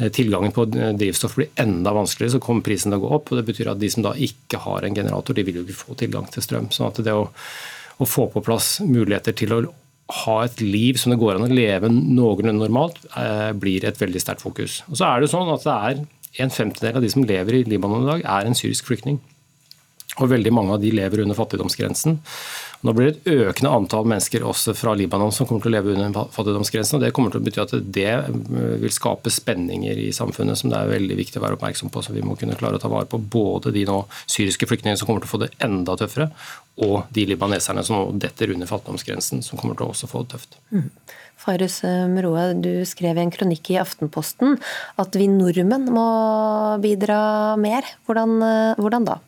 tilgangen 0.08 0.52
på 0.56 0.64
eh, 0.76 0.92
drivstoff 0.96 1.36
blir 1.36 1.50
enda 1.60 1.92
vanskeligere, 1.92 2.36
så 2.36 2.42
kommer 2.42 2.64
prisen 2.66 2.92
til 2.92 3.00
å 3.00 3.04
gå 3.04 3.10
opp. 3.16 3.30
og 3.30 3.40
Det 3.40 3.46
betyr 3.50 3.72
at 3.72 3.80
de 3.82 3.90
som 3.92 4.06
da 4.06 4.14
ikke 4.16 4.62
har 4.64 4.86
en 4.86 4.96
generator, 4.96 5.36
de 5.36 5.44
vil 5.46 5.60
jo 5.60 5.66
ikke 5.66 5.82
få 5.82 5.98
tilgang 6.00 6.30
til 6.32 6.44
strøm. 6.46 6.70
sånn 6.74 6.90
at 6.90 7.02
det 7.04 7.16
å, 7.16 7.28
å 8.00 8.08
få 8.08 8.28
på 8.32 8.44
plass 8.46 8.78
muligheter 8.86 9.36
til 9.36 9.56
å 9.56 9.60
ha 10.24 10.36
et 10.44 10.62
liv 10.64 10.98
som 10.98 11.12
det 11.12 11.20
går 11.20 11.36
an 11.36 11.46
å 11.46 11.52
leve 11.52 11.90
noenlunde 11.90 12.58
normalt, 12.64 12.98
eh, 13.16 13.50
blir 13.52 13.84
et 13.86 14.00
veldig 14.00 14.22
sterkt 14.22 14.42
fokus. 14.42 14.80
Og 14.88 14.98
så 14.98 15.10
er 15.10 15.20
det 15.20 15.30
sånn 15.32 15.52
at 15.52 15.66
det 15.66 15.76
er 15.76 16.06
En 16.38 16.46
femtedel 16.46 16.94
av 16.94 17.02
de 17.02 17.08
som 17.10 17.24
lever 17.26 17.56
i 17.56 17.64
Libanon 17.66 18.04
i 18.04 18.06
dag, 18.06 18.20
er 18.22 18.46
en 18.46 18.54
syrisk 18.54 18.86
flyktning. 18.86 19.16
Og 20.22 20.28
veldig 20.30 20.52
mange 20.54 20.76
av 20.76 20.80
de 20.80 20.92
lever 20.94 21.24
under 21.24 21.34
fattigdomsgrensen. 21.34 22.20
Nå 22.80 22.94
blir 22.96 23.10
det 23.10 23.18
et 23.18 23.42
økende 23.44 23.72
antall 23.76 24.06
mennesker 24.08 24.44
også 24.48 24.72
fra 24.76 24.94
Libanon 24.96 25.32
som 25.36 25.44
kommer 25.48 25.60
til 25.60 25.68
å 25.68 25.74
leve 25.74 25.92
under 25.92 26.30
fattigdomsgrensen. 26.32 26.96
og 26.96 27.04
Det 27.04 27.12
kommer 27.16 27.34
til 27.34 27.42
å 27.42 27.44
bety 27.44 27.60
at 27.60 27.74
det 27.92 28.06
eh, 28.08 28.30
vil 28.80 28.94
skape 28.94 29.32
spenninger 29.32 30.00
i 30.00 30.08
samfunnet 30.16 30.56
som 30.56 30.72
det 30.72 30.78
er 30.80 30.94
veldig 30.94 31.18
viktig 31.18 31.40
å 31.40 31.44
være 31.44 31.58
oppmerksom 31.58 31.92
på. 31.92 32.00
Så 32.06 32.16
vi 32.16 32.24
må 32.24 32.38
kunne 32.40 32.56
klare 32.60 32.80
å 32.80 32.82
ta 32.82 32.88
vare 32.92 33.08
på 33.10 33.20
både 33.20 33.74
de 33.76 33.84
nå 33.88 34.00
syriske 34.24 34.68
flyktningene 34.70 35.00
som 35.00 35.10
kommer 35.10 35.20
til 35.24 35.28
å 35.28 35.34
få 35.34 35.42
det 35.44 35.52
enda 35.60 35.98
tøffere, 36.00 36.30
og 36.80 37.10
de 37.12 37.26
libaneserne 37.28 37.84
som 37.84 37.98
nå 37.98 38.18
detter 38.22 38.54
under 38.54 38.70
fattigdomsgrensen, 38.70 39.44
som 39.44 39.60
kommer 39.60 39.76
til 39.76 39.84
å 39.84 39.92
også 39.92 40.08
få 40.08 40.24
det 40.24 40.38
tøft. 40.38 40.56
Mm. 40.72 40.88
Farus 41.40 41.80
Mroe, 41.84 42.50
du 42.60 42.84
skrev 42.88 43.16
i 43.16 43.22
en 43.24 43.32
kronikk 43.32 43.72
i 43.72 43.80
Aftenposten 43.80 44.58
at 45.00 45.16
vi 45.16 45.28
nordmenn 45.28 45.88
må 45.92 46.06
bidra 46.80 47.20
mer. 47.60 47.84
Hvordan, 48.08 48.40
eh, 48.44 48.80
hvordan 48.80 49.08
da? 49.08 49.20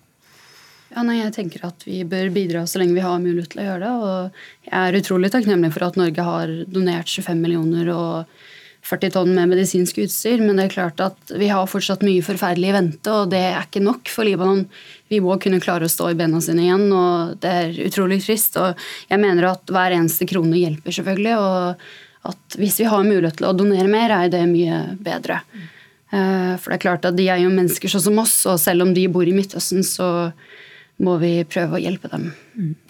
Ja, 0.92 1.02
nei, 1.06 1.18
jeg 1.22 1.32
tenker 1.32 1.62
at 1.70 1.84
Vi 1.86 2.02
bør 2.04 2.28
bidra 2.34 2.66
så 2.68 2.82
lenge 2.82 2.96
vi 2.98 3.04
har 3.04 3.20
mulighet 3.22 3.54
til 3.54 3.62
å 3.62 3.68
gjøre 3.70 3.84
det. 3.84 3.92
og 3.92 4.66
Jeg 4.68 4.80
er 4.80 4.98
utrolig 5.00 5.30
takknemlig 5.32 5.72
for 5.72 5.86
at 5.86 6.00
Norge 6.00 6.26
har 6.26 6.56
donert 6.68 7.08
25 7.08 7.40
millioner 7.40 7.88
og 7.94 8.42
40 8.82 9.12
tonn 9.14 9.30
med 9.30 9.46
medisinsk 9.52 10.00
utstyr, 10.02 10.40
men 10.42 10.58
det 10.58 10.66
er 10.66 10.72
klart 10.74 11.00
at 11.04 11.32
vi 11.38 11.46
har 11.52 11.68
fortsatt 11.70 12.02
mye 12.02 12.22
forferdelig 12.26 12.72
i 12.72 12.74
vente, 12.74 13.12
og 13.14 13.30
det 13.30 13.38
er 13.52 13.60
ikke 13.60 13.82
nok 13.84 14.10
for 14.10 14.26
Libanon. 14.26 14.64
Vi 15.12 15.20
må 15.22 15.36
kunne 15.42 15.62
klare 15.62 15.86
å 15.86 15.92
stå 15.92 16.10
i 16.10 16.16
bena 16.18 16.40
sine 16.42 16.64
igjen, 16.64 16.88
og 16.90 17.36
det 17.44 17.52
er 17.60 17.78
utrolig 17.86 18.18
trist. 18.24 18.58
og 18.58 18.74
Jeg 19.08 19.22
mener 19.22 19.52
at 19.52 19.70
hver 19.70 19.94
eneste 19.94 20.26
krone 20.26 20.58
hjelper, 20.58 20.96
selvfølgelig, 20.98 21.36
og 21.38 22.32
at 22.32 22.58
hvis 22.58 22.80
vi 22.82 22.88
har 22.90 23.06
mulighet 23.06 23.38
til 23.38 23.48
å 23.48 23.54
donere 23.54 23.86
mer, 23.90 24.16
er 24.18 24.34
det 24.34 24.42
mye 24.50 24.82
bedre. 24.98 25.38
Eh, 26.12 26.58
for 26.58 26.72
det 26.72 26.80
er 26.80 26.84
klart 26.88 27.06
at 27.06 27.16
de 27.16 27.30
er 27.30 27.38
jo 27.44 27.54
mennesker 27.54 27.92
sånn 27.92 28.06
som 28.10 28.18
oss, 28.22 28.34
og 28.50 28.58
selv 28.60 28.84
om 28.84 28.92
de 28.94 29.06
bor 29.14 29.30
i 29.30 29.36
Midtøsten, 29.36 29.86
så 29.86 30.10
må 31.02 31.18
vi 31.22 31.34
prøve 31.48 31.78
å 31.78 31.82
hjelpe 31.82 32.10
dem. 32.12 32.30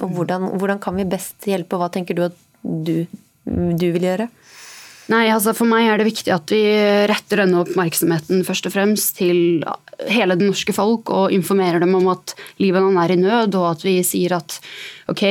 Og 0.03 0.17
hvordan, 0.17 0.51
hvordan 0.61 0.81
kan 0.83 0.99
vi 0.99 1.09
best 1.09 1.49
hjelpe, 1.49 1.77
og 1.77 1.85
hva 1.85 1.93
tenker 1.93 2.19
du 2.19 2.27
at 2.29 2.39
du, 2.63 2.97
du 3.45 3.89
vil 3.95 4.09
gjøre? 4.11 4.29
Nei, 5.11 5.27
altså 5.33 5.53
For 5.57 5.67
meg 5.69 5.89
er 5.91 5.99
det 5.99 6.07
viktig 6.07 6.31
at 6.33 6.53
vi 6.53 6.63
retter 7.11 7.43
denne 7.43 7.65
oppmerksomheten 7.65 8.45
først 8.47 8.69
og 8.69 8.75
fremst 8.75 9.17
til 9.19 9.65
hele 10.09 10.37
det 10.39 10.47
norske 10.47 10.75
folk 10.75 11.11
og 11.13 11.35
informerer 11.35 11.83
dem 11.83 11.97
om 11.99 12.07
at 12.13 12.35
Libanon 12.63 13.01
er 13.03 13.13
i 13.15 13.19
nød, 13.19 13.57
og 13.59 13.67
at 13.75 13.85
vi 13.87 13.97
sier 14.07 14.37
at 14.39 14.57
ok, 15.11 15.25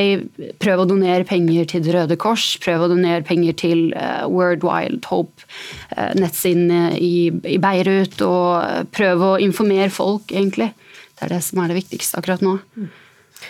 prøv 0.62 0.84
å 0.84 0.86
donere 0.88 1.26
penger 1.28 1.66
til 1.72 1.84
Det 1.86 1.96
Røde 1.96 2.18
Kors, 2.20 2.44
prøv 2.62 2.84
å 2.84 2.90
donere 2.92 3.24
penger 3.26 3.56
til 3.64 3.82
uh, 3.96 4.28
World 4.30 4.64
Wild 4.66 5.08
Hope, 5.10 5.48
uh, 5.96 6.12
nettsiden 6.20 6.70
i, 6.96 7.32
i 7.48 7.58
Beirut, 7.62 8.20
og 8.24 8.92
prøv 8.94 9.24
å 9.32 9.34
informere 9.42 9.90
folk, 9.92 10.28
egentlig. 10.32 10.72
Det 11.16 11.26
er 11.26 11.34
det 11.36 11.42
som 11.46 11.62
er 11.62 11.72
det 11.72 11.80
viktigste 11.82 12.20
akkurat 12.20 12.44
nå. 12.44 12.58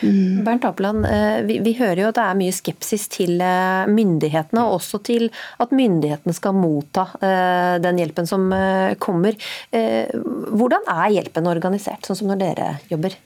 Mm. 0.01 0.45
Bernt 0.45 0.65
Apeland, 0.65 1.07
eh, 1.07 1.43
vi, 1.43 1.59
vi, 1.59 1.75
hører 1.77 2.01
jo 2.01 2.09
at 2.11 2.17
det 2.17 2.25
er 2.25 2.39
mye 2.39 2.55
skepsis 2.55 3.05
til 3.13 3.43
eh, 3.45 3.89
myndighetene, 3.91 4.65
og 4.65 4.79
også 4.79 5.03
til 5.05 5.29
at 5.63 5.75
myndighetene 5.75 6.37
skal 6.37 6.57
motta 6.57 7.07
eh, 7.21 7.75
den 7.83 8.01
hjelpen 8.01 8.29
som 8.29 8.49
kommer. 9.03 9.37
Hvordan 9.73 10.89
er 10.91 11.13
hjelpen 11.17 11.49
organisert, 11.51 12.07
sånn 12.07 12.19
som 12.19 12.33
når 12.33 12.41
dere 12.43 12.71
jobber? 12.91 13.17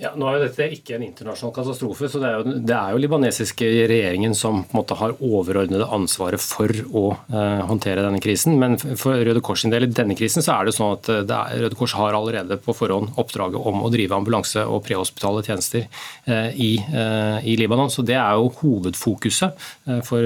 Ja, 0.00 0.10
nå 0.16 0.26
er 0.28 0.36
jo 0.36 0.44
dette 0.44 0.66
ikke 0.76 0.96
en 0.96 1.04
internasjonal 1.06 1.54
katastrofe, 1.56 2.08
så 2.12 2.20
det 2.20 2.28
er, 2.28 2.36
jo, 2.36 2.54
det 2.68 2.76
er 2.76 2.92
jo 2.92 3.00
libanesiske 3.00 3.68
regjeringen 3.90 4.34
som 4.36 4.62
på 4.64 4.74
en 4.74 4.80
måte 4.80 4.96
har 4.98 5.14
overordnede 5.24 5.88
ansvaret 5.92 6.42
for 6.42 6.72
å 6.96 7.04
eh, 7.32 7.62
håndtere 7.68 8.04
denne 8.04 8.20
krisen. 8.22 8.58
Men 8.60 8.76
for 8.78 9.16
Røde 9.16 9.42
Kors 9.44 9.64
sin 9.64 9.72
del 9.72 9.88
i 9.88 9.90
denne 9.92 10.16
krisen 10.18 10.44
så 10.44 10.58
er 10.58 10.68
det 10.68 10.76
sånn 10.76 10.94
at 10.96 11.10
det 11.28 11.38
er, 11.38 11.64
Røde 11.64 11.78
Kors 11.78 11.96
har 11.96 12.16
allerede 12.16 12.58
på 12.62 12.76
forhånd 12.76 13.16
oppdraget 13.20 13.68
om 13.72 13.84
å 13.86 13.92
drive 13.92 14.16
ambulanse- 14.16 14.66
og 14.66 14.84
prehospitale 14.86 15.44
tjenester 15.46 15.86
eh, 15.86 16.50
i, 16.52 16.72
eh, 16.80 17.40
i, 17.44 17.56
Libanon. 17.60 17.92
Så 17.92 18.04
det 18.06 18.18
er 18.20 18.36
jo 18.36 18.52
hovedfokuset 18.60 19.66
for 20.04 20.24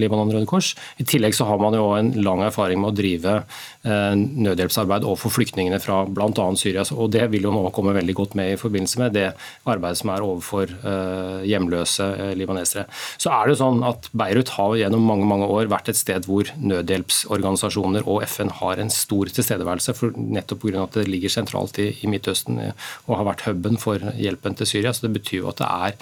Libanon 0.00 0.32
Røde 0.32 0.48
Kors. 0.48 0.72
I 1.00 1.04
tillegg 1.08 1.36
så 1.36 1.46
har 1.48 1.60
man 1.60 1.76
jo 1.76 1.90
en 1.96 2.12
lang 2.24 2.44
erfaring 2.46 2.80
med 2.80 2.92
å 2.94 2.96
drive 2.96 3.38
nødhjelpsarbeid 3.86 5.04
overfor 5.06 5.32
flyktningene 5.36 5.78
fra 5.82 6.02
bl.a. 6.10 6.46
Syria, 6.58 6.84
og 6.96 7.12
det 7.14 7.26
vil 7.32 7.46
jo 7.46 7.52
nå 7.54 7.70
komme 7.74 7.94
veldig 7.96 8.16
godt 8.18 8.36
med 8.38 8.52
i 8.52 8.58
forbindelse 8.60 9.00
med 9.02 9.14
det 9.16 9.26
arbeidet 9.68 10.00
som 10.00 10.12
er 10.12 10.24
overfor 10.26 10.72
eh, 10.74 11.46
hjemløse 11.48 12.06
eh, 12.16 12.32
libanesere. 12.38 12.86
Så 13.22 13.32
er 13.34 13.50
det 13.50 13.58
sånn 13.60 13.82
at 13.86 14.10
Beirut 14.16 14.52
har 14.56 14.76
gjennom 14.80 15.06
mange 15.06 15.28
mange 15.28 15.48
år 15.52 15.70
vært 15.72 15.90
et 15.92 15.98
sted 15.98 16.26
hvor 16.28 16.50
nødhjelpsorganisasjoner 16.58 18.06
og 18.10 18.24
FN 18.26 18.52
har 18.60 18.82
en 18.82 18.92
stor 18.92 19.30
tilstedeværelse, 19.32 19.96
for 19.96 20.16
nettopp 20.16 20.64
pga. 20.64 20.86
at 20.86 21.00
det 21.00 21.08
ligger 21.10 21.32
sentralt 21.32 21.78
i, 21.82 21.92
i 22.02 22.10
Midtøsten 22.10 22.60
eh, 22.62 22.86
og 23.06 23.20
har 23.20 23.30
vært 23.32 23.46
huben 23.48 23.80
for 23.80 24.02
hjelpen 24.16 24.58
til 24.58 24.72
Syria. 24.74 24.94
Så 24.94 25.06
det 25.06 25.16
betyr 25.20 25.44
jo 25.44 25.52
at 25.52 25.62
det 25.62 25.70
er 25.70 26.00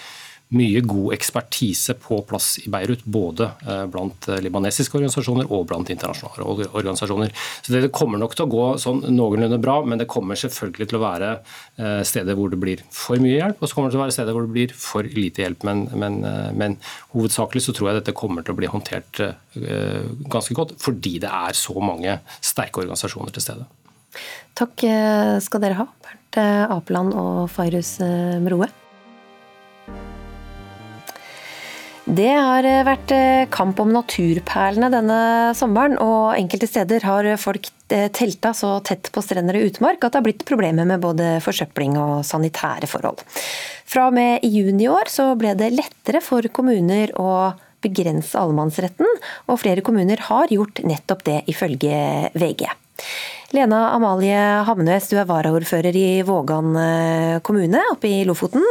mye 0.55 0.81
god 0.87 1.15
ekspertise 1.17 1.97
på 2.01 2.21
plass 2.29 2.59
i 2.63 2.71
Beirut, 2.73 3.05
både 3.05 3.49
eh, 3.67 3.85
blant 3.91 4.29
eh, 4.31 4.41
libanesiske 4.45 4.97
organisasjoner 4.99 5.51
og 5.53 5.67
blant 5.71 5.91
internasjonale 5.93 6.69
organisasjoner. 6.71 7.33
Så 7.63 7.75
Det 7.75 7.93
kommer 7.95 8.21
nok 8.23 8.37
til 8.37 8.47
å 8.47 8.53
gå 8.53 8.67
sånn 8.83 9.03
noenlunde 9.15 9.59
bra, 9.63 9.81
men 9.85 10.01
det 10.01 10.09
kommer 10.11 10.39
selvfølgelig 10.39 10.91
til 10.91 11.01
å 11.01 11.05
være 11.05 11.31
eh, 11.35 12.03
steder 12.07 12.39
hvor 12.39 12.53
det 12.53 12.61
blir 12.63 12.85
for 12.95 13.23
mye 13.23 13.39
hjelp, 13.39 13.61
og 13.61 13.71
så 13.71 13.79
kommer 13.79 13.91
det 13.91 13.97
til 13.97 14.03
å 14.03 14.05
være 14.05 14.17
steder 14.19 14.37
hvor 14.37 14.47
det 14.47 14.55
blir 14.57 14.77
for 14.85 15.11
lite 15.19 15.45
hjelp. 15.45 15.67
Men, 15.67 15.87
men, 15.99 16.21
men 16.59 16.79
hovedsakelig 17.15 17.65
så 17.65 17.75
tror 17.77 17.91
jeg 17.91 18.01
dette 18.03 18.17
kommer 18.17 18.45
til 18.45 18.55
å 18.55 18.59
bli 18.59 18.71
håndtert 18.71 19.23
ganske 19.55 20.57
godt, 20.57 20.75
fordi 20.83 21.17
det 21.23 21.31
er 21.31 21.57
så 21.59 21.75
mange 21.83 22.19
sterke 22.45 22.83
organisasjoner 22.83 23.35
til 23.35 23.45
stede. 23.45 23.67
Takk 24.59 24.87
skal 25.43 25.63
dere 25.63 25.79
ha, 25.81 25.89
Bernt 26.05 26.41
Apeland 26.75 27.15
og 27.19 27.45
Fairus 27.55 27.97
Mroe. 28.45 28.71
Det 32.15 32.31
har 32.31 32.67
eh, 32.69 32.83
vært 32.87 33.13
eh, 33.15 33.47
kamp 33.53 33.79
om 33.83 33.91
naturperlene 33.95 34.91
denne 34.93 35.19
sommeren, 35.57 35.97
og 36.03 36.37
enkelte 36.37 36.69
steder 36.69 37.07
har 37.09 37.27
folk 37.41 37.71
eh, 37.95 38.07
telta 38.15 38.53
så 38.55 38.77
tett 38.87 39.09
på 39.15 39.23
strender 39.25 39.59
og 39.59 39.71
utmark 39.71 40.05
at 40.05 40.13
det 40.13 40.21
har 40.21 40.27
blitt 40.27 40.45
problemer 40.47 40.87
med 40.87 41.03
både 41.03 41.39
forsøpling 41.43 41.97
og 41.99 42.15
sanitære 42.29 42.91
forhold. 42.91 43.25
Fra 43.89 44.09
og 44.11 44.19
med 44.19 44.45
i 44.47 44.53
juni 44.53 44.87
i 44.87 44.91
år 44.93 45.11
så 45.11 45.31
ble 45.39 45.57
det 45.59 45.73
lettere 45.75 46.21
for 46.23 46.47
kommuner 46.55 47.15
å 47.19 47.55
begrense 47.85 48.39
allemannsretten, 48.41 49.09
og 49.49 49.61
flere 49.61 49.85
kommuner 49.85 50.23
har 50.29 50.53
gjort 50.53 50.85
nettopp 50.87 51.25
det, 51.27 51.41
ifølge 51.51 52.31
VG. 52.37 52.69
Lena 53.55 53.81
Amalie 53.95 54.39
Hamnes, 54.67 55.11
du 55.11 55.19
er 55.21 55.29
varaordfører 55.29 55.95
i 55.95 56.23
Vågan 56.27 56.73
kommune 57.45 57.83
oppe 57.93 58.09
i 58.09 58.23
Lofoten. 58.27 58.65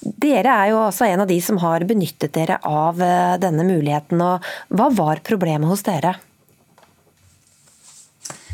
Dere 0.00 0.48
er 0.48 0.70
jo 0.72 0.80
også 0.86 1.04
en 1.10 1.22
av 1.24 1.28
de 1.28 1.36
som 1.44 1.58
har 1.60 1.84
benyttet 1.88 2.32
dere 2.32 2.56
av 2.64 3.00
eh, 3.04 3.36
denne 3.42 3.66
muligheten. 3.68 4.20
og 4.24 4.46
Hva 4.72 4.88
var 4.96 5.20
problemet 5.26 5.68
hos 5.68 5.84
dere? 5.84 6.14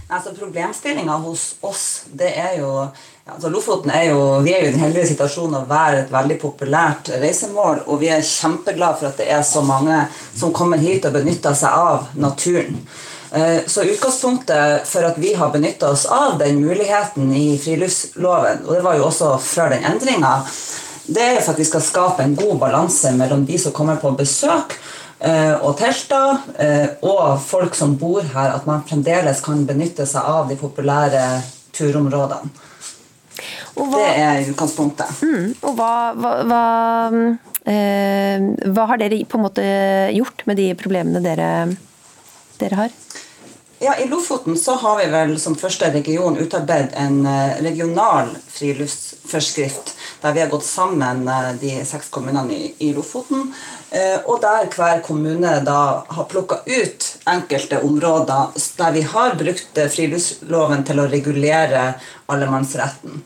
Altså 0.07 0.33
Problemstillinga 0.35 1.17
hos 1.23 1.57
oss, 1.67 2.07
det 2.15 2.31
er 2.39 2.61
jo 2.61 2.71
altså 3.27 3.51
Lofoten 3.51 3.91
er 3.91 4.13
jo, 4.13 4.21
vi 4.47 4.53
er 4.55 4.63
jo 4.63 4.69
i 4.69 4.75
den 4.77 4.85
heldige 4.85 5.09
situasjonen 5.11 5.65
å 5.65 5.67
være 5.67 6.05
et 6.05 6.13
veldig 6.15 6.37
populært 6.43 7.11
reisemål. 7.11 7.83
Og 7.91 7.99
vi 8.03 8.13
er 8.15 8.23
kjempeglade 8.27 9.01
for 9.01 9.11
at 9.11 9.19
det 9.19 9.27
er 9.35 9.43
så 9.47 9.65
mange 9.67 10.05
som 10.29 10.55
kommer 10.55 10.83
hit 10.83 11.07
og 11.09 11.19
benytter 11.19 11.59
seg 11.59 11.75
av 11.75 12.11
naturen. 12.23 12.79
Eh, 13.35 13.67
så 13.67 13.83
utgangspunktet 13.83 14.87
for 14.87 15.07
at 15.07 15.19
vi 15.19 15.35
har 15.35 15.51
benytta 15.51 15.91
oss 15.91 16.07
av 16.07 16.39
den 16.39 16.61
muligheten 16.63 17.33
i 17.35 17.59
friluftsloven, 17.59 18.63
og 18.67 18.75
det 18.77 18.85
var 18.87 18.99
jo 18.99 19.09
også 19.09 19.33
før 19.43 19.75
den 19.75 19.87
endringa, 19.91 20.37
det 21.07 21.23
er 21.23 21.41
for 21.41 21.55
at 21.55 21.61
vi 21.61 21.67
skal 21.69 21.85
skape 21.85 22.25
en 22.25 22.37
god 22.39 22.57
balanse 22.61 23.13
mellom 23.17 23.45
de 23.47 23.59
som 23.61 23.75
kommer 23.75 23.99
på 24.03 24.11
besøk 24.19 24.75
eh, 25.21 25.55
og 25.55 25.77
telter, 25.79 26.41
eh, 26.63 26.89
og 27.07 27.39
folk 27.43 27.77
som 27.79 27.95
bor 28.01 28.25
her, 28.27 28.55
at 28.57 28.67
man 28.67 28.85
fremdeles 28.89 29.43
kan 29.45 29.65
benytte 29.69 30.07
seg 30.09 30.27
av 30.27 30.51
de 30.51 30.59
populære 30.61 31.27
turområdene. 31.77 32.65
Hva, 33.77 34.01
det 34.01 34.05
er 34.25 34.47
utgangspunktet. 34.51 35.19
Mm, 35.21 35.51
og 35.69 35.75
hva, 35.77 35.93
hva, 36.17 36.31
hva, 36.49 36.61
eh, 37.69 38.47
hva, 38.73 38.87
har 38.89 39.03
dere 39.03 39.21
på 39.29 39.37
en 39.37 39.45
måte 39.45 39.67
gjort 40.17 40.47
med 40.49 40.57
de 40.57 40.71
problemene 40.81 41.21
dere, 41.25 41.51
dere 42.57 42.81
har? 42.81 42.95
Ja, 43.87 43.97
I 43.97 44.09
Lofoten 44.09 44.57
så 44.59 44.75
har 44.75 44.99
vi 44.99 45.05
vel 45.07 45.37
som 45.39 45.55
første 45.55 45.87
region 45.95 46.35
utarbeidet 46.37 46.97
en 46.99 47.21
eh, 47.27 47.61
regional 47.63 48.33
friluftsforskrift. 48.51 49.93
Der 50.23 50.33
vi 50.35 50.41
har 50.43 50.51
gått 50.51 50.67
sammen 50.67 51.29
eh, 51.31 51.53
de 51.61 51.71
seks 51.87 52.09
kommunene 52.11 52.57
i, 52.83 52.89
Lofoten. 52.97 53.53
Eh, 53.95 54.17
og 54.25 54.41
der 54.43 54.67
hver 54.75 55.05
kommune 55.07 55.53
da 55.63 56.03
har 56.03 56.27
plukka 56.33 56.65
ut 56.67 57.07
enkelte 57.31 57.79
områder 57.87 58.59
der 58.81 58.99
vi 58.99 59.07
har 59.15 59.39
brukt 59.39 59.79
friluftsloven 59.95 60.83
til 60.91 61.05
å 61.05 61.07
regulere 61.13 61.93
allemannsretten. 62.27 63.23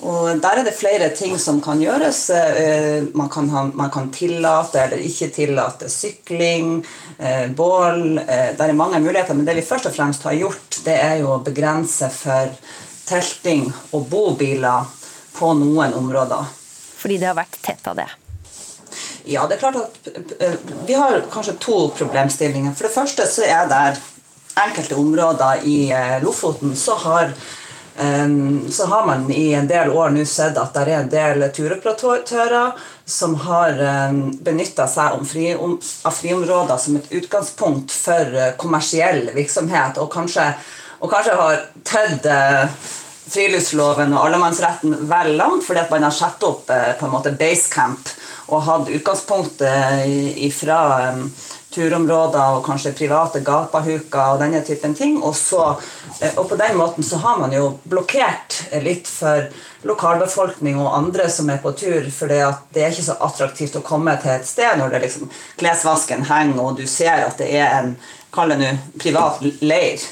Og 0.00 0.40
Der 0.40 0.60
er 0.60 0.64
det 0.64 0.72
flere 0.76 1.10
ting 1.16 1.36
som 1.38 1.60
kan 1.60 1.80
gjøres. 1.80 2.30
Eh, 2.32 3.04
man 3.14 3.28
kan, 3.28 3.48
ha, 3.52 3.64
man 3.74 3.90
kan 3.92 4.08
tillate 4.12 4.80
eller 4.80 5.02
ikke 5.04 5.28
tillate 5.34 5.90
sykling, 5.92 6.86
eh, 7.18 7.48
bål. 7.48 8.18
Eh, 8.18 8.54
det 8.56 8.68
er 8.68 8.72
mange 8.72 9.00
muligheter, 9.00 9.34
men 9.34 9.44
det 9.44 9.58
vi 9.58 9.66
først 9.66 9.90
og 9.90 9.94
fremst 9.94 10.24
har 10.24 10.38
gjort, 10.38 10.80
det 10.86 10.96
er 10.96 11.18
jo 11.20 11.34
å 11.34 11.42
begrense 11.44 12.08
for 12.14 12.54
telting 13.10 13.68
og 13.92 14.08
bobiler 14.08 14.88
på 15.36 15.52
noen 15.58 15.92
områder. 15.94 16.48
Fordi 17.00 17.20
det 17.20 17.28
har 17.28 17.36
vært 17.36 17.60
tett 17.60 17.86
av 17.90 18.00
det? 18.00 18.08
Ja, 19.28 19.44
det 19.46 19.58
er 19.58 19.60
klart 19.60 19.76
at 19.76 20.84
vi 20.88 20.96
har 20.96 21.20
kanskje 21.30 21.58
to 21.60 21.90
problemstillinger. 21.96 22.72
For 22.72 22.88
det 22.88 22.94
første 22.94 23.26
så 23.28 23.44
er 23.44 23.68
det 23.68 24.00
enkelte 24.60 24.96
områder 24.98 25.64
i 25.68 25.78
Lofoten 26.24 26.72
så 26.76 26.96
har 27.04 27.34
så 28.70 28.86
har 28.88 29.06
man 29.06 29.26
i 29.34 29.50
en 29.52 29.66
del 29.68 29.90
år 29.92 30.14
nå 30.14 30.22
sett 30.24 30.56
at 30.56 30.72
det 30.72 30.82
er 30.86 31.02
en 31.02 31.10
del 31.12 31.42
turoperatører 31.52 32.78
som 33.04 33.34
har 33.44 33.76
benytta 34.40 34.86
seg 34.88 35.18
av 35.18 36.14
friområder 36.16 36.78
som 36.80 36.96
et 36.96 37.12
utgangspunkt 37.20 37.92
for 37.92 38.36
eh, 38.36 38.54
kommersiell 38.60 39.28
virksomhet, 39.34 39.98
og 40.00 40.10
kanskje, 40.12 40.46
og 41.00 41.12
kanskje 41.12 41.36
har 41.40 41.62
tatt 41.86 42.26
eh, 42.30 42.90
friluftsloven 43.30 44.14
og 44.16 44.24
allemannsretten 44.26 44.96
vel 45.10 45.34
langt, 45.38 45.64
fordi 45.66 45.84
at 45.84 45.92
man 45.94 46.06
har 46.08 46.14
satt 46.14 46.42
opp 46.46 46.70
eh, 46.74 46.92
på 46.98 47.06
en 47.06 47.14
måte 47.14 47.34
basecamp 47.38 48.10
og 48.50 48.64
hatt 48.66 48.90
utgangspunkt 48.90 49.60
ifra 50.42 50.80
turområder 51.74 52.56
og 52.56 52.64
kanskje 52.66 52.94
private 52.98 53.42
gapahuker 53.46 54.34
og 54.34 54.40
denne 54.42 54.62
typen 54.66 54.94
ting. 54.96 55.18
Og, 55.22 55.34
så, 55.38 55.74
eh, 56.20 56.36
og 56.36 56.48
på 56.50 56.58
den 56.60 56.78
måten 56.78 57.06
så 57.06 57.20
har 57.22 57.40
man 57.40 57.54
jo 57.54 57.72
blokkert 57.90 58.60
litt 58.84 59.08
for 59.10 59.48
lokalbefolkning 59.86 60.80
og 60.80 60.94
andre 60.96 61.28
som 61.32 61.50
er 61.50 61.60
på 61.62 61.72
tur, 61.72 62.08
for 62.12 62.28
det 62.28 62.40
er 62.42 62.90
ikke 62.90 63.06
så 63.06 63.16
attraktivt 63.24 63.78
å 63.80 63.84
komme 63.86 64.16
til 64.20 64.34
et 64.34 64.48
sted 64.48 64.76
når 64.78 64.92
det 64.92 65.04
liksom 65.06 65.30
klesvasken 65.60 66.26
henger 66.28 66.60
og 66.60 66.80
du 66.80 66.86
ser 66.90 67.24
at 67.24 67.40
det 67.40 67.48
er 67.56 67.78
en 67.78 67.94
kall 68.34 68.52
det 68.52 68.58
nå 68.60 68.74
privat 69.00 69.40
leir. 69.62 70.02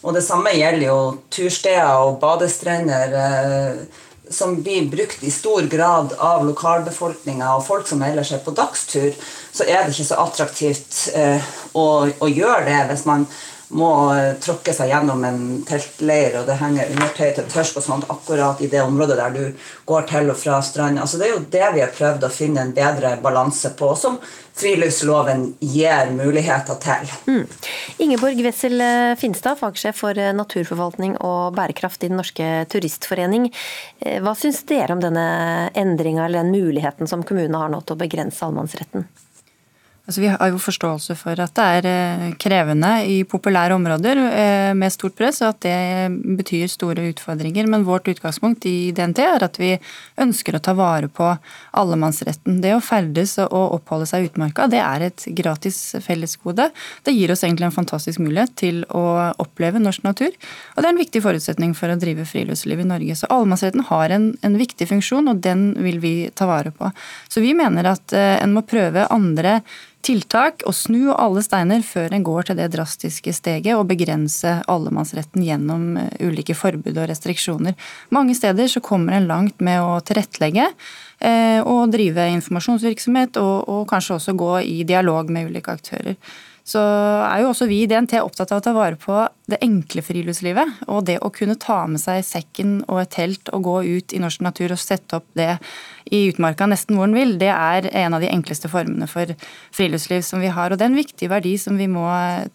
Og 0.00 0.14
det 0.16 0.22
samme 0.24 0.52
gjelder 0.56 0.86
jo 0.86 1.00
tursteder 1.32 2.06
og 2.06 2.20
badestrender. 2.22 3.16
Eh, 3.20 4.06
som 4.30 4.62
blir 4.62 4.86
brukt 4.90 5.22
i 5.22 5.30
stor 5.30 5.62
grad 5.62 6.12
av 6.18 6.44
lokalbefolkninga 6.46 7.48
og 7.56 7.64
folk 7.66 7.88
som 7.90 8.02
ellers 8.06 8.30
er 8.32 8.42
på 8.44 8.54
dagstur, 8.54 9.10
så 9.52 9.66
er 9.66 9.82
det 9.82 9.94
ikke 9.96 10.06
så 10.06 10.20
attraktivt 10.22 11.00
eh, 11.18 11.48
å, 11.74 11.86
å, 12.06 12.28
gjøre 12.30 12.62
det 12.68 12.78
hvis 12.92 13.06
man 13.10 13.26
må 13.76 13.90
eh, 14.14 14.34
tråkke 14.42 14.72
seg 14.74 14.90
gjennom 14.90 15.22
en 15.26 15.40
teltleir, 15.66 16.40
og 16.40 16.48
det 16.48 16.58
henger 16.60 16.90
undertøy 16.94 17.30
til 17.36 17.48
tørsk 17.50 17.78
og 17.78 17.84
sånt 17.84 18.08
akkurat 18.10 18.60
i 18.64 18.68
det 18.70 18.82
området 18.82 19.18
der 19.20 19.34
du 19.34 19.66
går 19.88 20.08
til 20.10 20.30
og 20.32 20.38
fra 20.40 20.58
stranda. 20.64 21.04
Altså, 21.04 21.20
det 21.20 21.28
er 21.28 21.34
jo 21.36 21.44
det 21.54 21.72
vi 21.76 21.84
har 21.84 21.94
prøvd 21.94 22.26
å 22.26 22.32
finne 22.34 22.64
en 22.64 22.74
bedre 22.76 23.14
balanse 23.22 23.72
på, 23.78 23.92
som 23.98 24.18
friluftsloven 24.60 25.46
gir 25.62 26.10
muligheter 26.16 26.80
til. 26.82 27.14
Mm. 27.30 27.46
Ingeborg 28.06 28.42
Wessel 28.44 28.84
eh, 28.84 29.14
Finstad, 29.20 29.60
fagsjef 29.62 30.02
for 30.02 30.18
eh, 30.18 30.34
naturforvaltning 30.36 31.16
og 31.20 31.54
bærekraft 31.58 32.04
i 32.04 32.10
Den 32.10 32.18
norske 32.20 32.50
turistforening. 32.72 33.48
Hva 34.24 34.34
syns 34.38 34.64
dere 34.66 34.96
om 34.96 35.02
denne 35.02 35.24
endringa 35.78 36.26
eller 36.26 36.42
den 36.42 36.54
muligheten 36.54 37.10
som 37.10 37.22
kommunene 37.26 37.62
har 37.62 37.70
nå 37.70 37.84
til 37.84 37.94
å 37.94 38.02
begrense 38.02 38.42
allemannsretten? 38.46 39.06
Altså, 40.08 40.22
vi 40.24 40.30
har 40.32 40.48
jo 40.50 40.58
forståelse 40.58 41.14
for 41.18 41.38
at 41.38 41.52
det 41.54 41.64
er 41.78 41.86
eh, 41.86 42.22
krevende 42.40 42.88
i 43.06 43.20
populære 43.28 43.76
områder 43.76 44.18
eh, 44.26 44.70
med 44.74 44.90
stort 44.90 45.14
press, 45.18 45.42
og 45.44 45.52
at 45.52 45.60
det 45.66 46.36
betyr 46.38 46.70
store 46.72 47.04
utfordringer. 47.12 47.68
Men 47.70 47.84
vårt 47.86 48.08
utgangspunkt 48.10 48.64
i 48.66 48.90
DNT 48.96 49.20
er 49.22 49.44
at 49.46 49.60
vi 49.60 49.74
ønsker 50.20 50.56
å 50.56 50.62
ta 50.64 50.74
vare 50.78 51.10
på 51.12 51.28
allemannsretten. 51.78 52.58
Det 52.64 52.72
å 52.74 52.80
ferdes 52.82 53.36
og 53.44 53.76
oppholde 53.76 54.08
seg 54.08 54.24
i 54.24 54.30
utmarka, 54.30 54.66
det 54.72 54.80
er 54.82 55.04
et 55.10 55.26
gratis 55.36 55.78
fellesgode. 56.02 56.70
Det 57.04 57.14
gir 57.14 57.34
oss 57.34 57.44
egentlig 57.44 57.68
en 57.68 57.76
fantastisk 57.76 58.24
mulighet 58.24 58.56
til 58.58 58.82
å 58.88 59.04
oppleve 59.42 59.84
norsk 59.84 60.08
natur. 60.08 60.32
Og 60.74 60.80
det 60.80 60.88
er 60.88 60.94
en 60.94 61.02
viktig 61.04 61.22
forutsetning 61.28 61.76
for 61.78 61.92
å 61.92 61.98
drive 62.00 62.26
friluftsliv 62.26 62.82
i 62.82 62.88
Norge. 62.88 63.18
Så 63.20 63.30
allemannsretten 63.30 63.84
har 63.92 64.16
en, 64.16 64.32
en 64.42 64.58
viktig 64.58 64.88
funksjon, 64.90 65.30
og 65.30 65.44
den 65.44 65.68
vil 65.78 66.00
vi 66.02 66.14
ta 66.34 66.48
vare 66.50 66.72
på. 66.74 66.90
Så 67.28 67.44
vi 67.44 67.54
mener 67.54 67.92
at 67.92 68.16
eh, 68.16 68.40
en 68.40 68.56
må 68.56 68.64
prøve 68.66 69.06
andre 69.12 69.60
tiltak 70.06 70.64
og 70.68 70.74
snu 70.76 71.12
alle 71.12 71.42
steiner 71.44 71.84
før 71.86 72.14
en 72.16 72.24
går 72.26 72.48
til 72.48 72.58
det 72.60 72.70
drastiske 72.74 73.34
steget 73.36 73.76
og 73.76 73.88
begrense 73.90 74.56
allemannsretten 74.70 75.44
gjennom 75.44 75.96
eh, 76.00 76.12
ulike 76.26 76.56
forbud 76.56 76.96
og 76.96 77.08
restriksjoner. 77.10 77.76
Mange 78.14 78.36
steder 78.38 78.70
så 78.70 78.82
kommer 78.84 79.16
en 79.16 79.28
langt 79.30 79.60
med 79.64 79.82
å 79.82 79.98
tilrettelegge 80.04 80.68
eh, 80.70 81.60
og 81.60 81.90
drive 81.94 82.28
informasjonsvirksomhet, 82.36 83.40
og, 83.40 83.68
og 83.68 83.82
kanskje 83.90 84.16
også 84.18 84.36
gå 84.38 84.54
i 84.66 84.78
dialog 84.88 85.32
med 85.32 85.50
ulike 85.50 85.76
aktører 85.78 86.16
så 86.70 86.80
er 87.26 87.42
jo 87.42 87.50
også 87.50 87.68
vi 87.70 87.82
i 87.82 87.88
DNT 87.90 88.18
opptatt 88.20 88.52
av 88.52 88.60
å 88.60 88.64
ta 88.64 88.74
vare 88.76 88.98
på 89.00 89.16
det 89.52 89.60
enkle 89.64 90.02
friluftslivet. 90.04 90.84
Og 90.88 91.04
det 91.08 91.18
å 91.20 91.32
kunne 91.34 91.58
ta 91.60 91.82
med 91.90 92.02
seg 92.02 92.24
sekken 92.26 92.80
og 92.88 93.02
et 93.02 93.14
telt 93.16 93.50
og 93.54 93.64
gå 93.66 93.76
ut 93.98 94.14
i 94.16 94.20
norsk 94.22 94.44
natur 94.46 94.74
og 94.74 94.80
sette 94.80 95.20
opp 95.20 95.28
det 95.38 95.56
i 96.10 96.24
utmarka 96.30 96.66
nesten 96.66 96.96
hvor 96.98 97.06
en 97.06 97.14
vil, 97.14 97.36
det 97.38 97.50
er 97.52 97.86
en 98.02 98.16
av 98.16 98.22
de 98.22 98.30
enkleste 98.30 98.70
formene 98.70 99.06
for 99.10 99.30
friluftsliv 99.76 100.24
som 100.26 100.42
vi 100.42 100.50
har. 100.50 100.72
Og 100.72 100.80
det 100.80 100.86
er 100.86 100.92
en 100.92 100.98
viktig 100.98 101.28
verdi 101.30 101.54
som 101.60 101.78
vi 101.78 101.86
må 101.90 102.06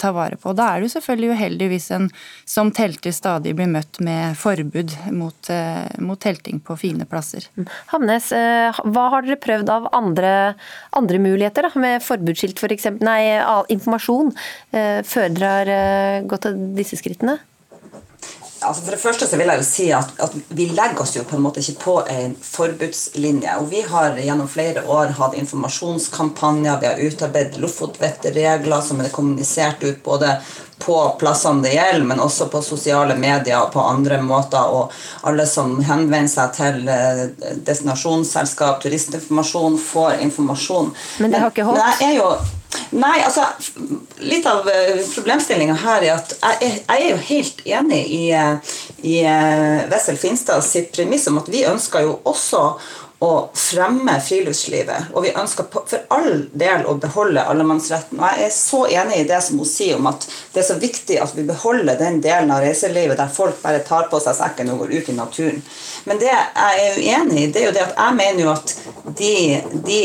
ta 0.02 0.12
vare 0.16 0.40
på. 0.40 0.54
Da 0.58 0.74
er 0.74 0.84
det 0.84 0.92
selvfølgelig 0.96 1.38
uheldig 1.38 1.70
hvis 1.72 1.90
en 1.96 2.10
som 2.50 2.72
telter 2.76 3.16
stadig 3.16 3.56
blir 3.56 3.70
møtt 3.72 4.02
med 4.04 4.36
forbud 4.40 4.96
mot, 5.16 5.52
eh, 5.54 5.88
mot 6.04 6.20
telting 6.20 6.60
på 6.60 6.78
fine 6.80 7.08
plasser. 7.10 7.48
Hamnes, 7.94 8.32
eh, 8.36 8.82
hva 8.84 9.06
har 9.14 9.26
dere 9.26 9.40
prøvd 9.42 9.72
av 9.72 9.88
andre, 9.96 10.34
andre 10.94 11.22
muligheter, 11.22 11.70
da, 11.70 11.80
med 11.80 12.04
forbudsskilt 12.04 12.60
f.eks., 12.60 12.86
for 12.86 13.02
nei, 13.06 13.40
informasjon, 13.74 14.34
eh, 14.76 15.00
før 15.08 15.32
dere 15.34 15.46
har 15.66 16.28
gått 16.30 16.46
til 16.46 16.60
disse 16.86 17.02
skrittene? 17.02 17.40
Altså 18.66 18.82
for 18.82 18.96
det 18.96 19.02
første 19.02 19.28
så 19.30 19.38
vil 19.38 19.50
jeg 19.52 19.62
jo 19.62 19.66
si 19.68 19.86
at, 19.94 20.12
at, 20.24 20.36
Vi 20.58 20.68
legger 20.74 21.04
oss 21.04 21.16
jo 21.16 21.26
på 21.28 21.38
en 21.38 21.44
måte 21.46 21.62
ikke 21.62 21.82
på 21.84 21.96
en 22.10 22.36
forbudslinje. 22.42 23.58
og 23.60 23.70
Vi 23.72 23.82
har 23.86 24.18
gjennom 24.18 24.50
flere 24.50 24.86
år 24.90 25.14
hatt 25.20 25.38
informasjonskampanjer, 25.38 26.80
vi 26.82 26.90
har 26.90 27.02
utarbeidet 27.02 27.60
Lofotvetterregler 27.62 28.82
som 28.82 29.04
er 29.04 29.14
kommunisert 29.14 29.84
ut 29.84 30.02
både 30.04 30.38
på 30.82 30.98
plassene 31.20 31.64
det 31.64 31.76
gjelder, 31.76 32.04
men 32.10 32.20
også 32.20 32.50
på 32.52 32.60
sosiale 32.66 33.16
medier 33.16 33.62
og 33.62 33.72
på 33.72 33.84
andre 33.86 34.20
måter. 34.22 34.74
Og 34.76 34.92
alle 35.30 35.46
som 35.48 35.78
henvender 35.86 36.32
seg 36.32 36.52
til 36.58 36.92
eh, 36.92 37.24
destinasjonsselskap, 37.68 38.82
turistinformasjon, 38.84 39.80
får 39.80 40.20
informasjon. 40.28 40.92
Men 41.24 41.32
det 41.32 41.42
har 41.44 41.54
ikke 41.54 41.70
holdt? 41.70 41.80
Men 41.80 42.04
jeg 42.04 42.12
er 42.12 42.20
jo 42.20 42.30
Nei, 42.96 43.18
altså 43.26 43.46
Litt 44.26 44.46
av 44.50 44.68
eh, 44.72 45.02
problemstillinga 45.14 45.76
her 45.84 46.06
er 46.06 46.14
at 46.16 46.36
jeg 46.36 46.72
jeg 46.76 46.84
er, 46.88 47.10
jo 47.10 47.18
helt 47.30 47.64
enig 47.66 48.02
i, 48.16 48.22
eh, 48.36 48.76
i 49.04 49.16
Wessel 49.92 50.18
Finstad 50.20 50.64
sitt 50.66 50.92
premiss 50.96 51.28
om 51.32 51.40
at 51.42 51.50
vi 51.52 51.66
ønsker 51.68 52.06
jo 52.06 52.20
også 52.24 52.64
å 53.26 53.34
fremme 53.58 54.16
friluftslivet. 54.22 55.12
Og 55.14 55.26
vi 55.26 55.34
ønsker 55.36 55.68
for 55.74 56.06
all 56.14 56.46
del 56.54 56.86
å 56.88 56.96
beholde 57.02 57.44
allemannsretten. 57.44 58.20
Og 58.20 58.26
jeg 58.30 58.48
er 58.48 58.54
så 58.54 58.82
enig 59.02 59.22
i 59.22 59.28
det 59.30 59.42
som 59.44 59.60
hun 59.62 59.70
sier 59.70 60.00
om 60.00 60.10
at 60.12 60.28
det 60.54 60.62
er 60.62 60.68
så 60.70 60.78
viktig 60.82 61.20
at 61.22 61.34
vi 61.38 61.48
beholder 61.48 62.00
den 62.00 62.22
delen 62.24 62.54
av 62.54 62.64
reiselivet 62.64 63.20
der 63.20 63.34
folk 63.34 63.62
bare 63.64 63.84
tar 63.88 64.10
på 64.12 64.22
seg 64.24 64.38
sekken 64.38 64.72
og 64.74 64.84
går 64.84 64.96
ut 64.96 65.12
i 65.12 65.18
naturen. 65.18 65.62
Men 66.06 66.22
det 66.22 66.32
jeg 66.32 66.86
er 66.86 67.00
uenig 67.02 67.44
i, 67.44 67.52
det 67.52 67.62
er 67.62 67.70
jo 67.70 67.76
det 67.76 67.86
at 67.88 67.96
jeg 67.98 68.20
mener 68.20 68.44
jo 68.44 68.52
at 68.54 68.76
de, 69.18 69.36
de 69.88 70.02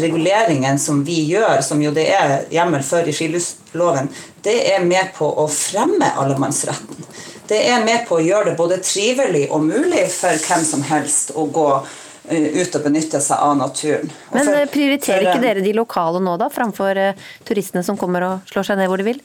reguleringene 0.00 0.78
som 0.78 1.02
vi 1.06 1.22
gjør, 1.30 1.60
som 1.66 1.82
jo 1.82 1.94
det 1.96 2.06
er 2.14 2.36
hjemmel 2.54 2.84
for 2.86 3.06
i 3.06 3.14
friluftsloven, 3.16 4.10
det 4.44 4.56
er 4.72 4.84
med 4.84 5.12
på 5.16 5.26
å 5.26 5.48
fremme 5.52 6.12
allemannsretten. 6.20 7.08
Det 7.50 7.58
er 7.66 7.82
med 7.82 8.04
på 8.06 8.20
å 8.20 8.22
gjøre 8.22 8.52
det 8.52 8.58
både 8.60 8.78
trivelig 8.84 9.48
og 9.50 9.64
mulig 9.66 10.04
for 10.14 10.38
hvem 10.46 10.62
som 10.62 10.84
helst 10.86 11.32
å 11.34 11.48
gå 11.50 11.66
ut 12.30 12.78
og 12.78 12.84
benytte 12.84 13.20
seg 13.22 13.42
av 13.42 13.56
naturen. 13.58 14.10
Men 14.32 14.44
for, 14.44 14.56
eh, 14.56 14.70
prioriterer 14.70 15.24
for, 15.24 15.30
ikke 15.32 15.44
dere 15.44 15.64
de 15.64 15.74
lokale 15.76 16.22
nå, 16.22 16.36
da, 16.40 16.48
framfor 16.52 17.00
uh, 17.00 17.28
turistene 17.48 17.82
som 17.86 17.98
kommer 18.00 18.26
og 18.26 18.52
slår 18.52 18.70
seg 18.70 18.80
ned 18.80 18.90
hvor 18.90 19.02
de 19.02 19.08
vil? 19.10 19.20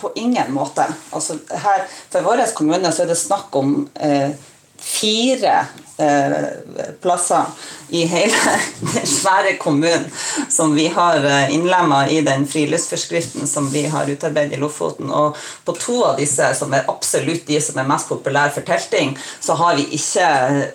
På 0.00 0.10
ingen 0.18 0.52
måte. 0.54 0.86
Altså, 1.14 1.38
her, 1.64 1.86
for 2.12 2.26
vår 2.26 2.44
kommune 2.56 2.92
så 2.92 3.04
er 3.04 3.12
det 3.12 3.20
snakk 3.20 3.54
om 3.60 3.76
eh, 3.94 4.34
fire 4.80 5.56
eh, 5.60 5.74
plasser 7.00 7.44
i 7.94 8.06
hele 8.06 8.34
den 8.94 9.06
svære 9.06 9.56
kommunen 9.56 10.10
som 10.50 10.74
vi 10.74 10.86
har 10.88 11.24
eh, 11.24 11.54
innlemma 11.54 12.08
i 12.08 12.20
den 12.20 12.46
friluftsforskriften 12.46 13.46
som 13.46 13.70
vi 13.70 13.86
har 13.86 14.10
utarbeidet 14.10 14.56
i 14.56 14.60
Lofoten. 14.60 15.10
Og 15.10 15.36
på 15.64 15.74
to 15.78 16.00
av 16.04 16.16
disse, 16.18 16.48
som 16.58 16.74
er 16.74 16.88
absolutt 16.90 17.46
de 17.46 17.60
som 17.62 17.78
er 17.78 17.88
mest 17.88 18.10
populære 18.10 18.54
for 18.56 18.66
telting, 18.66 19.14
så 19.40 19.54
har 19.60 19.76
vi 19.78 19.86
ikke 19.98 20.26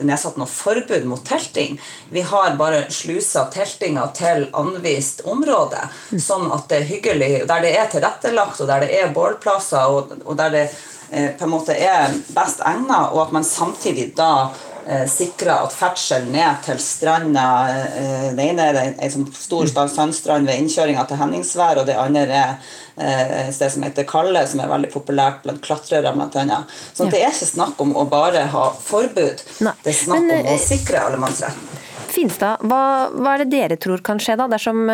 nedsatt 0.06 0.40
noe 0.40 0.50
forbud 0.50 1.08
mot 1.10 1.26
telting. 1.28 1.80
Vi 2.10 2.24
har 2.32 2.56
bare 2.60 2.86
slusa 2.94 3.48
teltinga 3.54 4.08
til 4.16 4.48
anvist 4.58 5.26
område, 5.28 5.90
sånn 6.16 6.48
at 6.56 6.70
det 6.72 6.80
er 6.82 6.90
hyggelig, 6.94 7.34
der 7.50 7.66
det 7.66 7.76
er 7.78 7.92
tilrettelagt, 7.92 8.62
og 8.62 8.72
der 8.72 8.86
det 8.86 8.96
er 9.02 9.14
bålplasser, 9.16 9.92
og, 9.92 10.16
og 10.24 10.40
der 10.40 10.56
det 10.56 10.66
eh, 11.12 11.32
på 11.36 11.48
en 11.48 11.56
måte 11.58 11.76
er 11.76 12.16
best 12.36 12.64
egnet, 12.64 13.12
og 13.12 13.26
at 13.28 13.36
man 13.36 13.48
samtidig 13.48 14.14
da 14.18 14.50
eh, 14.88 15.06
sikre 15.10 15.56
at 15.66 15.74
ferdsel 15.76 16.28
ned 16.32 16.62
til 16.66 16.80
stranda 16.82 17.46
eh, 17.72 18.28
Det 18.38 18.46
ene 18.52 18.68
er 18.70 18.80
en 18.92 19.14
sånn 19.14 19.26
stor 19.36 19.70
sandstrand 19.70 20.50
ved 20.50 20.62
innkjøringa 20.62 21.06
til 21.10 21.20
Henningsvær, 21.22 21.82
og 21.82 21.90
det 21.90 21.98
andre 22.00 22.24
er 22.28 22.54
eh, 22.96 23.34
et 23.48 23.56
sted 23.56 23.74
som 23.76 23.86
heter 23.88 24.08
Kalle, 24.10 24.46
som 24.48 24.64
er 24.64 24.72
veldig 24.72 24.92
populært 24.94 25.44
blant 25.44 25.62
klatrere, 25.66 26.14
bl.a. 26.16 26.62
Så 26.94 27.08
ja. 27.08 27.12
det 27.12 27.24
er 27.24 27.34
ikke 27.34 27.52
snakk 27.52 27.84
om 27.84 27.96
å 27.98 28.06
bare 28.10 28.46
ha 28.54 28.70
forbud, 28.86 29.44
Nei. 29.66 29.76
det 29.84 29.94
er 29.94 30.00
snakk 30.04 30.26
Men, 30.30 30.40
om 30.40 30.54
å 30.54 30.58
sikre 30.64 31.04
allemannsretten. 31.10 31.86
Finstad, 32.10 32.64
hva, 32.66 32.84
hva, 33.14 33.36
er 33.36 33.46
det 33.46 33.52
dere 33.54 33.82
tror 33.82 34.02
kan 34.06 34.22
skje 34.22 34.40
da, 34.40 34.48
dersom 34.50 34.88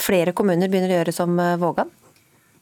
flere 0.00 0.32
kommuner 0.36 0.70
begynner 0.72 0.94
å 0.94 1.02
gjøre 1.02 1.12
som 1.12 1.36
Vågan? 1.60 1.92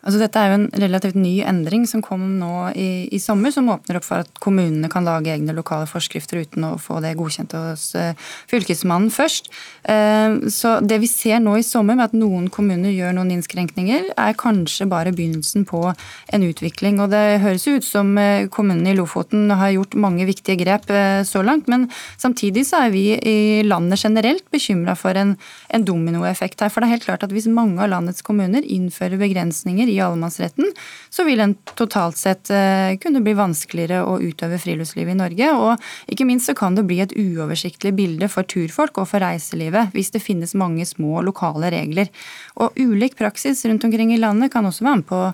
Altså 0.03 0.19
dette 0.19 0.41
er 0.41 0.51
jo 0.51 0.57
en 0.59 0.83
relativt 0.83 1.15
ny 1.15 1.37
endring 1.47 1.85
som 1.87 2.03
kom 2.03 2.25
nå 2.41 2.73
i, 2.75 3.07
i, 3.15 3.21
sommer, 3.23 3.53
som 3.55 3.69
åpner 3.71 4.01
opp 4.01 4.07
for 4.07 4.25
at 4.25 4.41
kommunene 4.43 4.91
kan 4.91 5.07
lage 5.07 5.31
egne 5.31 5.55
lokale 5.55 5.87
forskrifter 5.87 6.41
uten 6.43 6.67
å 6.67 6.73
få 6.83 6.99
det 7.05 7.15
godkjent 7.21 7.55
hos 7.55 7.93
uh, 7.95 8.11
Fylkesmannen 8.51 9.13
først. 9.15 9.53
Uh, 9.87 10.51
så 10.51 10.75
det 10.83 10.99
vi 11.05 11.11
ser 11.11 11.39
nå 11.45 11.55
i 11.61 11.67
sommer 11.67 11.99
med 11.99 12.09
at 12.09 12.17
noen 12.19 12.49
kommuner 12.51 12.91
gjør 12.91 13.15
noen 13.15 13.31
innskrenkninger, 13.37 14.11
er 14.19 14.39
kanskje 14.41 14.89
bare 14.91 15.15
begynnelsen 15.15 15.69
på 15.71 15.85
en 15.87 16.49
utvikling. 16.49 16.99
Og 17.05 17.15
det 17.15 17.39
høres 17.45 17.69
ut 17.71 17.87
som 17.87 18.11
uh, 18.19 18.49
kommunene 18.51 18.91
i 18.91 18.99
Lofoten 18.99 19.55
har 19.55 19.75
gjort 19.77 19.95
mange 19.95 20.27
viktige 20.27 20.59
grep 20.65 20.91
så 21.27 21.41
langt, 21.45 21.69
men 21.71 21.85
samtidig 22.19 22.65
så 22.67 22.83
er 22.87 22.91
vi 22.95 23.05
i 23.15 23.63
landet 23.63 24.01
generelt 24.03 24.45
bekymra 24.51 24.97
for 24.99 25.15
en, 25.19 25.37
en 25.71 25.87
dominoeffekt 25.87 26.65
her. 26.65 26.73
For 26.73 26.83
det 26.83 26.89
er 26.89 26.95
helt 26.97 27.07
klart 27.07 27.27
at 27.27 27.35
hvis 27.35 27.47
mange 27.47 27.79
av 27.83 27.93
landets 27.93 28.25
kommuner 28.27 28.67
innfører 28.67 29.21
begrensninger 29.21 29.92
i 29.93 30.01
allemannsretten, 30.03 30.71
så 31.13 31.27
vil 31.29 31.43
en 31.45 31.55
totalt 31.79 32.19
sett 32.21 32.51
eh, 32.51 32.97
kunne 33.03 33.23
bli 33.25 33.37
vanskeligere 33.39 34.03
å 34.09 34.19
utøve 34.23 34.61
friluftsliv 34.63 35.13
i 35.13 35.19
Norge. 35.19 35.51
Og 35.55 36.13
ikke 36.13 36.27
minst 36.29 36.51
så 36.51 36.57
kan 36.59 36.79
det 36.79 36.87
bli 36.89 37.03
et 37.05 37.15
uoversiktlig 37.17 37.95
bilde 37.99 38.31
for 38.33 38.49
turfolk 38.49 39.03
og 39.03 39.11
for 39.13 39.25
reiselivet 39.25 39.93
hvis 39.97 40.13
det 40.15 40.25
finnes 40.25 40.57
mange 40.59 40.87
små 40.89 41.23
lokale 41.27 41.73
regler. 41.75 42.13
Og 42.61 42.79
ulik 42.81 43.19
praksis 43.21 43.65
rundt 43.69 43.85
omkring 43.89 44.15
i 44.15 44.21
landet 44.21 44.53
kan 44.53 44.67
også 44.69 44.87
være 44.89 45.03
med 45.03 45.11
på 45.11 45.27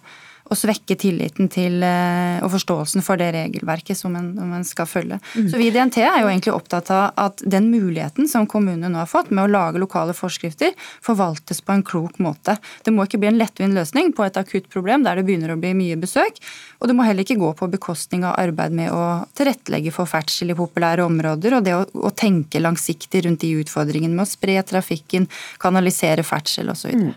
å 0.49 0.57
svekke 0.57 0.97
tilliten 0.99 1.51
til 1.53 1.83
eh, 1.85 2.39
og 2.45 2.53
forståelsen 2.55 3.05
for 3.05 3.21
det 3.21 3.31
regelverket 3.37 3.99
som 3.99 4.17
en, 4.19 4.31
en 4.41 4.67
skal 4.67 4.89
følge. 4.89 5.19
Mm. 5.35 5.49
Så 5.51 5.61
Vi 5.61 5.69
i 5.69 5.75
DNT 5.75 6.01
er 6.03 6.23
jo 6.23 6.31
egentlig 6.31 6.55
opptatt 6.55 6.91
av 6.95 7.19
at 7.21 7.43
den 7.45 7.69
muligheten 7.73 8.29
som 8.31 8.49
kommunene 8.49 8.91
nå 8.93 9.03
har 9.03 9.11
fått 9.11 9.33
med 9.35 9.45
å 9.45 9.53
lage 9.53 9.83
lokale 9.83 10.17
forskrifter, 10.17 10.75
forvaltes 11.05 11.61
på 11.65 11.75
en 11.75 11.85
klok 11.85 12.19
måte. 12.25 12.57
Det 12.85 12.95
må 12.95 13.05
ikke 13.07 13.21
bli 13.21 13.33
en 13.33 13.41
lettvint 13.41 13.77
løsning 13.77 14.15
på 14.17 14.25
et 14.25 14.41
akutt 14.41 14.71
problem 14.73 15.05
der 15.07 15.21
det 15.21 15.27
begynner 15.29 15.53
å 15.55 15.61
bli 15.61 15.75
mye 15.77 16.01
besøk. 16.01 16.41
Og 16.81 16.89
det 16.89 16.97
må 16.97 17.07
heller 17.07 17.27
ikke 17.27 17.41
gå 17.41 17.53
på 17.59 17.71
bekostning 17.73 18.25
av 18.25 18.39
arbeid 18.41 18.75
med 18.75 18.93
å 18.95 19.05
tilrettelegge 19.39 19.93
for 19.95 20.09
ferdsel 20.09 20.55
i 20.55 20.59
populære 20.59 21.05
områder, 21.05 21.59
og 21.59 21.65
det 21.67 21.77
å, 21.77 21.85
å 22.09 22.15
tenke 22.15 22.63
langsiktig 22.63 23.25
rundt 23.27 23.45
de 23.45 23.55
utfordringene 23.61 24.15
med 24.15 24.25
å 24.25 24.31
spre 24.31 24.61
trafikken, 24.67 25.29
kanalisere 25.61 26.25
ferdsel 26.27 26.73
osv. 26.73 26.95
Mm. 26.95 27.17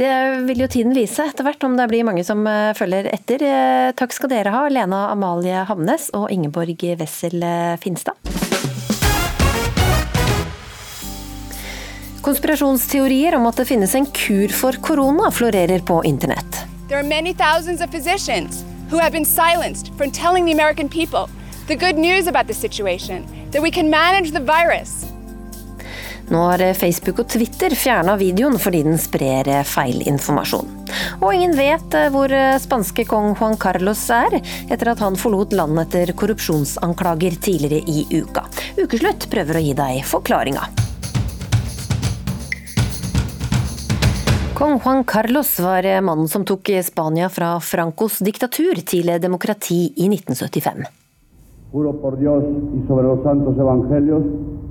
Det 0.00 0.40
vil 0.48 0.62
jo 0.62 0.66
tiden 0.70 0.94
vise 0.96 1.26
etter 1.28 1.44
hvert, 1.44 1.60
om 1.66 1.74
det 1.76 1.84
blir 1.90 2.06
mange 2.08 2.22
som 2.24 2.40
eh, 2.48 2.70
følger 2.72 3.10
etter. 3.12 3.42
Eh, 3.44 3.88
takk 3.92 4.14
skal 4.16 4.30
dere 4.32 4.52
ha, 4.54 4.62
Lena 4.72 5.10
Amalie 5.12 5.60
Hamnes 5.68 6.06
og 6.16 6.30
Ingeborg 6.32 6.86
Wessel 6.96 7.44
eh, 7.44 7.74
Finstad. 7.82 8.16
Konspirasjonsteorier 12.24 13.36
om 13.36 13.44
at 13.50 13.60
det 13.60 13.68
finnes 13.68 13.92
en 13.98 14.08
kur 14.16 14.48
for 14.56 14.80
korona, 14.80 15.28
florerer 15.28 15.84
på 15.84 16.00
internett. 16.08 16.62
Of 16.88 16.96
som 16.96 18.48
who 18.88 18.98
have 18.98 19.12
been 19.12 19.26
silenced 19.26 19.92
from 19.98 20.10
telling 20.10 20.46
the 20.46 20.52
American 20.52 20.88
people 20.88 21.28
the 21.68 21.76
good 21.76 21.98
news 21.98 22.26
about 22.26 22.46
the 22.46 22.54
situation, 22.54 23.26
that 23.52 23.60
we 23.60 23.70
can 23.70 23.90
manage 23.90 24.32
the 24.32 24.40
virus. 24.40 25.04
Nå 26.30 26.40
har 26.46 26.62
Facebook 26.78 27.24
og 27.24 27.30
Twitter 27.32 27.74
fjerna 27.74 28.14
videoen 28.18 28.54
fordi 28.62 28.84
den 28.86 28.98
sprer 29.02 29.48
feilinformasjon. 29.66 30.68
Og 31.20 31.32
ingen 31.34 31.56
vet 31.58 31.96
hvor 32.14 32.30
spanske 32.62 33.04
kong 33.10 33.32
Juan 33.34 33.58
Carlos 33.58 34.04
er, 34.14 34.36
etter 34.70 34.92
at 34.92 35.02
han 35.02 35.18
forlot 35.18 35.56
landet 35.58 35.90
etter 35.90 36.14
korrupsjonsanklager 36.14 37.34
tidligere 37.42 37.82
i 37.90 38.22
uka. 38.22 38.46
Ukeslutt 38.78 39.26
prøver 39.32 39.58
å 39.58 39.64
gi 39.64 39.74
deg 39.82 40.06
forklaringa. 40.06 40.70
Kong 44.60 44.78
Juan 44.84 45.02
Carlos 45.08 45.54
var 45.64 45.88
mannen 46.04 46.30
som 46.30 46.46
tok 46.46 46.70
Spania 46.84 47.30
fra 47.32 47.54
Francos 47.64 48.20
diktatur 48.22 48.78
til 48.86 49.10
demokrati 49.18 49.82
i 49.96 50.10
1975. 50.12 50.99
Juro 51.72 52.00
por 52.00 52.18
Dios 52.18 52.44
y 52.74 52.86
sobre 52.88 53.06
los 53.06 53.22
santos 53.22 53.56
evangelios 53.56 54.22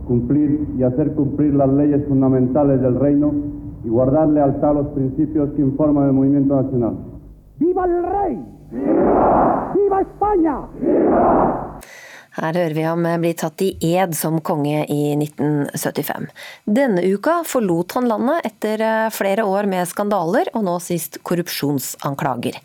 cumplir 0.06 0.68
y 0.78 0.84
hacer 0.84 1.14
cumplir 1.14 1.54
las 1.54 1.70
leyes 1.70 2.06
fundamentales 2.08 2.82
del 2.82 3.00
reino 3.00 3.32
y 3.86 3.90
guardar 3.90 4.28
lealtad 4.28 4.72
a 4.72 4.74
los 4.74 4.88
principios 4.88 5.52
que 5.52 5.62
informan 5.62 6.08
el 6.08 6.14
movimiento 6.14 6.62
nacional. 6.62 6.98
¡Viva 7.60 7.86
el 7.86 8.04
rey! 8.04 8.46
¡Viva! 8.72 9.74
¡Viva 9.76 10.02
España! 10.02 10.62
¡Viva! 10.82 11.80
Her 12.38 12.54
hører 12.54 12.76
vi 12.78 12.86
ham 12.86 13.08
bli 13.22 13.32
tatt 13.38 13.62
i 13.66 13.72
ed 13.90 14.14
som 14.18 14.38
konge 14.46 14.84
i 14.86 15.00
1975. 15.18 16.30
Denne 16.66 17.04
uka 17.10 17.40
forlot 17.48 17.98
han 17.98 18.10
landet 18.12 18.46
etter 18.52 18.84
flere 19.16 19.46
år 19.48 19.70
med 19.72 19.90
skandaler 19.90 20.52
og 20.54 20.66
nå 20.68 20.78
sist 20.84 21.20
korrupsjonsanklager. 21.26 22.60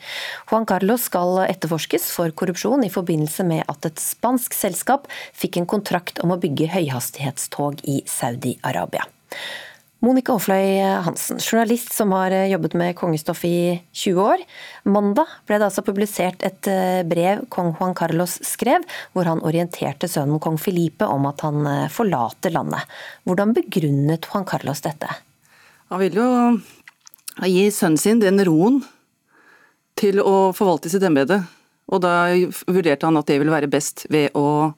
Juan 0.51 0.69
Carlos 0.69 1.09
skal 1.09 1.45
etterforskes 1.49 2.11
for 2.15 2.35
korrupsjon 2.37 2.85
i 2.87 2.93
forbindelse 2.93 3.47
med 3.49 3.65
at 3.71 3.89
et 3.89 4.03
spansk 4.03 4.57
selskap 4.57 5.09
fikk 5.33 5.61
en 5.61 5.71
kontrakt 5.71 6.21
om 6.25 6.35
å 6.35 6.41
bygge 6.41 6.71
høyhastighetstog 6.75 7.85
i 7.89 8.03
Saudi-Arabia. 8.09 9.09
Monica 10.05 10.35
Aafløy 10.35 10.83
Hansen, 11.07 11.39
journalist 11.41 11.95
som 11.95 12.11
har 12.13 12.35
jobbet 12.51 12.75
med 12.77 12.97
kongestoff 12.99 13.41
i 13.49 13.81
20 13.97 14.19
år. 14.21 14.43
Mandag 14.85 15.31
ble 15.49 15.57
det 15.57 15.69
altså 15.71 15.85
publisert 15.87 16.43
et 16.45 16.69
brev 17.09 17.47
kong 17.55 17.71
Juan 17.79 17.95
Carlos 17.97 18.35
skrev, 18.45 18.85
hvor 19.15 19.25
han 19.31 19.41
orienterte 19.49 20.11
sønnen 20.11 20.43
kong 20.45 20.59
Filipe 20.61 21.09
om 21.09 21.25
at 21.31 21.41
han 21.47 21.89
forlater 21.95 22.53
landet. 22.53 22.85
Hvordan 23.25 23.55
begrunnet 23.57 24.29
Juan 24.29 24.45
Carlos 24.51 24.85
dette? 24.85 25.09
Han 25.89 26.03
ville 26.03 26.21
jo 26.21 27.49
gi 27.49 27.65
sønnen 27.73 28.03
sin 28.03 28.21
den 28.21 28.45
roen 28.45 28.83
til 29.97 30.21
å 30.21 30.51
forvalte 30.53 30.93
sitt 30.93 31.07
embete. 31.09 31.41
Og 31.89 32.05
da 32.05 32.29
vurderte 32.69 33.09
han 33.09 33.23
at 33.23 33.33
det 33.33 33.41
ville 33.41 33.57
være 33.57 33.73
best 33.73 34.05
ved 34.13 34.37
å 34.37 34.75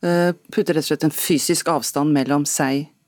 putte 0.00 0.72
rett 0.72 0.86
og 0.86 0.88
slett 0.88 1.04
en 1.10 1.12
fysisk 1.20 1.68
avstand 1.68 2.16
mellom 2.16 2.48
seg 2.48 2.86
og 2.86 2.98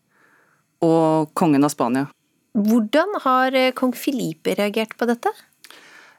kongen 1.39 1.67
av 1.67 1.73
Spania. 1.73 2.07
Hvordan 2.55 3.19
har 3.25 3.57
kong 3.79 3.97
Filipe 3.99 4.55
reagert 4.59 4.95
på 4.99 5.09
dette? 5.11 5.33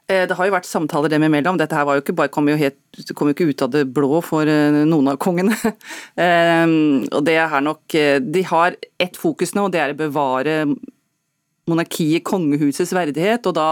Det 0.06 0.36
har 0.38 0.46
jo 0.46 0.54
vært 0.54 0.68
samtaler 0.68 1.10
dem 1.10 1.24
imellom. 1.26 1.56
Dette 1.58 1.74
her 1.74 1.86
var 1.88 1.96
jo 1.96 2.02
ikke 2.04 2.14
bare, 2.14 2.30
kom, 2.30 2.46
jo 2.46 2.58
helt, 2.60 2.76
kom 3.18 3.26
jo 3.26 3.34
ikke 3.34 3.48
ut 3.48 3.64
av 3.64 3.72
det 3.72 3.80
blå 3.90 4.20
for 4.22 4.46
noen 4.86 5.08
av 5.10 5.16
kongene. 5.18 5.56
Og 7.16 7.24
det 7.26 7.34
er 7.42 7.64
nok 7.66 7.96
De 8.22 8.44
har 8.52 8.76
ett 9.02 9.18
fokus 9.18 9.56
nå, 9.56 9.64
og 9.66 9.74
det 9.74 9.82
er 9.82 9.96
å 9.96 9.98
bevare 9.98 10.60
monarkiet, 11.66 12.24
kongehusets 12.26 12.94
verdighet, 12.94 13.46
og 13.48 13.56
da 13.58 13.68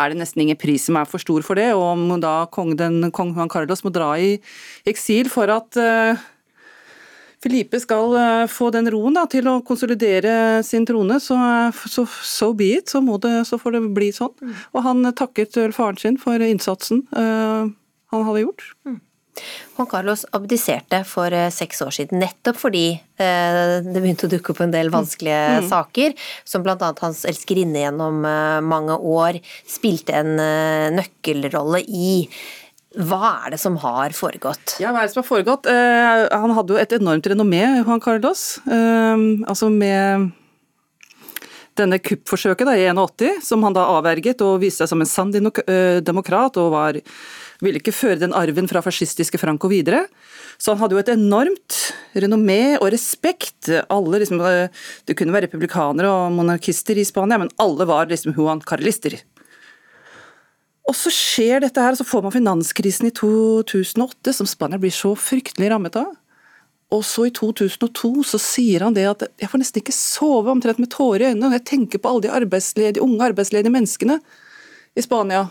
er 0.00 0.12
det 0.12 0.20
nesten 0.22 0.44
ingen 0.44 0.58
pris 0.60 0.86
som 0.88 0.96
er 0.96 1.08
for 1.08 1.22
stor 1.22 1.44
for 1.44 1.60
det. 1.60 1.70
Og 1.76 1.84
om 1.84 2.20
da 2.22 2.36
kong, 2.52 2.72
den, 2.80 3.10
kong 3.14 3.34
Juan 3.36 3.52
Carlos 3.52 3.84
må 3.84 3.92
dra 3.94 4.14
i 4.20 4.38
eksil 4.88 5.28
for 5.32 5.52
at 5.52 5.78
Filipe 7.44 7.80
skal 7.82 8.16
få 8.48 8.70
den 8.72 8.88
roen 8.92 9.16
da, 9.18 9.26
til 9.30 9.48
å 9.50 9.58
konsolidere 9.66 10.62
sin 10.64 10.86
trone, 10.88 11.18
så, 11.20 11.36
så, 11.76 12.06
so 12.08 12.52
be 12.56 12.70
it. 12.78 12.88
Så, 12.92 13.02
det, 13.20 13.34
så, 13.50 13.60
får 13.60 13.76
det 13.76 13.82
bli 13.96 14.12
sånn. 14.16 14.54
Og 14.72 14.84
han 14.86 15.04
takket 15.12 15.58
faren 15.76 16.00
sin 16.00 16.20
for 16.20 16.40
innsatsen 16.40 17.04
uh, 17.12 17.68
han 18.14 18.24
hadde 18.28 18.46
gjort. 18.46 18.70
Mm. 18.88 19.02
Juan 19.74 19.88
Carlos 19.90 20.22
abdiserte 20.36 21.00
for 21.10 21.34
seks 21.50 21.80
år 21.82 21.94
siden, 21.96 22.20
nettopp 22.22 22.58
fordi 22.60 22.84
det 23.18 23.98
begynte 23.98 24.28
å 24.28 24.30
dukke 24.30 24.52
opp 24.54 24.60
en 24.62 24.74
del 24.74 24.92
vanskelige 24.94 25.64
mm. 25.64 25.70
saker, 25.72 26.14
som 26.46 26.62
bl.a. 26.62 26.92
hans 27.00 27.24
elskerinne 27.26 27.82
gjennom 27.82 28.20
mange 28.62 28.94
år 28.94 29.40
spilte 29.66 30.14
en 30.20 30.36
nøkkelrolle 30.94 31.82
i. 31.82 32.12
Hva 32.94 33.32
er 33.42 33.54
det 33.54 33.58
som 33.62 33.76
har 33.82 34.14
foregått? 34.14 34.76
Ja, 34.82 34.92
hva 34.94 35.02
er 35.02 35.08
det 35.08 35.14
som 35.14 35.22
har 35.24 35.26
foregått? 35.26 35.66
Eh, 35.66 36.24
han 36.30 36.54
hadde 36.54 36.76
jo 36.76 36.80
et 36.80 36.94
enormt 36.94 37.26
renommé, 37.26 37.62
Juan 37.82 38.02
Carlos. 38.02 38.44
Eh, 38.70 39.24
altså 39.50 39.70
med 39.72 40.30
denne 41.78 41.98
kuppforsøket 41.98 42.68
da, 42.68 42.76
i 42.78 42.86
81, 42.86 43.42
som 43.42 43.64
han 43.66 43.74
da 43.74 43.88
avverget 43.96 44.44
og 44.46 44.60
viste 44.62 44.84
seg 44.84 44.92
som 44.92 45.02
en 45.02 45.10
sann 45.10 45.34
demokrat, 45.34 46.58
og 46.60 46.70
var, 46.74 47.00
ville 47.64 47.82
ikke 47.82 47.94
føre 47.94 48.20
den 48.22 48.36
arven 48.36 48.70
fra 48.70 48.82
fascistiske 48.84 49.40
Franco 49.42 49.70
videre. 49.72 50.04
Så 50.54 50.70
han 50.70 50.84
hadde 50.84 50.94
jo 50.94 51.02
et 51.02 51.10
enormt 51.16 51.80
renommé 52.14 52.76
og 52.78 52.92
respekt. 52.94 53.72
Alle 53.90 54.22
liksom, 54.22 54.38
Det 54.38 55.18
kunne 55.18 55.34
være 55.34 55.48
republikanere 55.48 56.10
og 56.12 56.32
monarkister 56.38 56.94
i 56.94 57.06
Spania, 57.06 57.40
men 57.42 57.50
alle 57.58 57.88
var 57.90 58.06
liksom 58.06 58.36
Juan 58.38 58.62
Carlister. 58.62 59.18
Og 60.84 60.96
så 60.96 61.08
skjer 61.12 61.62
dette 61.64 61.80
her, 61.80 61.96
så 61.96 62.04
får 62.04 62.26
man 62.26 62.34
finanskrisen 62.34 63.08
i 63.08 63.14
2008, 63.16 64.34
som 64.36 64.48
Spania 64.48 64.76
blir 64.80 64.92
så 64.92 65.14
fryktelig 65.16 65.70
rammet 65.72 65.96
av. 65.96 66.10
Og 66.92 67.00
så 67.08 67.24
i 67.26 67.32
2002 67.34 68.10
så 68.28 68.38
sier 68.38 68.84
han 68.84 68.94
det 68.94 69.06
at 69.08 69.24
jeg 69.40 69.48
får 69.50 69.62
nesten 69.62 69.80
ikke 69.80 69.94
sove 69.96 70.52
omtrent 70.52 70.78
med 70.78 70.92
tårer 70.92 71.24
i 71.24 71.28
øynene 71.32 71.48
når 71.48 71.56
jeg 71.56 71.68
tenker 71.72 72.02
på 72.02 72.10
alle 72.10 72.26
de 72.26 72.34
arbeidsledige, 72.36 73.02
unge 73.02 73.24
arbeidsledige 73.32 73.72
menneskene 73.72 74.18
i 74.94 75.02
Spania. 75.02 75.46